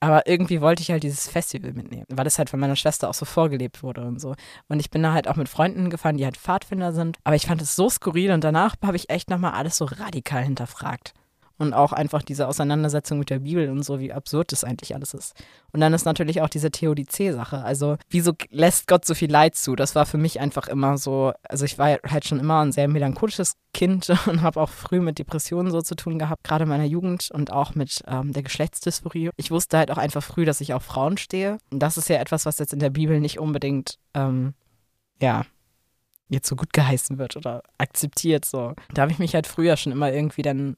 Aber 0.00 0.28
irgendwie 0.28 0.60
wollte 0.60 0.80
ich 0.80 0.92
halt 0.92 1.02
dieses 1.02 1.28
Festival 1.28 1.72
mitnehmen, 1.72 2.04
weil 2.08 2.24
das 2.24 2.38
halt 2.38 2.50
von 2.50 2.60
meiner 2.60 2.76
Schwester 2.76 3.08
auch 3.08 3.14
so 3.14 3.24
vorgelebt 3.24 3.82
wurde 3.82 4.02
und 4.02 4.20
so. 4.20 4.36
Und 4.68 4.78
ich 4.78 4.90
bin 4.90 5.02
da 5.02 5.12
halt 5.12 5.26
auch 5.26 5.34
mit 5.34 5.48
Freunden 5.48 5.90
gefahren, 5.90 6.16
die 6.16 6.24
halt 6.24 6.36
Pfadfinder 6.36 6.92
sind. 6.92 7.18
Aber 7.24 7.34
ich 7.34 7.46
fand 7.46 7.60
es 7.62 7.74
so 7.74 7.90
skurril 7.90 8.30
und 8.30 8.44
danach 8.44 8.76
habe 8.84 8.96
ich 8.96 9.10
echt 9.10 9.28
nochmal 9.28 9.54
alles 9.54 9.76
so 9.76 9.86
radikal 9.86 10.44
hinterfragt. 10.44 11.14
Und 11.58 11.74
auch 11.74 11.92
einfach 11.92 12.22
diese 12.22 12.46
Auseinandersetzung 12.46 13.18
mit 13.18 13.30
der 13.30 13.40
Bibel 13.40 13.68
und 13.68 13.82
so, 13.82 13.98
wie 13.98 14.12
absurd 14.12 14.52
das 14.52 14.62
eigentlich 14.62 14.94
alles 14.94 15.12
ist. 15.12 15.34
Und 15.72 15.80
dann 15.80 15.92
ist 15.92 16.04
natürlich 16.04 16.40
auch 16.40 16.48
diese 16.48 16.70
Theodizee-Sache. 16.70 17.64
Also, 17.64 17.96
wieso 18.10 18.32
lässt 18.50 18.86
Gott 18.86 19.04
so 19.04 19.14
viel 19.14 19.30
Leid 19.30 19.56
zu? 19.56 19.74
Das 19.74 19.96
war 19.96 20.06
für 20.06 20.18
mich 20.18 20.38
einfach 20.38 20.68
immer 20.68 20.98
so, 20.98 21.32
also 21.42 21.64
ich 21.64 21.76
war 21.76 21.98
halt 22.08 22.26
schon 22.26 22.38
immer 22.38 22.60
ein 22.64 22.70
sehr 22.70 22.86
melancholisches 22.86 23.54
Kind 23.74 24.08
und 24.26 24.42
habe 24.42 24.60
auch 24.60 24.70
früh 24.70 25.00
mit 25.00 25.18
Depressionen 25.18 25.72
so 25.72 25.82
zu 25.82 25.96
tun 25.96 26.18
gehabt, 26.18 26.44
gerade 26.44 26.62
in 26.62 26.68
meiner 26.68 26.84
Jugend 26.84 27.30
und 27.32 27.52
auch 27.52 27.74
mit 27.74 28.02
ähm, 28.06 28.32
der 28.32 28.44
Geschlechtsdysphorie. 28.44 29.30
Ich 29.36 29.50
wusste 29.50 29.78
halt 29.78 29.90
auch 29.90 29.98
einfach 29.98 30.22
früh, 30.22 30.44
dass 30.44 30.60
ich 30.60 30.74
auf 30.74 30.84
Frauen 30.84 31.16
stehe. 31.16 31.58
Und 31.70 31.80
das 31.80 31.96
ist 31.96 32.08
ja 32.08 32.18
etwas, 32.18 32.46
was 32.46 32.58
jetzt 32.60 32.72
in 32.72 32.78
der 32.78 32.90
Bibel 32.90 33.18
nicht 33.18 33.40
unbedingt, 33.40 33.98
ähm, 34.14 34.54
ja, 35.20 35.44
jetzt 36.28 36.48
so 36.48 36.56
gut 36.56 36.72
geheißen 36.72 37.18
wird 37.18 37.36
oder 37.36 37.62
akzeptiert 37.78 38.44
so. 38.44 38.74
Da 38.92 39.02
habe 39.02 39.12
ich 39.12 39.18
mich 39.18 39.34
halt 39.34 39.46
früher 39.46 39.76
schon 39.76 39.92
immer 39.92 40.12
irgendwie 40.12 40.42
dann 40.42 40.76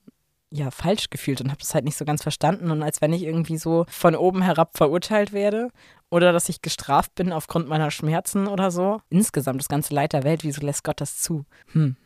ja 0.51 0.71
falsch 0.71 1.11
gefühlt 1.11 1.41
und 1.41 1.51
habe 1.51 1.61
das 1.61 1.75
halt 1.75 1.85
nicht 1.85 1.97
so 1.97 2.05
ganz 2.05 2.23
verstanden 2.23 2.71
und 2.71 2.83
als 2.83 3.01
wenn 3.01 3.13
ich 3.13 3.23
irgendwie 3.23 3.57
so 3.57 3.85
von 3.89 4.17
oben 4.17 4.43
herab 4.43 4.77
verurteilt 4.77 5.33
werde 5.33 5.71
oder 6.11 6.33
dass 6.33 6.49
ich 6.49 6.61
gestraft 6.61 7.15
bin 7.15 7.33
aufgrund 7.33 7.69
meiner 7.69 7.91
Schmerzen 7.91 8.49
oder 8.49 8.71
so. 8.71 9.01
Insgesamt 9.11 9.61
das 9.61 9.69
ganze 9.69 9.95
Leid 9.95 10.13
der 10.13 10.25
Welt, 10.25 10.43
wieso 10.43 10.61
lässt 10.61 10.85
Gott 10.85 11.01
das 11.01 11.19
zu? 11.19 11.45
Hm. 11.73 11.97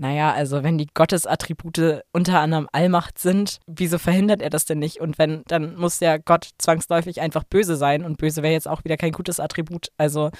Naja, 0.00 0.32
also 0.32 0.62
wenn 0.62 0.78
die 0.78 0.88
Gottesattribute 0.94 2.02
unter 2.10 2.40
anderem 2.40 2.68
Allmacht 2.72 3.18
sind, 3.18 3.58
wieso 3.66 3.98
verhindert 3.98 4.40
er 4.40 4.48
das 4.48 4.64
denn 4.64 4.78
nicht? 4.78 4.98
Und 4.98 5.18
wenn, 5.18 5.42
dann 5.46 5.76
muss 5.76 6.00
ja 6.00 6.16
Gott 6.16 6.48
zwangsläufig 6.56 7.20
einfach 7.20 7.44
böse 7.44 7.76
sein 7.76 8.02
und 8.02 8.16
böse 8.16 8.42
wäre 8.42 8.54
jetzt 8.54 8.66
auch 8.66 8.82
wieder 8.84 8.96
kein 8.96 9.12
gutes 9.12 9.40
Attribut. 9.40 9.88
Also 9.98 10.30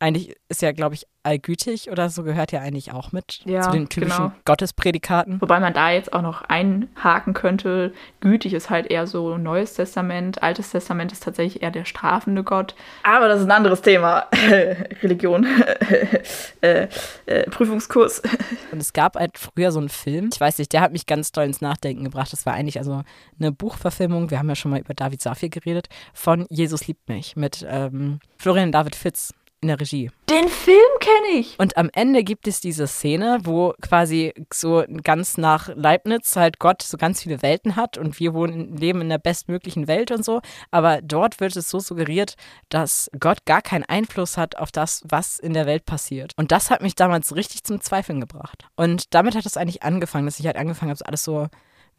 eigentlich 0.00 0.36
ist 0.48 0.62
ja, 0.62 0.72
glaube 0.72 0.94
ich, 0.94 1.06
allgütig 1.24 1.90
oder 1.90 2.08
so 2.08 2.22
gehört 2.22 2.52
ja 2.52 2.60
eigentlich 2.60 2.92
auch 2.92 3.12
mit 3.12 3.40
ja, 3.44 3.62
zu 3.62 3.70
den 3.70 3.88
typischen 3.88 4.16
genau. 4.16 4.32
Gottesprädikaten. 4.44 5.40
Wobei 5.40 5.60
man 5.60 5.74
da 5.74 5.90
jetzt 5.90 6.12
auch 6.12 6.22
noch 6.22 6.42
einhaken 6.42 7.34
könnte, 7.34 7.92
gütig 8.20 8.54
ist 8.54 8.70
halt 8.70 8.86
eher 8.86 9.06
so 9.06 9.36
Neues 9.36 9.74
Testament, 9.74 10.42
Altes 10.42 10.70
Testament 10.70 11.12
ist 11.12 11.24
tatsächlich 11.24 11.62
eher 11.62 11.70
der 11.70 11.84
strafende 11.84 12.44
Gott. 12.44 12.74
Aber 13.02 13.28
das 13.28 13.40
ist 13.40 13.46
ein 13.46 13.50
anderes 13.50 13.82
Thema. 13.82 14.26
Religion. 15.02 15.46
äh, 16.60 16.88
äh, 17.26 17.50
Prüfungskurs. 17.50 18.22
Und 18.72 18.80
es 18.80 18.92
gab 18.92 19.16
halt 19.16 19.36
früher 19.36 19.72
so 19.72 19.80
einen 19.80 19.88
Film, 19.88 20.30
ich 20.32 20.40
weiß 20.40 20.58
nicht, 20.58 20.72
der 20.72 20.80
hat 20.80 20.92
mich 20.92 21.06
ganz 21.06 21.32
toll 21.32 21.44
ins 21.44 21.60
Nachdenken 21.60 22.04
gebracht. 22.04 22.32
Das 22.32 22.46
war 22.46 22.54
eigentlich 22.54 22.78
also 22.78 23.02
eine 23.38 23.52
Buchverfilmung, 23.52 24.30
wir 24.30 24.38
haben 24.38 24.48
ja 24.48 24.54
schon 24.54 24.70
mal 24.70 24.80
über 24.80 24.94
David 24.94 25.20
Safir 25.20 25.48
geredet, 25.48 25.88
von 26.14 26.46
Jesus 26.48 26.86
liebt 26.86 27.08
mich 27.08 27.36
mit 27.36 27.66
ähm, 27.68 28.20
Florian 28.38 28.72
David 28.72 28.96
Fitz 28.96 29.34
in 29.60 29.68
der 29.68 29.80
Regie. 29.80 30.10
Den 30.30 30.48
Film 30.48 30.78
kenne 31.00 31.40
ich. 31.40 31.58
Und 31.58 31.76
am 31.76 31.90
Ende 31.92 32.22
gibt 32.22 32.46
es 32.46 32.60
diese 32.60 32.86
Szene, 32.86 33.38
wo 33.42 33.74
quasi 33.80 34.32
so 34.52 34.84
ganz 35.02 35.36
nach 35.36 35.68
Leibniz 35.74 36.36
halt 36.36 36.58
Gott 36.58 36.82
so 36.82 36.96
ganz 36.96 37.22
viele 37.22 37.42
Welten 37.42 37.76
hat 37.76 37.98
und 37.98 38.18
wir 38.20 38.34
wohnen, 38.34 38.76
leben 38.76 39.00
in 39.00 39.08
der 39.08 39.18
bestmöglichen 39.18 39.88
Welt 39.88 40.10
und 40.10 40.24
so. 40.24 40.40
Aber 40.70 41.00
dort 41.02 41.40
wird 41.40 41.56
es 41.56 41.70
so 41.70 41.80
suggeriert, 41.80 42.34
dass 42.68 43.10
Gott 43.18 43.44
gar 43.46 43.62
keinen 43.62 43.84
Einfluss 43.84 44.36
hat 44.36 44.56
auf 44.56 44.70
das, 44.70 45.02
was 45.08 45.38
in 45.38 45.54
der 45.54 45.66
Welt 45.66 45.86
passiert. 45.86 46.32
Und 46.36 46.52
das 46.52 46.70
hat 46.70 46.82
mich 46.82 46.94
damals 46.94 47.34
richtig 47.34 47.64
zum 47.64 47.80
Zweifeln 47.80 48.20
gebracht. 48.20 48.66
Und 48.76 49.14
damit 49.14 49.34
hat 49.34 49.46
es 49.46 49.56
eigentlich 49.56 49.82
angefangen, 49.82 50.26
dass 50.26 50.38
ich 50.38 50.46
halt 50.46 50.56
angefangen 50.56 50.90
habe, 50.90 51.06
alles 51.06 51.24
so 51.24 51.48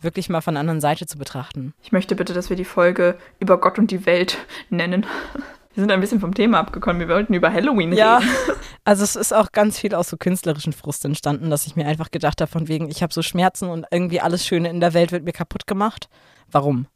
wirklich 0.01 0.29
mal 0.29 0.41
von 0.41 0.53
der 0.53 0.61
anderen 0.61 0.81
Seite 0.81 1.05
zu 1.07 1.17
betrachten. 1.17 1.73
Ich 1.81 1.91
möchte 1.91 2.15
bitte, 2.15 2.33
dass 2.33 2.49
wir 2.49 2.57
die 2.57 2.65
Folge 2.65 3.17
über 3.39 3.59
Gott 3.59 3.79
und 3.79 3.91
die 3.91 4.05
Welt 4.05 4.37
nennen. 4.69 5.05
Wir 5.73 5.81
sind 5.81 5.91
ein 5.91 5.99
bisschen 5.99 6.19
vom 6.19 6.33
Thema 6.33 6.59
abgekommen. 6.59 6.99
Wir 6.99 7.09
wollten 7.09 7.33
über 7.33 7.53
Halloween 7.53 7.93
ja. 7.93 8.17
reden. 8.17 8.29
Also 8.85 9.03
es 9.03 9.15
ist 9.15 9.33
auch 9.33 9.51
ganz 9.51 9.77
viel 9.77 9.93
aus 9.93 10.09
so 10.09 10.17
künstlerischen 10.17 10.73
Frust 10.73 11.05
entstanden, 11.05 11.51
dass 11.51 11.67
ich 11.67 11.75
mir 11.75 11.85
einfach 11.85 12.09
gedacht 12.09 12.41
habe, 12.41 12.49
von 12.49 12.67
wegen, 12.67 12.89
ich 12.89 13.03
habe 13.03 13.13
so 13.13 13.21
Schmerzen 13.21 13.69
und 13.69 13.85
irgendwie 13.91 14.19
alles 14.19 14.47
Schöne 14.47 14.69
in 14.69 14.79
der 14.79 14.95
Welt 14.95 15.11
wird 15.11 15.25
mir 15.25 15.33
kaputt 15.33 15.67
gemacht. 15.67 16.09
Warum? 16.49 16.87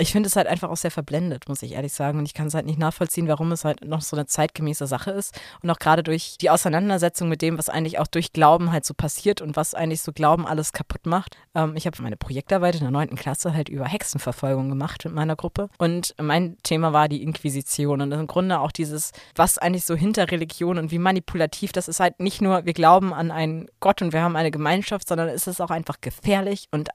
Ich 0.00 0.12
finde 0.12 0.28
es 0.28 0.36
halt 0.36 0.46
einfach 0.46 0.70
auch 0.70 0.76
sehr 0.76 0.92
verblendet, 0.92 1.48
muss 1.48 1.62
ich 1.62 1.72
ehrlich 1.72 1.92
sagen. 1.92 2.18
Und 2.20 2.26
ich 2.26 2.34
kann 2.34 2.46
es 2.46 2.54
halt 2.54 2.66
nicht 2.66 2.78
nachvollziehen, 2.78 3.26
warum 3.26 3.50
es 3.50 3.64
halt 3.64 3.84
noch 3.84 4.00
so 4.00 4.16
eine 4.16 4.26
zeitgemäße 4.26 4.86
Sache 4.86 5.10
ist. 5.10 5.38
Und 5.60 5.70
auch 5.70 5.78
gerade 5.80 6.04
durch 6.04 6.36
die 6.40 6.50
Auseinandersetzung 6.50 7.28
mit 7.28 7.42
dem, 7.42 7.58
was 7.58 7.68
eigentlich 7.68 7.98
auch 7.98 8.06
durch 8.06 8.32
Glauben 8.32 8.70
halt 8.70 8.84
so 8.84 8.94
passiert 8.94 9.40
und 9.40 9.56
was 9.56 9.74
eigentlich 9.74 10.02
so 10.02 10.12
Glauben 10.12 10.46
alles 10.46 10.72
kaputt 10.72 11.04
macht. 11.04 11.36
Ähm, 11.54 11.74
ich 11.74 11.86
habe 11.86 12.00
meine 12.00 12.16
Projektarbeit 12.16 12.76
in 12.76 12.82
der 12.82 12.92
neunten 12.92 13.16
Klasse 13.16 13.54
halt 13.54 13.68
über 13.68 13.86
Hexenverfolgung 13.86 14.68
gemacht 14.68 15.04
mit 15.04 15.14
meiner 15.14 15.34
Gruppe. 15.34 15.68
Und 15.78 16.14
mein 16.20 16.56
Thema 16.62 16.92
war 16.92 17.08
die 17.08 17.22
Inquisition. 17.22 18.00
Und 18.00 18.12
im 18.12 18.26
Grunde 18.28 18.60
auch 18.60 18.70
dieses, 18.70 19.10
was 19.34 19.58
eigentlich 19.58 19.84
so 19.84 19.96
hinter 19.96 20.30
Religion 20.30 20.78
und 20.78 20.92
wie 20.92 20.98
manipulativ 20.98 21.72
das 21.72 21.88
ist 21.88 21.98
halt 21.98 22.20
nicht 22.20 22.40
nur, 22.40 22.64
wir 22.64 22.72
glauben 22.72 23.12
an 23.12 23.32
einen 23.32 23.66
Gott 23.80 24.00
und 24.00 24.12
wir 24.12 24.22
haben 24.22 24.36
eine 24.36 24.52
Gemeinschaft, 24.52 25.08
sondern 25.08 25.28
es 25.28 25.48
ist 25.48 25.60
auch 25.60 25.70
einfach 25.70 26.00
gefährlich 26.00 26.68
und 26.70 26.90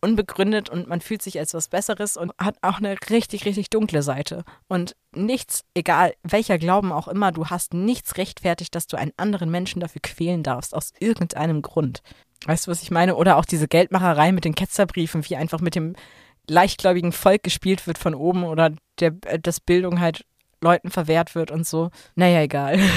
unbegründet 0.00 0.68
und 0.68 0.88
man 0.88 1.00
fühlt 1.00 1.22
sich 1.22 1.38
als 1.38 1.54
was 1.54 1.68
Besseres 1.68 2.16
und 2.16 2.32
hat 2.38 2.56
auch 2.62 2.78
eine 2.78 2.96
richtig, 3.10 3.44
richtig 3.44 3.70
dunkle 3.70 4.02
Seite. 4.02 4.44
Und 4.68 4.96
nichts, 5.14 5.64
egal 5.74 6.14
welcher 6.22 6.58
Glauben 6.58 6.92
auch 6.92 7.08
immer, 7.08 7.32
du 7.32 7.46
hast 7.46 7.74
nichts 7.74 8.16
rechtfertigt, 8.16 8.74
dass 8.74 8.86
du 8.86 8.96
einen 8.96 9.12
anderen 9.16 9.50
Menschen 9.50 9.80
dafür 9.80 10.00
quälen 10.02 10.42
darfst, 10.42 10.74
aus 10.74 10.92
irgendeinem 10.98 11.62
Grund. 11.62 12.02
Weißt 12.46 12.66
du, 12.66 12.70
was 12.70 12.82
ich 12.82 12.90
meine? 12.90 13.16
Oder 13.16 13.36
auch 13.36 13.44
diese 13.44 13.68
Geldmacherei 13.68 14.32
mit 14.32 14.44
den 14.44 14.54
Ketzerbriefen, 14.54 15.28
wie 15.28 15.36
einfach 15.36 15.60
mit 15.60 15.74
dem 15.74 15.94
leichtgläubigen 16.48 17.12
Volk 17.12 17.42
gespielt 17.42 17.86
wird 17.86 17.98
von 17.98 18.14
oben 18.14 18.44
oder 18.44 18.72
der, 18.98 19.14
äh, 19.26 19.38
dass 19.38 19.60
Bildung 19.60 20.00
halt 20.00 20.24
Leuten 20.62 20.90
verwehrt 20.90 21.34
wird 21.34 21.50
und 21.50 21.66
so. 21.66 21.90
Naja, 22.14 22.42
egal. 22.42 22.78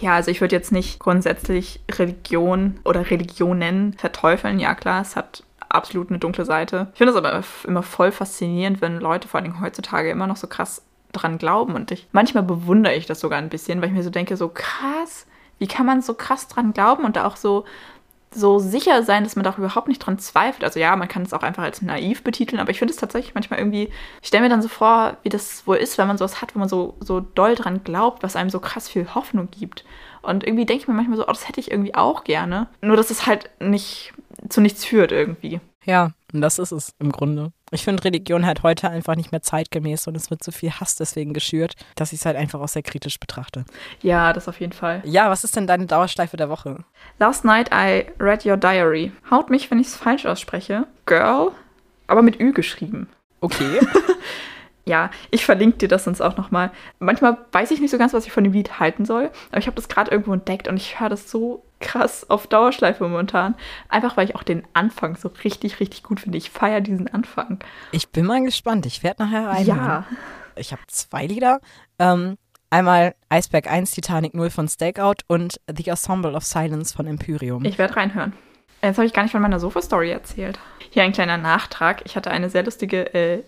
Ja, 0.00 0.14
also 0.14 0.30
ich 0.30 0.40
würde 0.40 0.54
jetzt 0.54 0.72
nicht 0.72 0.98
grundsätzlich 0.98 1.80
Religion 1.90 2.80
oder 2.84 3.10
Religionen 3.10 3.94
verteufeln. 3.94 4.58
Ja, 4.58 4.74
klar, 4.74 5.02
es 5.02 5.16
hat 5.16 5.42
absolut 5.68 6.10
eine 6.10 6.18
dunkle 6.18 6.44
Seite. 6.44 6.88
Ich 6.92 6.98
finde 6.98 7.12
es 7.12 7.16
aber 7.16 7.42
immer 7.64 7.82
voll 7.82 8.12
faszinierend, 8.12 8.80
wenn 8.80 9.00
Leute 9.00 9.28
vor 9.28 9.40
allem 9.40 9.60
heutzutage 9.60 10.10
immer 10.10 10.26
noch 10.26 10.36
so 10.36 10.46
krass 10.46 10.82
dran 11.12 11.38
glauben. 11.38 11.74
Und 11.74 11.90
ich, 11.90 12.08
manchmal 12.12 12.42
bewundere 12.42 12.94
ich 12.94 13.06
das 13.06 13.20
sogar 13.20 13.38
ein 13.38 13.48
bisschen, 13.48 13.80
weil 13.80 13.88
ich 13.88 13.94
mir 13.94 14.02
so 14.02 14.10
denke, 14.10 14.36
so 14.36 14.48
krass, 14.48 15.26
wie 15.58 15.66
kann 15.66 15.86
man 15.86 16.02
so 16.02 16.14
krass 16.14 16.48
dran 16.48 16.72
glauben 16.72 17.04
und 17.04 17.16
da 17.16 17.26
auch 17.26 17.36
so 17.36 17.64
so 18.36 18.58
sicher 18.58 19.02
sein, 19.02 19.24
dass 19.24 19.36
man 19.36 19.44
da 19.44 19.50
auch 19.50 19.58
überhaupt 19.58 19.88
nicht 19.88 19.98
dran 20.00 20.18
zweifelt. 20.18 20.64
Also 20.64 20.78
ja, 20.78 20.94
man 20.96 21.08
kann 21.08 21.22
es 21.22 21.32
auch 21.32 21.42
einfach 21.42 21.62
als 21.62 21.82
naiv 21.82 22.22
betiteln, 22.22 22.60
aber 22.60 22.70
ich 22.70 22.78
finde 22.78 22.92
es 22.92 23.00
tatsächlich 23.00 23.34
manchmal 23.34 23.58
irgendwie, 23.60 23.90
ich 24.20 24.28
stelle 24.28 24.42
mir 24.42 24.48
dann 24.48 24.62
so 24.62 24.68
vor, 24.68 25.16
wie 25.22 25.28
das 25.28 25.66
wohl 25.66 25.76
ist, 25.76 25.96
wenn 25.96 26.06
man 26.06 26.18
sowas 26.18 26.42
hat, 26.42 26.54
wo 26.54 26.58
man 26.58 26.68
so, 26.68 26.96
so 27.00 27.20
doll 27.20 27.54
dran 27.54 27.82
glaubt, 27.84 28.22
was 28.22 28.36
einem 28.36 28.50
so 28.50 28.60
krass 28.60 28.88
viel 28.88 29.14
Hoffnung 29.14 29.48
gibt. 29.50 29.84
Und 30.26 30.44
irgendwie 30.44 30.66
denke 30.66 30.82
ich 30.82 30.88
mir 30.88 30.94
manchmal 30.94 31.16
so, 31.16 31.24
oh, 31.24 31.32
das 31.32 31.48
hätte 31.48 31.60
ich 31.60 31.70
irgendwie 31.70 31.94
auch 31.94 32.24
gerne. 32.24 32.68
Nur, 32.82 32.96
dass 32.96 33.10
es 33.10 33.26
halt 33.26 33.50
nicht 33.60 34.12
zu 34.48 34.60
nichts 34.60 34.84
führt 34.84 35.12
irgendwie. 35.12 35.60
Ja, 35.84 36.10
und 36.32 36.40
das 36.40 36.58
ist 36.58 36.72
es 36.72 36.92
im 36.98 37.12
Grunde. 37.12 37.52
Ich 37.70 37.84
finde, 37.84 38.04
Religion 38.04 38.44
halt 38.44 38.62
heute 38.62 38.90
einfach 38.90 39.14
nicht 39.14 39.32
mehr 39.32 39.42
zeitgemäß 39.42 40.06
und 40.06 40.16
es 40.16 40.30
wird 40.30 40.42
so 40.42 40.52
viel 40.52 40.70
Hass 40.70 40.96
deswegen 40.96 41.32
geschürt, 41.32 41.74
dass 41.94 42.12
ich 42.12 42.20
es 42.20 42.26
halt 42.26 42.36
einfach 42.36 42.60
auch 42.60 42.68
sehr 42.68 42.82
kritisch 42.82 43.18
betrachte. 43.18 43.64
Ja, 44.02 44.32
das 44.32 44.48
auf 44.48 44.60
jeden 44.60 44.72
Fall. 44.72 45.02
Ja, 45.04 45.30
was 45.30 45.44
ist 45.44 45.56
denn 45.56 45.66
deine 45.66 45.86
Dauerschleife 45.86 46.36
der 46.36 46.48
Woche? 46.48 46.84
Last 47.18 47.44
night 47.44 47.70
I 47.72 48.06
read 48.20 48.44
your 48.44 48.56
diary. 48.56 49.12
Haut 49.30 49.48
mich, 49.50 49.70
wenn 49.70 49.78
ich 49.78 49.88
es 49.88 49.96
falsch 49.96 50.26
ausspreche. 50.26 50.86
Girl, 51.06 51.52
aber 52.06 52.22
mit 52.22 52.40
Ü 52.40 52.52
geschrieben. 52.52 53.08
Okay. 53.40 53.80
Ja, 54.88 55.10
ich 55.32 55.44
verlinke 55.44 55.78
dir 55.78 55.88
das 55.88 56.04
sonst 56.04 56.20
auch 56.20 56.36
nochmal. 56.36 56.70
Manchmal 57.00 57.38
weiß 57.50 57.72
ich 57.72 57.80
nicht 57.80 57.90
so 57.90 57.98
ganz, 57.98 58.12
was 58.12 58.24
ich 58.24 58.32
von 58.32 58.44
dem 58.44 58.52
Lied 58.52 58.78
halten 58.78 59.04
soll, 59.04 59.30
aber 59.50 59.58
ich 59.58 59.66
habe 59.66 59.74
das 59.74 59.88
gerade 59.88 60.12
irgendwo 60.12 60.32
entdeckt 60.32 60.68
und 60.68 60.76
ich 60.76 61.00
höre 61.00 61.08
das 61.08 61.28
so 61.28 61.64
krass 61.80 62.30
auf 62.30 62.46
Dauerschleife 62.46 63.02
momentan. 63.02 63.56
Einfach 63.88 64.16
weil 64.16 64.28
ich 64.28 64.36
auch 64.36 64.44
den 64.44 64.62
Anfang 64.74 65.16
so 65.16 65.30
richtig, 65.42 65.80
richtig 65.80 66.04
gut 66.04 66.20
finde. 66.20 66.38
Ich 66.38 66.50
feiere 66.50 66.80
diesen 66.80 67.12
Anfang. 67.12 67.58
Ich 67.90 68.10
bin 68.10 68.26
mal 68.26 68.42
gespannt. 68.42 68.86
Ich 68.86 69.02
werde 69.02 69.24
nachher 69.24 69.48
rein. 69.48 69.66
Ja. 69.66 70.04
Ich 70.54 70.72
habe 70.72 70.82
zwei 70.86 71.26
Lieder. 71.26 71.60
Ähm, 71.98 72.38
einmal 72.70 73.16
Iceberg 73.28 73.70
1 73.70 73.90
Titanic 73.90 74.34
0 74.34 74.50
von 74.50 74.68
Stakeout 74.68 75.16
und 75.26 75.60
The 75.74 75.88
Ensemble 75.88 76.32
of 76.32 76.44
Silence 76.44 76.94
von 76.94 77.06
Imperium. 77.06 77.64
Ich 77.64 77.76
werde 77.76 77.96
reinhören. 77.96 78.34
Jetzt 78.86 78.98
habe 78.98 79.06
ich 79.06 79.12
gar 79.12 79.22
nicht 79.22 79.32
von 79.32 79.42
meiner 79.42 79.58
Sofa-Story 79.58 80.10
erzählt. 80.10 80.58
Hier 80.90 81.02
ein 81.02 81.12
kleiner 81.12 81.36
Nachtrag. 81.36 82.02
Ich 82.04 82.16
hatte 82.16 82.30
eine 82.30 82.48
sehr 82.48 82.62
lustige 82.62 83.12
äh, 83.12 83.42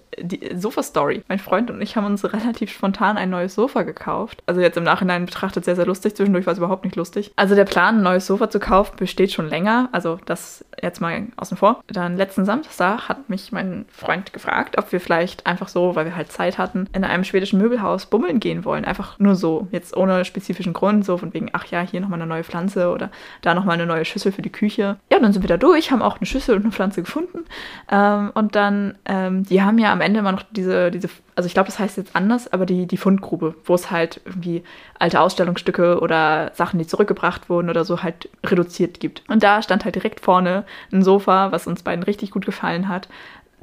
Sofa-Story. 0.54 1.22
Mein 1.28 1.38
Freund 1.38 1.70
und 1.70 1.80
ich 1.80 1.96
haben 1.96 2.06
uns 2.06 2.24
relativ 2.32 2.70
spontan 2.72 3.16
ein 3.16 3.30
neues 3.30 3.54
Sofa 3.54 3.82
gekauft. 3.82 4.42
Also 4.46 4.60
jetzt 4.60 4.76
im 4.76 4.84
Nachhinein 4.84 5.24
betrachtet 5.26 5.64
sehr, 5.64 5.76
sehr 5.76 5.86
lustig. 5.86 6.16
Zwischendurch 6.16 6.46
war 6.46 6.52
es 6.52 6.58
überhaupt 6.58 6.84
nicht 6.84 6.96
lustig. 6.96 7.32
Also 7.36 7.54
der 7.54 7.64
Plan, 7.64 7.98
ein 7.98 8.02
neues 8.02 8.26
Sofa 8.26 8.50
zu 8.50 8.58
kaufen, 8.58 8.96
besteht 8.96 9.32
schon 9.32 9.48
länger. 9.48 9.88
Also 9.92 10.18
das 10.26 10.64
jetzt 10.82 11.00
mal 11.00 11.26
außen 11.36 11.56
vor. 11.56 11.82
Dann 11.86 12.16
letzten 12.16 12.44
Samstag 12.44 13.08
hat 13.08 13.30
mich 13.30 13.52
mein 13.52 13.86
Freund 13.90 14.32
gefragt, 14.32 14.76
ob 14.78 14.92
wir 14.92 15.00
vielleicht 15.00 15.46
einfach 15.46 15.68
so, 15.68 15.94
weil 15.94 16.04
wir 16.04 16.16
halt 16.16 16.32
Zeit 16.32 16.58
hatten, 16.58 16.88
in 16.92 17.04
einem 17.04 17.24
schwedischen 17.24 17.58
Möbelhaus 17.58 18.06
bummeln 18.06 18.40
gehen 18.40 18.64
wollen. 18.64 18.84
Einfach 18.84 19.18
nur 19.18 19.36
so. 19.36 19.68
Jetzt 19.70 19.96
ohne 19.96 20.24
spezifischen 20.24 20.72
Grund. 20.72 21.04
So 21.04 21.16
von 21.16 21.32
wegen, 21.32 21.50
ach 21.52 21.66
ja, 21.66 21.80
hier 21.80 22.00
nochmal 22.00 22.20
eine 22.20 22.28
neue 22.28 22.44
Pflanze 22.44 22.90
oder 22.90 23.10
da 23.42 23.54
nochmal 23.54 23.74
eine 23.74 23.86
neue 23.86 24.04
Schüssel 24.04 24.32
für 24.32 24.42
die 24.42 24.52
Küche. 24.52 24.96
Ja, 25.10 25.18
dann 25.28 25.34
sind 25.34 25.42
wir 25.42 25.48
da 25.48 25.58
durch, 25.58 25.90
haben 25.90 26.00
auch 26.00 26.16
eine 26.16 26.26
Schüssel 26.26 26.56
und 26.56 26.62
eine 26.62 26.72
Pflanze 26.72 27.02
gefunden. 27.02 27.44
Ähm, 27.90 28.30
und 28.32 28.54
dann, 28.54 28.96
ähm, 29.04 29.44
die 29.44 29.60
haben 29.60 29.78
ja 29.78 29.92
am 29.92 30.00
Ende 30.00 30.20
immer 30.20 30.32
noch 30.32 30.42
diese, 30.50 30.90
diese 30.90 31.10
also 31.36 31.46
ich 31.46 31.52
glaube, 31.52 31.66
das 31.66 31.78
heißt 31.78 31.98
jetzt 31.98 32.16
anders, 32.16 32.50
aber 32.50 32.64
die, 32.64 32.86
die 32.86 32.96
Fundgrube, 32.96 33.54
wo 33.64 33.74
es 33.74 33.90
halt 33.90 34.22
irgendwie 34.24 34.64
alte 34.98 35.20
Ausstellungsstücke 35.20 36.00
oder 36.00 36.50
Sachen, 36.54 36.78
die 36.78 36.86
zurückgebracht 36.86 37.50
wurden 37.50 37.68
oder 37.68 37.84
so 37.84 38.02
halt 38.02 38.30
reduziert 38.44 39.00
gibt. 39.00 39.22
Und 39.28 39.42
da 39.42 39.60
stand 39.62 39.84
halt 39.84 39.94
direkt 39.94 40.20
vorne 40.20 40.64
ein 40.90 41.02
Sofa, 41.02 41.52
was 41.52 41.66
uns 41.66 41.82
beiden 41.82 42.02
richtig 42.02 42.30
gut 42.30 42.46
gefallen 42.46 42.88
hat. 42.88 43.08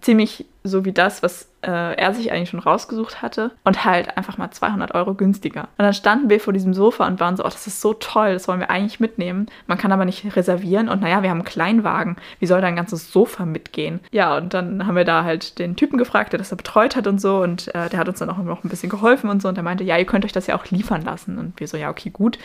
Ziemlich 0.01 0.45
so 0.63 0.85
wie 0.85 0.93
das, 0.93 1.23
was 1.23 1.49
äh, 1.65 1.93
er 1.95 2.13
sich 2.13 2.31
eigentlich 2.31 2.49
schon 2.49 2.59
rausgesucht 2.59 3.21
hatte 3.21 3.51
und 3.63 3.85
halt 3.85 4.17
einfach 4.17 4.37
mal 4.37 4.51
200 4.51 4.93
Euro 4.93 5.13
günstiger. 5.13 5.63
Und 5.77 5.83
dann 5.83 5.93
standen 5.93 6.29
wir 6.29 6.39
vor 6.39 6.53
diesem 6.53 6.73
Sofa 6.73 7.07
und 7.07 7.19
waren 7.19 7.37
so, 7.37 7.43
oh, 7.43 7.49
das 7.49 7.67
ist 7.67 7.81
so 7.81 7.93
toll, 7.93 8.33
das 8.33 8.47
wollen 8.47 8.59
wir 8.59 8.69
eigentlich 8.69 8.99
mitnehmen. 8.99 9.47
Man 9.67 9.77
kann 9.77 9.91
aber 9.91 10.05
nicht 10.05 10.35
reservieren 10.35 10.89
und 10.89 11.01
naja, 11.01 11.23
wir 11.23 11.29
haben 11.29 11.39
einen 11.39 11.45
Kleinwagen. 11.45 12.17
Wie 12.39 12.45
soll 12.45 12.61
da 12.61 12.67
ein 12.67 12.75
ganzes 12.75 13.11
Sofa 13.11 13.45
mitgehen? 13.45 13.99
Ja, 14.11 14.37
und 14.37 14.53
dann 14.53 14.85
haben 14.85 14.95
wir 14.95 15.05
da 15.05 15.23
halt 15.23 15.59
den 15.59 15.75
Typen 15.75 15.97
gefragt, 15.97 16.33
der 16.33 16.37
das 16.37 16.49
da 16.49 16.55
betreut 16.55 16.95
hat 16.95 17.07
und 17.07 17.19
so 17.19 17.37
und 17.41 17.73
äh, 17.73 17.89
der 17.89 17.99
hat 17.99 18.07
uns 18.07 18.19
dann 18.19 18.29
auch 18.29 18.37
noch 18.37 18.63
ein 18.63 18.69
bisschen 18.69 18.89
geholfen 18.89 19.29
und 19.29 19.41
so 19.41 19.47
und 19.47 19.55
der 19.55 19.63
meinte, 19.63 19.83
ja, 19.83 19.97
ihr 19.97 20.05
könnt 20.05 20.25
euch 20.25 20.31
das 20.31 20.47
ja 20.47 20.55
auch 20.55 20.65
liefern 20.65 21.01
lassen. 21.01 21.37
Und 21.37 21.59
wir 21.59 21.67
so, 21.67 21.77
ja, 21.77 21.89
okay, 21.89 22.09
gut. 22.09 22.37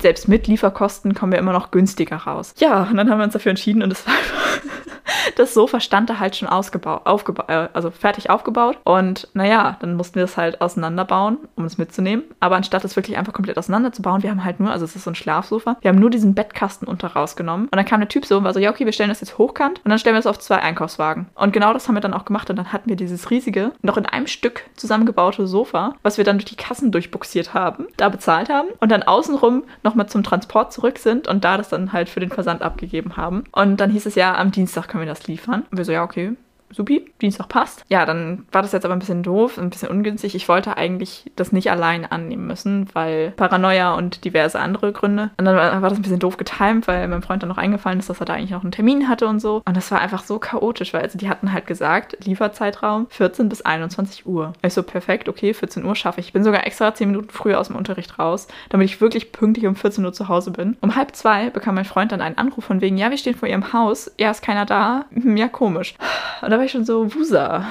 Selbst 0.00 0.28
mit 0.28 0.48
Lieferkosten 0.48 1.14
kommen 1.14 1.32
wir 1.32 1.38
immer 1.38 1.52
noch 1.52 1.70
günstiger 1.70 2.16
raus. 2.16 2.54
Ja, 2.58 2.82
und 2.84 2.96
dann 2.96 3.08
haben 3.08 3.18
wir 3.18 3.24
uns 3.24 3.32
dafür 3.32 3.50
entschieden 3.50 3.82
und 3.82 3.92
es 3.92 4.06
war 4.06 4.14
das 5.36 5.54
Sofa 5.54 5.80
stand 5.80 6.10
da 6.10 6.18
halt 6.18 6.36
schon 6.36 6.48
ausgebaut, 6.48 7.02
aufgebaut, 7.04 7.48
äh, 7.48 7.68
also 7.72 7.90
fertig 7.90 8.30
aufgebaut. 8.30 8.63
Und 8.84 9.28
naja, 9.34 9.76
dann 9.80 9.94
mussten 9.94 10.16
wir 10.16 10.24
es 10.24 10.36
halt 10.36 10.60
auseinanderbauen, 10.60 11.38
um 11.56 11.64
es 11.64 11.78
mitzunehmen. 11.78 12.24
Aber 12.40 12.56
anstatt 12.56 12.84
es 12.84 12.96
wirklich 12.96 13.16
einfach 13.16 13.32
komplett 13.32 13.58
auseinanderzubauen, 13.58 14.22
wir 14.22 14.30
haben 14.30 14.44
halt 14.44 14.60
nur, 14.60 14.70
also 14.70 14.84
es 14.84 14.96
ist 14.96 15.04
so 15.04 15.10
ein 15.10 15.14
Schlafsofa, 15.14 15.76
wir 15.80 15.88
haben 15.88 15.98
nur 15.98 16.10
diesen 16.10 16.34
Bettkasten 16.34 16.86
unter 16.88 17.08
rausgenommen. 17.08 17.66
Und 17.66 17.76
dann 17.76 17.84
kam 17.84 18.00
der 18.00 18.08
Typ 18.08 18.26
so 18.26 18.38
und 18.38 18.44
war 18.44 18.52
so, 18.52 18.60
ja, 18.60 18.70
okay, 18.70 18.84
wir 18.84 18.92
stellen 18.92 19.10
das 19.10 19.20
jetzt 19.20 19.38
hochkant 19.38 19.80
und 19.84 19.90
dann 19.90 19.98
stellen 19.98 20.14
wir 20.14 20.20
es 20.20 20.26
auf 20.26 20.38
zwei 20.38 20.58
Einkaufswagen. 20.58 21.26
Und 21.34 21.52
genau 21.52 21.72
das 21.72 21.88
haben 21.88 21.94
wir 21.94 22.00
dann 22.00 22.14
auch 22.14 22.24
gemacht. 22.24 22.50
Und 22.50 22.56
dann 22.56 22.72
hatten 22.72 22.88
wir 22.88 22.96
dieses 22.96 23.30
riesige, 23.30 23.72
noch 23.82 23.96
in 23.96 24.06
einem 24.06 24.26
Stück 24.26 24.64
zusammengebaute 24.74 25.46
Sofa, 25.46 25.94
was 26.02 26.18
wir 26.18 26.24
dann 26.24 26.38
durch 26.38 26.44
die 26.44 26.56
Kassen 26.56 26.92
durchbuxiert 26.92 27.54
haben, 27.54 27.86
da 27.96 28.08
bezahlt 28.08 28.48
haben 28.48 28.68
und 28.80 28.90
dann 28.90 29.02
außenrum 29.02 29.64
nochmal 29.82 30.08
zum 30.08 30.22
Transport 30.22 30.72
zurück 30.72 30.98
sind 30.98 31.28
und 31.28 31.44
da 31.44 31.56
das 31.56 31.68
dann 31.68 31.92
halt 31.92 32.08
für 32.08 32.20
den 32.20 32.30
Versand 32.30 32.62
abgegeben 32.62 33.16
haben. 33.16 33.44
Und 33.52 33.78
dann 33.78 33.90
hieß 33.90 34.06
es 34.06 34.14
ja, 34.14 34.34
am 34.34 34.50
Dienstag 34.50 34.88
können 34.88 35.02
wir 35.02 35.08
das 35.08 35.26
liefern. 35.26 35.64
Und 35.70 35.78
wir 35.78 35.84
so, 35.84 35.92
ja, 35.92 36.02
okay, 36.02 36.36
supi, 36.74 37.10
Dienstag 37.20 37.48
passt. 37.48 37.84
Ja, 37.88 38.06
dann 38.06 38.46
war 38.52 38.62
das 38.62 38.72
jetzt 38.72 38.84
aber 38.84 38.94
ein 38.94 39.00
bisschen 39.00 39.22
doof, 39.22 39.58
ein 39.58 39.70
bisschen 39.70 39.88
ungünstig. 39.88 40.34
Ich 40.34 40.48
wollte 40.48 40.76
eigentlich 40.76 41.30
das 41.36 41.52
nicht 41.52 41.70
allein 41.70 42.04
annehmen 42.04 42.46
müssen, 42.46 42.88
weil 42.92 43.32
Paranoia 43.32 43.94
und 43.94 44.24
diverse 44.24 44.58
andere 44.58 44.92
Gründe. 44.92 45.30
Und 45.36 45.44
dann 45.44 45.56
war, 45.56 45.80
das 45.80 45.98
ein 45.98 46.02
bisschen 46.02 46.18
doof 46.18 46.36
getimt, 46.36 46.88
weil 46.88 47.06
meinem 47.08 47.22
Freund 47.22 47.42
dann 47.42 47.48
noch 47.48 47.58
eingefallen 47.58 47.98
ist, 47.98 48.10
dass 48.10 48.20
er 48.20 48.26
da 48.26 48.34
eigentlich 48.34 48.50
noch 48.50 48.62
einen 48.62 48.72
Termin 48.72 49.08
hatte 49.08 49.26
und 49.26 49.40
so. 49.40 49.62
Und 49.64 49.76
das 49.76 49.90
war 49.90 50.00
einfach 50.00 50.24
so 50.24 50.38
chaotisch, 50.38 50.92
weil 50.92 51.02
also 51.02 51.18
die 51.18 51.28
hatten 51.28 51.52
halt 51.52 51.66
gesagt, 51.66 52.16
Lieferzeitraum 52.24 53.06
14 53.10 53.48
bis 53.48 53.62
21 53.62 54.26
Uhr. 54.26 54.52
Ich 54.62 54.74
so, 54.74 54.82
perfekt, 54.82 55.28
okay, 55.28 55.54
14 55.54 55.84
Uhr 55.84 55.94
schaffe 55.94 56.20
ich. 56.20 56.26
Ich 56.26 56.32
bin 56.32 56.44
sogar 56.44 56.66
extra 56.66 56.94
10 56.94 57.08
Minuten 57.08 57.30
früher 57.30 57.60
aus 57.60 57.68
dem 57.68 57.76
Unterricht 57.76 58.18
raus, 58.18 58.48
damit 58.70 58.88
ich 58.88 59.00
wirklich 59.00 59.32
pünktlich 59.32 59.66
um 59.66 59.76
14 59.76 60.04
Uhr 60.04 60.12
zu 60.12 60.28
Hause 60.28 60.50
bin. 60.50 60.76
Um 60.80 60.96
halb 60.96 61.14
zwei 61.14 61.50
bekam 61.50 61.74
mein 61.74 61.84
Freund 61.84 62.12
dann 62.12 62.20
einen 62.20 62.38
Anruf 62.38 62.64
von 62.64 62.80
wegen, 62.80 62.96
ja, 62.96 63.10
wir 63.10 63.18
stehen 63.18 63.34
vor 63.34 63.48
ihrem 63.48 63.72
Haus, 63.72 64.10
ja, 64.18 64.30
ist 64.30 64.42
keiner 64.42 64.66
da. 64.66 65.06
Ja, 65.34 65.48
komisch. 65.48 65.94
Und 66.42 66.50
da 66.50 66.58
war 66.58 66.63
ich 66.64 66.72
schon 66.72 66.84
so, 66.84 67.14
Wusa. 67.14 67.66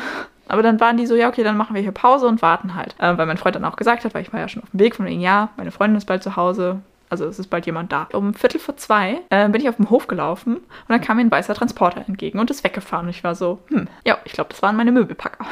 Aber 0.48 0.62
dann 0.62 0.80
waren 0.80 0.98
die 0.98 1.06
so, 1.06 1.16
ja, 1.16 1.30
okay, 1.30 1.44
dann 1.44 1.58
machen 1.58 1.74
wir 1.76 1.82
hier 1.82 1.92
Pause 1.92 2.28
und 2.28 2.42
warten 2.42 2.76
halt. 2.76 2.96
Äh, 3.00 3.18
weil 3.18 3.26
mein 3.26 3.38
Freund 3.38 3.56
dann 3.56 3.66
auch 3.66 3.76
gesagt 3.76 4.04
hat, 4.04 4.14
weil 4.14 4.24
ich 4.24 4.34
war 4.34 4.40
ja 4.40 4.48
schon 4.48 4.64
auf 4.64 4.70
dem 4.72 4.80
Weg 4.80 4.96
von 4.96 5.06
wegen, 5.06 5.22
ja, 5.22 5.50
meine 5.58 5.72
Freundin 5.72 5.98
ist 5.98 6.06
bald 6.06 6.22
zu 6.24 6.36
Hause, 6.36 6.82
also 7.10 7.26
es 7.26 7.40
ist 7.40 7.50
bald 7.50 7.66
jemand 7.66 7.92
da. 7.92 8.08
Um 8.12 8.34
Viertel 8.34 8.60
vor 8.60 8.76
zwei 8.76 9.22
äh, 9.30 9.48
bin 9.48 9.62
ich 9.62 9.70
auf 9.70 9.76
dem 9.76 9.90
Hof 9.90 10.08
gelaufen 10.08 10.56
und 10.58 10.90
dann 10.90 11.00
kam 11.00 11.18
mir 11.18 11.24
ein 11.24 11.32
weißer 11.32 11.54
Transporter 11.54 12.04
entgegen 12.08 12.40
und 12.40 12.50
ist 12.50 12.64
weggefahren. 12.64 13.06
Und 13.06 13.12
ich 13.12 13.24
war 13.24 13.36
so, 13.36 13.60
hm, 13.68 13.88
ja, 14.06 14.18
ich 14.26 14.34
glaube, 14.34 14.50
das 14.50 14.62
waren 14.62 14.76
meine 14.76 14.92
Möbelpacker. 14.92 15.46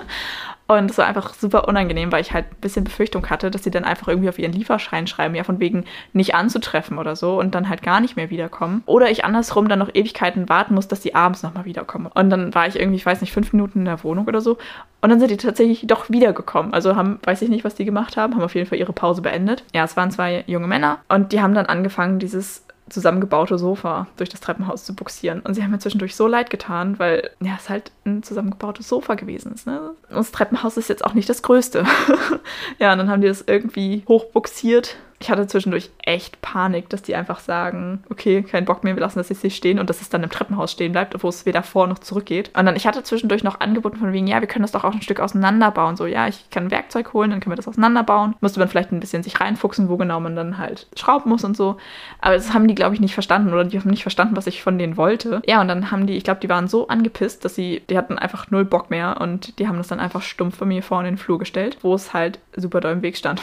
Und 0.70 0.90
es 0.90 0.98
war 0.98 1.06
einfach 1.06 1.32
super 1.32 1.66
unangenehm, 1.66 2.12
weil 2.12 2.20
ich 2.20 2.34
halt 2.34 2.44
ein 2.52 2.60
bisschen 2.60 2.84
Befürchtung 2.84 3.30
hatte, 3.30 3.50
dass 3.50 3.64
sie 3.64 3.70
dann 3.70 3.84
einfach 3.84 4.06
irgendwie 4.06 4.28
auf 4.28 4.38
ihren 4.38 4.52
Lieferschein 4.52 5.06
schreiben, 5.06 5.34
ja, 5.34 5.42
von 5.42 5.60
wegen 5.60 5.86
nicht 6.12 6.34
anzutreffen 6.34 6.98
oder 6.98 7.16
so 7.16 7.40
und 7.40 7.54
dann 7.54 7.70
halt 7.70 7.82
gar 7.82 8.00
nicht 8.00 8.16
mehr 8.16 8.28
wiederkommen. 8.28 8.82
Oder 8.84 9.10
ich 9.10 9.24
andersrum 9.24 9.68
dann 9.68 9.78
noch 9.78 9.88
Ewigkeiten 9.88 10.50
warten 10.50 10.74
muss, 10.74 10.86
dass 10.86 11.00
die 11.00 11.14
abends 11.14 11.42
nochmal 11.42 11.64
wiederkommen. 11.64 12.10
Und 12.14 12.28
dann 12.28 12.54
war 12.54 12.66
ich 12.66 12.78
irgendwie, 12.78 12.96
ich 12.96 13.06
weiß 13.06 13.22
nicht, 13.22 13.32
fünf 13.32 13.54
Minuten 13.54 13.78
in 13.78 13.84
der 13.86 14.04
Wohnung 14.04 14.26
oder 14.26 14.42
so. 14.42 14.58
Und 15.00 15.08
dann 15.08 15.20
sind 15.20 15.30
die 15.30 15.38
tatsächlich 15.38 15.86
doch 15.86 16.10
wiedergekommen. 16.10 16.74
Also 16.74 16.96
haben, 16.96 17.18
weiß 17.24 17.40
ich 17.40 17.48
nicht, 17.48 17.64
was 17.64 17.74
die 17.74 17.86
gemacht 17.86 18.18
haben, 18.18 18.34
haben 18.34 18.42
auf 18.42 18.54
jeden 18.54 18.66
Fall 18.66 18.78
ihre 18.78 18.92
Pause 18.92 19.22
beendet. 19.22 19.64
Ja, 19.74 19.84
es 19.84 19.96
waren 19.96 20.10
zwei 20.10 20.44
junge 20.46 20.66
Männer 20.66 20.98
und 21.08 21.32
die 21.32 21.40
haben 21.40 21.54
dann 21.54 21.66
angefangen, 21.66 22.18
dieses 22.18 22.66
zusammengebaute 22.90 23.58
Sofa 23.58 24.06
durch 24.16 24.28
das 24.28 24.40
Treppenhaus 24.40 24.84
zu 24.84 24.94
buxieren. 24.94 25.40
Und 25.40 25.54
sie 25.54 25.62
haben 25.62 25.70
mir 25.70 25.78
zwischendurch 25.78 26.16
so 26.16 26.26
leid 26.26 26.50
getan, 26.50 26.98
weil 26.98 27.30
ja, 27.40 27.56
es 27.58 27.68
halt 27.68 27.92
ein 28.04 28.22
zusammengebautes 28.22 28.88
Sofa 28.88 29.14
gewesen 29.14 29.52
ist. 29.52 29.66
Ne? 29.66 29.80
Und 30.08 30.16
das 30.16 30.32
Treppenhaus 30.32 30.76
ist 30.76 30.88
jetzt 30.88 31.04
auch 31.04 31.14
nicht 31.14 31.28
das 31.28 31.42
größte. 31.42 31.84
ja, 32.78 32.92
und 32.92 32.98
dann 32.98 33.10
haben 33.10 33.20
die 33.20 33.28
das 33.28 33.44
irgendwie 33.46 34.02
hochbuxiert 34.08 34.96
ich 35.20 35.30
hatte 35.30 35.46
zwischendurch 35.46 35.90
echt 36.04 36.40
Panik, 36.42 36.88
dass 36.90 37.02
die 37.02 37.16
einfach 37.16 37.40
sagen, 37.40 38.04
okay, 38.08 38.42
kein 38.42 38.64
Bock 38.64 38.84
mehr, 38.84 38.94
wir 38.94 39.00
lassen 39.00 39.18
das 39.18 39.28
jetzt 39.28 39.40
hier 39.40 39.50
stehen 39.50 39.80
und 39.80 39.90
dass 39.90 40.00
es 40.00 40.10
dann 40.10 40.22
im 40.22 40.30
Treppenhaus 40.30 40.70
stehen 40.70 40.92
bleibt, 40.92 41.20
wo 41.22 41.28
es 41.28 41.44
weder 41.44 41.64
vor 41.64 41.88
noch 41.88 41.98
zurück 41.98 42.26
geht. 42.26 42.56
Und 42.56 42.66
dann, 42.66 42.76
ich 42.76 42.86
hatte 42.86 43.02
zwischendurch 43.02 43.42
noch 43.42 43.58
angeboten 43.60 43.96
von 43.96 44.12
wegen, 44.12 44.28
ja, 44.28 44.40
wir 44.40 44.46
können 44.46 44.62
das 44.62 44.72
doch 44.72 44.84
auch 44.84 44.94
ein 44.94 45.02
Stück 45.02 45.18
auseinanderbauen. 45.18 45.96
So, 45.96 46.06
ja, 46.06 46.28
ich 46.28 46.50
kann 46.50 46.64
ein 46.64 46.70
Werkzeug 46.70 47.12
holen, 47.12 47.30
dann 47.30 47.40
können 47.40 47.52
wir 47.52 47.56
das 47.56 47.66
auseinanderbauen. 47.66 48.36
Musste 48.40 48.60
man 48.60 48.68
vielleicht 48.68 48.92
ein 48.92 49.00
bisschen 49.00 49.24
sich 49.24 49.40
reinfuchsen, 49.40 49.88
wo 49.88 49.96
genau 49.96 50.20
man 50.20 50.36
dann 50.36 50.58
halt 50.58 50.86
schrauben 50.96 51.30
muss 51.30 51.42
und 51.42 51.56
so. 51.56 51.78
Aber 52.20 52.34
das 52.34 52.54
haben 52.54 52.68
die, 52.68 52.76
glaube 52.76 52.94
ich, 52.94 53.00
nicht 53.00 53.14
verstanden 53.14 53.52
oder 53.52 53.64
die 53.64 53.78
haben 53.78 53.90
nicht 53.90 54.02
verstanden, 54.02 54.36
was 54.36 54.46
ich 54.46 54.62
von 54.62 54.78
denen 54.78 54.96
wollte. 54.96 55.42
Ja, 55.46 55.60
und 55.60 55.68
dann 55.68 55.90
haben 55.90 56.06
die, 56.06 56.16
ich 56.16 56.24
glaube, 56.24 56.40
die 56.40 56.48
waren 56.48 56.68
so 56.68 56.86
angepisst, 56.86 57.44
dass 57.44 57.56
sie, 57.56 57.82
die 57.90 57.98
hatten 57.98 58.18
einfach 58.18 58.50
null 58.50 58.64
Bock 58.64 58.90
mehr 58.90 59.20
und 59.20 59.58
die 59.58 59.66
haben 59.66 59.78
das 59.78 59.88
dann 59.88 60.00
einfach 60.00 60.22
stumpf 60.22 60.58
bei 60.58 60.66
mir 60.66 60.82
vorne 60.82 61.08
in 61.08 61.14
den 61.14 61.18
Flur 61.18 61.38
gestellt, 61.40 61.78
wo 61.82 61.94
es 61.94 62.14
halt 62.14 62.38
super 62.54 62.80
doll 62.80 62.92
im 62.92 63.02
Weg 63.02 63.16
stand. 63.16 63.42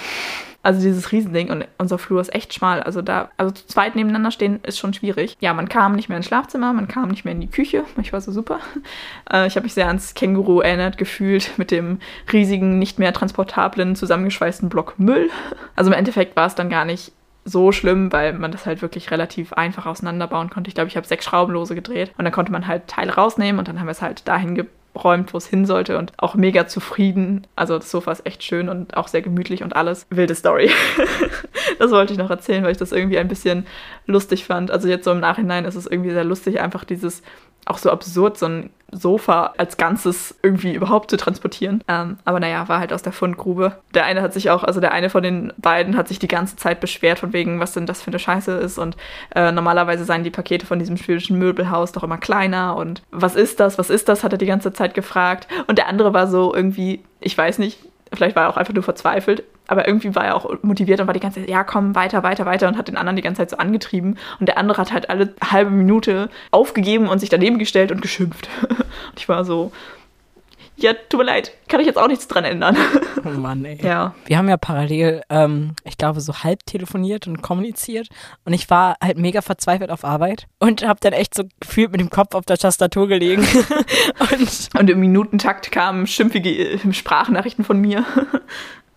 Also 0.66 0.82
dieses 0.82 1.12
Riesending 1.12 1.52
und 1.52 1.68
unser 1.78 2.00
Flur 2.00 2.20
ist 2.20 2.34
echt 2.34 2.52
schmal. 2.56 2.82
Also 2.82 3.04
da, 3.04 3.30
also 3.38 3.54
zu 3.54 3.68
zweit 3.68 3.96
nebeneinander 3.96 4.32
stehen 4.32 4.62
ist 4.64 4.80
schon 4.80 4.96
schwierig. 4.96 5.38
Ja, 5.40 5.54
man 5.54 5.70
kam 5.70 5.96
nicht 5.96 6.10
mehr 6.10 6.18
ins 6.18 6.26
Schlafzimmer, 6.26 6.74
man 6.74 6.88
kam 6.88 7.10
nicht 7.10 7.24
mehr 7.24 7.36
in 7.36 7.42
die 7.42 7.52
Küche. 7.52 7.84
Ich 8.02 8.12
war 8.14 8.22
so 8.22 8.32
super. 8.32 8.60
Äh, 9.32 9.48
ich 9.48 9.56
habe 9.56 9.64
mich 9.64 9.74
sehr 9.74 9.88
ans 9.88 10.14
Känguru 10.14 10.62
erinnert 10.62 11.00
gefühlt 11.00 11.58
mit 11.58 11.72
dem 11.72 12.00
riesigen, 12.32 12.78
nicht 12.78 13.00
mehr 13.00 13.12
transportablen, 13.12 13.96
zusammengeschweißten 13.96 14.70
Block 14.70 15.00
Müll. 15.00 15.32
Also 15.76 15.90
im 15.90 15.98
Endeffekt 15.98 16.36
war 16.36 16.46
es 16.46 16.54
dann 16.54 16.70
gar 16.70 16.86
nicht 16.86 17.12
so 17.44 17.72
schlimm, 17.72 18.12
weil 18.12 18.34
man 18.34 18.52
das 18.52 18.68
halt 18.68 18.84
wirklich 18.84 19.10
relativ 19.10 19.54
einfach 19.54 19.88
auseinanderbauen 19.88 20.52
konnte. 20.52 20.68
Ich 20.68 20.76
glaube, 20.76 20.90
ich 20.90 20.98
habe 20.98 21.08
sechs 21.08 21.26
Schraubenlose 21.26 21.74
gedreht 21.74 22.12
und 22.18 22.26
dann 22.26 22.34
konnte 22.34 22.52
man 22.52 22.68
halt 22.68 22.88
Teile 22.88 23.16
rausnehmen 23.16 23.58
und 23.58 23.68
dann 23.68 23.80
haben 23.80 23.88
wir 23.88 23.92
es 23.92 24.02
halt 24.02 24.28
dahin 24.28 24.56
geräumt, 24.96 25.34
wo 25.34 25.38
es 25.38 25.48
hin 25.48 25.66
sollte 25.66 25.98
und 25.98 26.14
auch 26.18 26.36
mega 26.36 26.68
zufrieden. 26.68 27.46
Also 27.56 27.78
das 27.78 27.92
Sofa 27.92 28.12
ist 28.14 28.26
echt 28.26 28.44
schön 28.44 28.70
und 28.70 28.96
auch 28.96 29.10
sehr 29.10 29.22
gemütlich 29.22 29.62
und 29.62 29.76
alles. 29.76 30.08
Wilde 30.10 30.36
Story. 30.36 30.72
das 31.80 31.92
wollte 31.92 32.14
ich 32.14 32.20
noch 32.20 32.30
erzählen, 32.30 32.64
weil 32.64 32.72
ich 32.72 32.78
das 32.78 32.94
irgendwie 32.94 33.20
ein 33.20 33.28
bisschen 33.28 33.68
lustig 34.08 34.46
fand. 34.46 34.72
Also 34.72 34.88
jetzt 34.88 35.04
so 35.04 35.12
im 35.12 35.20
Nachhinein 35.20 35.66
ist 35.66 35.76
es 35.76 35.86
irgendwie 35.86 36.12
sehr 36.12 36.24
lustig, 36.24 36.62
einfach 36.62 36.86
dieses 36.86 37.24
auch 37.66 37.78
so 37.78 37.92
absurd, 37.92 38.38
so 38.38 38.46
ein 38.46 38.70
Sofa 38.92 39.54
als 39.58 39.78
Ganzes 39.78 40.36
irgendwie 40.44 40.74
überhaupt 40.74 41.10
zu 41.10 41.18
transportieren. 41.18 41.84
Ähm, 41.88 42.18
aber 42.26 42.40
naja, 42.40 42.68
war 42.68 42.80
halt 42.80 42.94
aus 42.94 43.02
der 43.02 43.14
Fundgrube. 43.14 43.78
Der 43.94 44.06
eine 44.06 44.22
hat 44.22 44.34
sich 44.34 44.50
auch, 44.50 44.64
also 44.64 44.80
der 44.80 44.92
eine 44.92 45.10
von 45.10 45.24
den 45.24 45.54
beiden 45.58 45.98
hat 45.98 46.08
sich 46.08 46.20
die 46.20 46.28
ganze 46.28 46.56
Zeit 46.56 46.80
beschwert 46.80 47.20
von 47.20 47.34
wegen, 47.34 47.60
was 47.60 47.74
denn 47.74 47.86
das 47.86 48.02
für 48.02 48.12
eine 48.12 48.20
Scheiße 48.20 48.52
ist. 48.52 48.78
Und 48.78 48.98
äh, 49.34 49.52
normalerweise 49.52 50.04
seien 50.04 50.24
die 50.24 50.30
Pakete 50.30 50.66
von 50.66 50.80
diesem 50.80 50.98
schwedischen 50.98 51.40
Möbelhaus 51.40 51.92
doch 51.92 52.04
immer 52.04 52.18
kleiner. 52.18 52.76
Und 52.76 53.02
was 53.12 53.36
ist 53.36 53.60
das? 53.60 53.78
Was 53.78 53.90
ist 53.90 54.10
das? 54.10 54.26
hat 54.26 54.34
er 54.34 54.38
die 54.38 54.46
ganze 54.46 54.74
Zeit 54.74 54.94
gefragt. 54.94 55.48
Und 55.68 55.78
der 55.78 55.88
andere 55.88 56.14
war 56.14 56.28
so 56.28 56.54
irgendwie, 56.54 57.04
ich 57.22 57.38
weiß 57.38 57.60
nicht, 57.60 57.80
vielleicht 58.16 58.36
war 58.36 58.44
er 58.44 58.50
auch 58.50 58.58
einfach 58.58 58.74
nur 58.74 58.84
verzweifelt, 58.84 59.44
aber 59.68 59.88
irgendwie 59.88 60.16
war 60.16 60.26
er 60.26 60.36
auch 60.36 60.62
motiviert 60.62 61.00
und 61.00 61.08
war 61.08 61.14
die 61.14 61.20
ganze 61.20 61.40
Zeit, 61.40 61.50
ja, 61.50 61.64
komm, 61.64 61.96
weiter, 61.96 62.24
weiter, 62.24 62.46
weiter 62.46 62.68
und 62.68 62.78
hat 62.78 62.88
den 62.88 62.98
anderen 62.98 63.16
die 63.16 63.22
ganze 63.22 63.40
Zeit 63.40 63.50
so 63.50 63.58
angetrieben. 63.58 64.18
Und 64.40 64.48
der 64.48 64.58
andere 64.58 64.80
hat 64.82 64.94
halt 64.94 65.10
alle 65.10 65.34
halbe 65.44 65.72
Minute 65.72 66.30
aufgegeben 66.52 67.08
und 67.08 67.20
sich 67.20 67.30
daneben 67.30 67.60
gestellt 67.60 67.92
und 67.92 68.02
geschimpft. 68.02 68.50
Und 68.70 69.20
ich 69.20 69.30
war 69.30 69.46
so, 69.46 69.72
ja, 70.78 70.94
tut 70.94 71.20
mir 71.20 71.26
leid, 71.26 71.52
kann 71.68 71.80
ich 71.80 71.88
jetzt 71.88 71.98
auch 71.98 72.08
nichts 72.08 72.28
dran 72.28 72.44
ändern. 72.44 72.78
Oh 73.24 73.30
Mann, 73.30 73.64
ey. 73.66 73.80
Ja. 73.82 74.14
Wir 74.26 74.38
haben 74.38 74.50
ja 74.50 74.58
parallel, 74.58 75.22
ähm, 75.30 75.76
ich 75.84 75.98
glaube, 75.98 76.22
so 76.22 76.44
halb 76.44 76.66
telefoniert 76.66 77.28
und 77.28 77.42
kommuniziert. 77.42 78.10
Und 78.44 78.54
ich 78.54 78.70
war 78.70 78.98
halt 79.02 79.18
mega 79.18 79.42
verzweifelt 79.42 79.90
auf 79.90 80.04
Arbeit 80.04 80.48
und 80.60 80.86
habe 80.86 81.00
dann 81.02 81.14
echt 81.14 81.34
so 81.34 81.44
gefühlt 81.60 81.92
mit 81.92 82.02
dem 82.02 82.10
Kopf 82.10 82.36
auf 82.36 82.46
der 82.46 82.58
Tastatur 82.58 83.08
gelegen. 83.08 83.48
und, 84.32 84.70
und 84.78 84.90
im 84.90 85.00
Minutentakt 85.00 85.72
kamen 85.72 86.08
schimpfige 86.08 86.50
äh, 86.50 86.94
Sprachnachrichten 86.94 87.64
von 87.64 87.80
mir. 87.80 88.06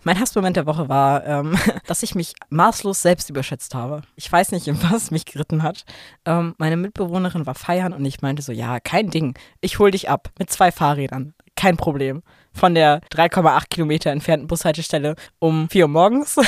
Mein 0.03 0.17
Hassmoment 0.17 0.55
der 0.55 0.65
Woche 0.65 0.87
war, 0.87 1.25
ähm, 1.25 1.57
dass 1.87 2.03
ich 2.03 2.15
mich 2.15 2.33
maßlos 2.49 3.01
selbst 3.01 3.29
überschätzt 3.29 3.75
habe. 3.75 4.01
Ich 4.15 4.31
weiß 4.31 4.51
nicht, 4.51 4.67
was 4.91 5.11
mich 5.11 5.25
geritten 5.25 5.61
hat. 5.61 5.83
Ähm, 6.25 6.55
meine 6.57 6.77
Mitbewohnerin 6.77 7.45
war 7.45 7.55
feiern 7.55 7.93
und 7.93 8.05
ich 8.05 8.21
meinte 8.21 8.41
so, 8.41 8.51
ja, 8.51 8.79
kein 8.79 9.09
Ding. 9.09 9.37
Ich 9.59 9.79
hol 9.79 9.91
dich 9.91 10.09
ab 10.09 10.29
mit 10.39 10.49
zwei 10.49 10.71
Fahrrädern. 10.71 11.33
Kein 11.59 11.75
Problem. 11.75 12.23
Von 12.53 12.73
der 12.73 13.01
3,8 13.11 13.67
Kilometer 13.69 14.11
entfernten 14.11 14.47
Bushaltestelle 14.47 15.15
um 15.39 15.67
4 15.67 15.83
Uhr 15.83 15.89
morgens. 15.89 16.37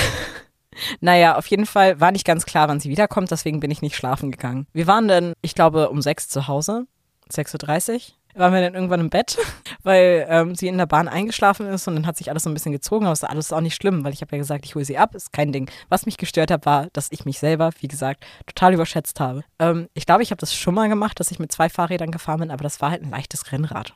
Naja, 1.02 1.36
auf 1.36 1.48
jeden 1.48 1.66
Fall 1.66 2.00
war 2.00 2.14
nicht 2.14 2.26
ganz 2.26 2.46
klar, 2.46 2.70
wann 2.70 2.80
sie 2.80 2.90
wiederkommt, 2.90 3.30
deswegen 3.30 3.60
bin 3.60 3.70
ich 3.72 3.82
nicht 3.82 3.98
schlafen 3.98 4.32
gegangen. 4.32 4.68
Wir 4.72 4.88
waren 4.88 5.10
dann, 5.10 5.34
ich 5.42 5.54
glaube, 5.54 5.90
um 5.90 6.02
6 6.02 6.30
zu 6.30 6.48
Hause, 6.48 6.88
6.30 7.30 7.94
Uhr 7.94 8.40
waren 8.40 8.54
wir 8.54 8.62
dann 8.62 8.74
irgendwann 8.74 9.02
im 9.02 9.10
Bett, 9.10 9.38
weil 9.84 10.26
ähm, 10.30 10.56
sie 10.56 10.70
in 10.70 10.78
der 10.78 10.86
Bahn 10.86 11.10
eingeschlafen 11.10 11.68
ist 11.68 11.90
und 11.90 11.96
dann 11.96 12.08
hat 12.08 12.16
sich 12.16 12.30
alles 12.30 12.44
so 12.44 12.50
ein 12.50 12.54
bisschen 12.54 12.72
gezogen, 12.72 13.04
aber 13.04 13.12
es 13.12 13.22
ist 13.22 13.30
alles 13.30 13.52
auch 13.52 13.60
nicht 13.60 13.76
schlimm, 13.76 14.06
weil 14.06 14.14
ich 14.14 14.22
habe 14.22 14.34
ja 14.34 14.38
gesagt, 14.38 14.66
ich 14.66 14.74
hole 14.74 14.86
sie 14.86 14.98
ab, 14.98 15.14
ist 15.14 15.34
kein 15.34 15.52
Ding. 15.52 15.70
Was 15.90 16.06
mich 16.06 16.16
gestört 16.16 16.52
hat, 16.52 16.66
war, 16.66 16.88
dass 16.94 17.12
ich 17.12 17.26
mich 17.26 17.38
selber, 17.38 17.72
wie 17.82 17.90
gesagt, 17.90 18.26
total 18.46 18.74
überschätzt 18.74 19.20
habe. 19.20 19.44
Ähm, 19.60 19.90
ich 19.94 20.06
glaube, 20.06 20.24
ich 20.24 20.32
habe 20.32 20.40
das 20.40 20.56
schon 20.56 20.74
mal 20.74 20.88
gemacht, 20.88 21.20
dass 21.20 21.32
ich 21.32 21.40
mit 21.40 21.52
zwei 21.52 21.68
Fahrrädern 21.68 22.12
gefahren 22.12 22.40
bin, 22.40 22.52
aber 22.52 22.64
das 22.64 22.80
war 22.80 22.92
halt 22.92 23.04
ein 23.04 23.12
leichtes 23.12 23.52
Rennrad. 23.52 23.94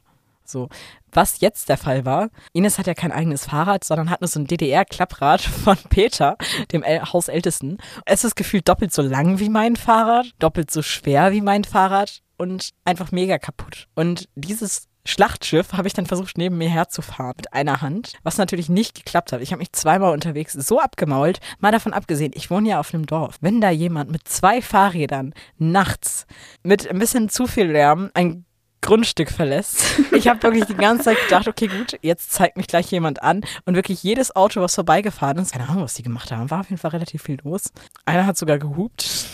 So. 0.48 0.70
Was 1.12 1.40
jetzt 1.40 1.70
der 1.70 1.78
Fall 1.78 2.06
war, 2.06 2.30
Ines 2.54 2.78
hat 2.78 2.88
ja 2.88 2.94
kein 2.94 3.12
eigenes 3.12 3.46
Fahrrad, 3.46 3.84
sondern 3.84 4.10
hat 4.10 4.22
nur 4.22 4.28
so 4.28 4.40
ein 4.40 4.48
DDR-Klapprad 4.48 5.42
von 5.64 5.78
Peter, 5.90 6.38
dem 6.72 6.84
El 6.84 7.02
Hausältesten. 7.02 7.78
Es 8.06 8.24
ist 8.24 8.36
gefühlt 8.36 8.68
doppelt 8.68 8.94
so 8.94 9.02
lang 9.02 9.40
wie 9.40 9.50
mein 9.50 9.76
Fahrrad, 9.76 10.28
doppelt 10.40 10.72
so 10.72 10.82
schwer 10.82 11.32
wie 11.32 11.42
mein 11.42 11.64
Fahrrad 11.64 12.22
und 12.38 12.72
einfach 12.84 13.12
mega 13.12 13.38
kaputt. 13.38 13.88
Und 13.96 14.28
dieses 14.36 14.88
Schlachtschiff 15.08 15.74
habe 15.74 15.88
ich 15.88 15.94
dann 15.94 16.08
versucht, 16.08 16.38
neben 16.38 16.58
mir 16.58 16.70
herzufahren 16.70 17.36
mit 17.38 17.54
einer 17.54 17.82
Hand, 17.82 18.14
was 18.24 18.38
natürlich 18.38 18.70
nicht 18.70 18.96
geklappt 18.96 19.32
hat. 19.32 19.42
Ich 19.42 19.52
habe 19.52 19.60
mich 19.60 19.72
zweimal 19.72 20.12
unterwegs 20.12 20.54
so 20.54 20.80
abgemault, 20.80 21.40
mal 21.60 21.72
davon 21.72 21.94
abgesehen, 21.94 22.32
ich 22.36 22.50
wohne 22.50 22.70
ja 22.70 22.80
auf 22.80 22.94
einem 22.94 23.06
Dorf. 23.06 23.38
Wenn 23.40 23.62
da 23.62 23.70
jemand 23.70 24.12
mit 24.12 24.28
zwei 24.28 24.62
Fahrrädern 24.62 25.34
nachts 25.58 26.26
mit 26.64 26.90
ein 26.90 26.98
bisschen 26.98 27.30
zu 27.30 27.46
viel 27.46 27.68
Lärm 27.72 28.10
ein 28.16 28.46
Grundstück 28.82 29.32
verlässt. 29.32 29.84
Ich 30.16 30.28
habe 30.30 30.42
wirklich 30.44 30.66
die 30.66 30.76
ganze 30.76 31.06
Zeit 31.06 31.18
gedacht, 31.24 31.48
okay, 31.48 31.68
gut, 31.68 31.98
jetzt 32.02 32.32
zeigt 32.32 32.58
mich 32.58 32.68
gleich 32.68 32.90
jemand 32.90 33.22
an. 33.22 33.42
Und 33.66 33.76
wirklich 33.76 34.02
jedes 34.02 34.36
Auto, 34.36 34.62
was 34.62 34.76
vorbeigefahren 34.76 35.38
ist, 35.38 35.52
keine 35.52 35.68
Ahnung, 35.68 35.84
was 35.84 35.94
die 35.96 36.04
gemacht 36.04 36.32
haben, 36.32 36.50
war 36.50 36.62
auf 36.62 36.70
jeden 36.70 36.80
Fall 36.80 36.92
relativ 36.92 37.24
viel 37.24 37.38
los. 37.44 37.72
Einer 38.06 38.26
hat 38.26 38.38
sogar 38.38 38.58
gehupt. 38.58 39.26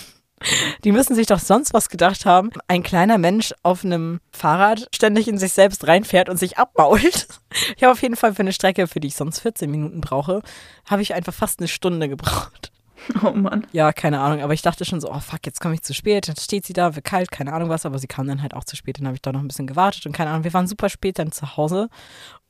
Die 0.83 0.91
müssen 0.91 1.15
sich 1.15 1.27
doch 1.27 1.39
sonst 1.39 1.73
was 1.73 1.89
gedacht 1.89 2.25
haben. 2.25 2.49
Ein 2.67 2.83
kleiner 2.83 3.17
Mensch 3.17 3.53
auf 3.63 3.85
einem 3.85 4.19
Fahrrad 4.31 4.87
ständig 4.93 5.27
in 5.27 5.37
sich 5.37 5.53
selbst 5.53 5.87
reinfährt 5.87 6.29
und 6.29 6.37
sich 6.37 6.57
abbault. 6.57 7.27
Ich 7.75 7.83
habe 7.83 7.91
auf 7.91 8.01
jeden 8.01 8.15
Fall 8.15 8.33
für 8.33 8.41
eine 8.41 8.53
Strecke, 8.53 8.87
für 8.87 8.99
die 8.99 9.09
ich 9.09 9.15
sonst 9.15 9.39
14 9.39 9.69
Minuten 9.69 10.01
brauche, 10.01 10.41
habe 10.85 11.01
ich 11.01 11.13
einfach 11.13 11.33
fast 11.33 11.59
eine 11.59 11.67
Stunde 11.67 12.09
gebraucht. 12.09 12.71
Oh 13.23 13.31
Mann. 13.31 13.65
Ja, 13.71 13.91
keine 13.93 14.19
Ahnung, 14.19 14.41
aber 14.41 14.53
ich 14.53 14.61
dachte 14.61 14.85
schon 14.85 15.01
so, 15.01 15.11
oh 15.11 15.19
fuck, 15.19 15.45
jetzt 15.45 15.59
komme 15.59 15.73
ich 15.73 15.81
zu 15.81 15.93
spät, 15.93 16.27
dann 16.27 16.35
steht 16.35 16.65
sie 16.65 16.73
da, 16.73 16.95
wird 16.95 17.05
kalt, 17.05 17.31
keine 17.31 17.53
Ahnung 17.53 17.69
was, 17.69 17.85
aber 17.85 17.99
sie 17.99 18.07
kam 18.07 18.27
dann 18.27 18.41
halt 18.41 18.53
auch 18.53 18.63
zu 18.63 18.75
spät, 18.75 18.99
dann 18.99 19.07
habe 19.07 19.15
ich 19.15 19.21
da 19.21 19.31
noch 19.31 19.41
ein 19.41 19.47
bisschen 19.47 19.67
gewartet 19.67 20.05
und 20.05 20.11
keine 20.11 20.31
Ahnung, 20.31 20.43
wir 20.43 20.53
waren 20.53 20.67
super 20.67 20.89
spät 20.89 21.19
dann 21.19 21.31
zu 21.31 21.57
Hause 21.57 21.89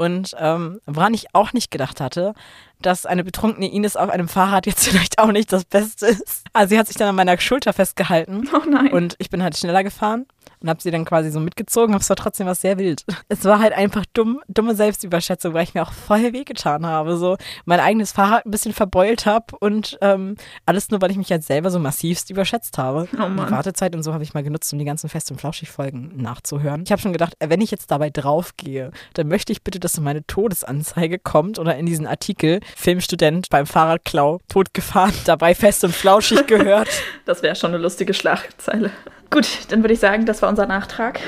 und 0.02 0.36
ähm, 0.39 0.80
woran 0.88 1.14
ich 1.14 1.36
auch 1.36 1.54
nicht 1.54 1.70
gedacht 1.70 2.02
hatte, 2.02 2.34
dass 2.82 3.06
eine 3.06 3.24
betrunkene 3.24 3.72
Ines 3.72 3.95
auf 3.95 4.10
einem 4.10 4.28
Fahrrad 4.28 4.66
jetzt 4.66 4.88
vielleicht 4.89 5.20
auch 5.20 5.32
nicht 5.32 5.54
das 5.54 5.64
Beste 5.64 6.08
ist. 6.08 6.43
Also 6.54 6.70
sie 6.72 6.80
hat 6.80 6.88
sich 6.88 6.97
dann 6.97 7.10
an 7.10 7.16
meiner 7.16 7.39
Schulter 7.39 7.72
festgehalten 7.72 8.49
Oh 8.54 8.68
nein. 8.68 8.91
und 8.91 9.16
ich 9.20 9.30
bin 9.30 9.43
halt 9.43 9.56
schneller 9.56 9.84
gefahren 9.84 10.26
und 10.60 10.70
habe 10.70 10.82
sie 10.82 10.89
dann 10.91 11.06
quasi 11.06 11.30
so 11.32 11.39
mitgezogen, 11.39 11.93
aber 11.93 12.02
es 12.02 12.10
war 12.10 12.16
trotzdem 12.16 12.47
was 12.47 12.62
sehr 12.62 12.78
wild. 12.80 13.04
Es 13.30 13.45
war 13.45 13.60
halt 13.60 13.74
einfach 13.74 14.06
dumm, 14.14 14.41
dumme 14.47 14.76
Selbstüberschätzung, 14.76 15.54
weil 15.54 15.64
ich 15.64 15.74
mir 15.76 15.84
auch 15.84 15.91
voll 15.93 16.34
wehgetan 16.34 16.86
habe, 16.86 17.16
so 17.18 17.38
mein 17.66 17.80
eigenes 17.80 18.12
Fahrrad 18.12 18.45
ein 18.45 18.52
bisschen 18.52 18.74
verbeult 18.74 19.26
habe 19.28 19.56
und 19.60 19.97
ähm, 20.02 20.36
alles 20.66 20.89
nur, 20.89 21.02
weil 21.02 21.12
ich 21.12 21.18
mich 21.18 21.32
halt 21.32 21.43
selber 21.43 21.70
so 21.72 21.80
massivst 21.80 22.30
überschätzt 22.32 22.78
habe. 22.78 23.08
Oh 23.14 23.30
Mann. 23.30 23.38
Die 23.45 23.52
Wartezeit 23.52 23.95
und 23.95 24.04
so 24.04 24.14
habe 24.14 24.24
ich 24.24 24.34
mal 24.34 24.43
genutzt, 24.43 24.74
um 24.74 24.80
die 24.80 24.86
ganzen 24.86 25.10
Fest- 25.10 25.32
und 25.32 25.39
Flauschig-Folgen 25.39 26.22
nachzuhören. 26.22 26.84
Ich 26.86 26.91
habe 26.91 27.02
schon 27.02 27.14
gedacht, 27.14 27.36
äh, 27.39 27.49
wenn 27.49 27.62
ich 27.62 27.72
jetzt 27.72 27.89
dabei 27.91 28.10
draufgehe, 28.10 28.91
dann 29.14 29.28
möchte 29.28 29.52
ich 29.54 29.64
bitte, 29.64 29.80
dass 29.80 29.91
meine 30.00 30.26
Todesanzeige 30.26 31.20
kommt 31.20 31.60
oder 31.60 31.76
in 31.76 31.86
diesen 31.86 32.08
Artikel 32.08 32.62
Filmstudent 32.76 33.50
beim 33.50 33.66
Fahrradklau 33.66 34.39
totgefahren, 34.48 35.14
dabei 35.26 35.54
fest 35.56 35.84
und 35.84 35.94
flauschig 35.94 36.48
gehört. 36.48 36.88
Das 37.26 37.44
wäre 37.44 37.56
schon 37.56 37.74
eine 37.74 37.82
lustige 37.82 38.14
Schlagzeile. 38.14 38.92
Gut, 39.30 39.48
dann 39.70 39.84
würde 39.84 39.94
ich 39.94 40.00
sagen, 40.00 40.26
das 40.26 40.42
war 40.42 40.50
unser 40.50 40.66
Nachtrag. 40.66 41.20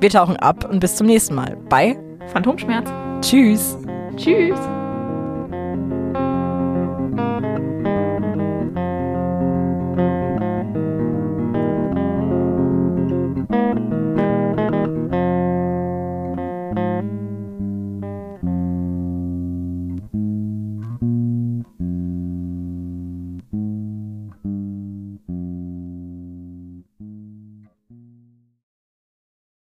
Wir 0.00 0.10
tauchen 0.10 0.36
ab 0.36 0.68
und 0.68 0.80
bis 0.80 0.96
zum 0.96 1.06
nächsten 1.06 1.34
Mal. 1.34 1.56
Bye. 1.68 1.96
Phantomschmerz. 2.32 2.90
Tschüss. 3.22 3.76
Tschüss. 4.16 4.58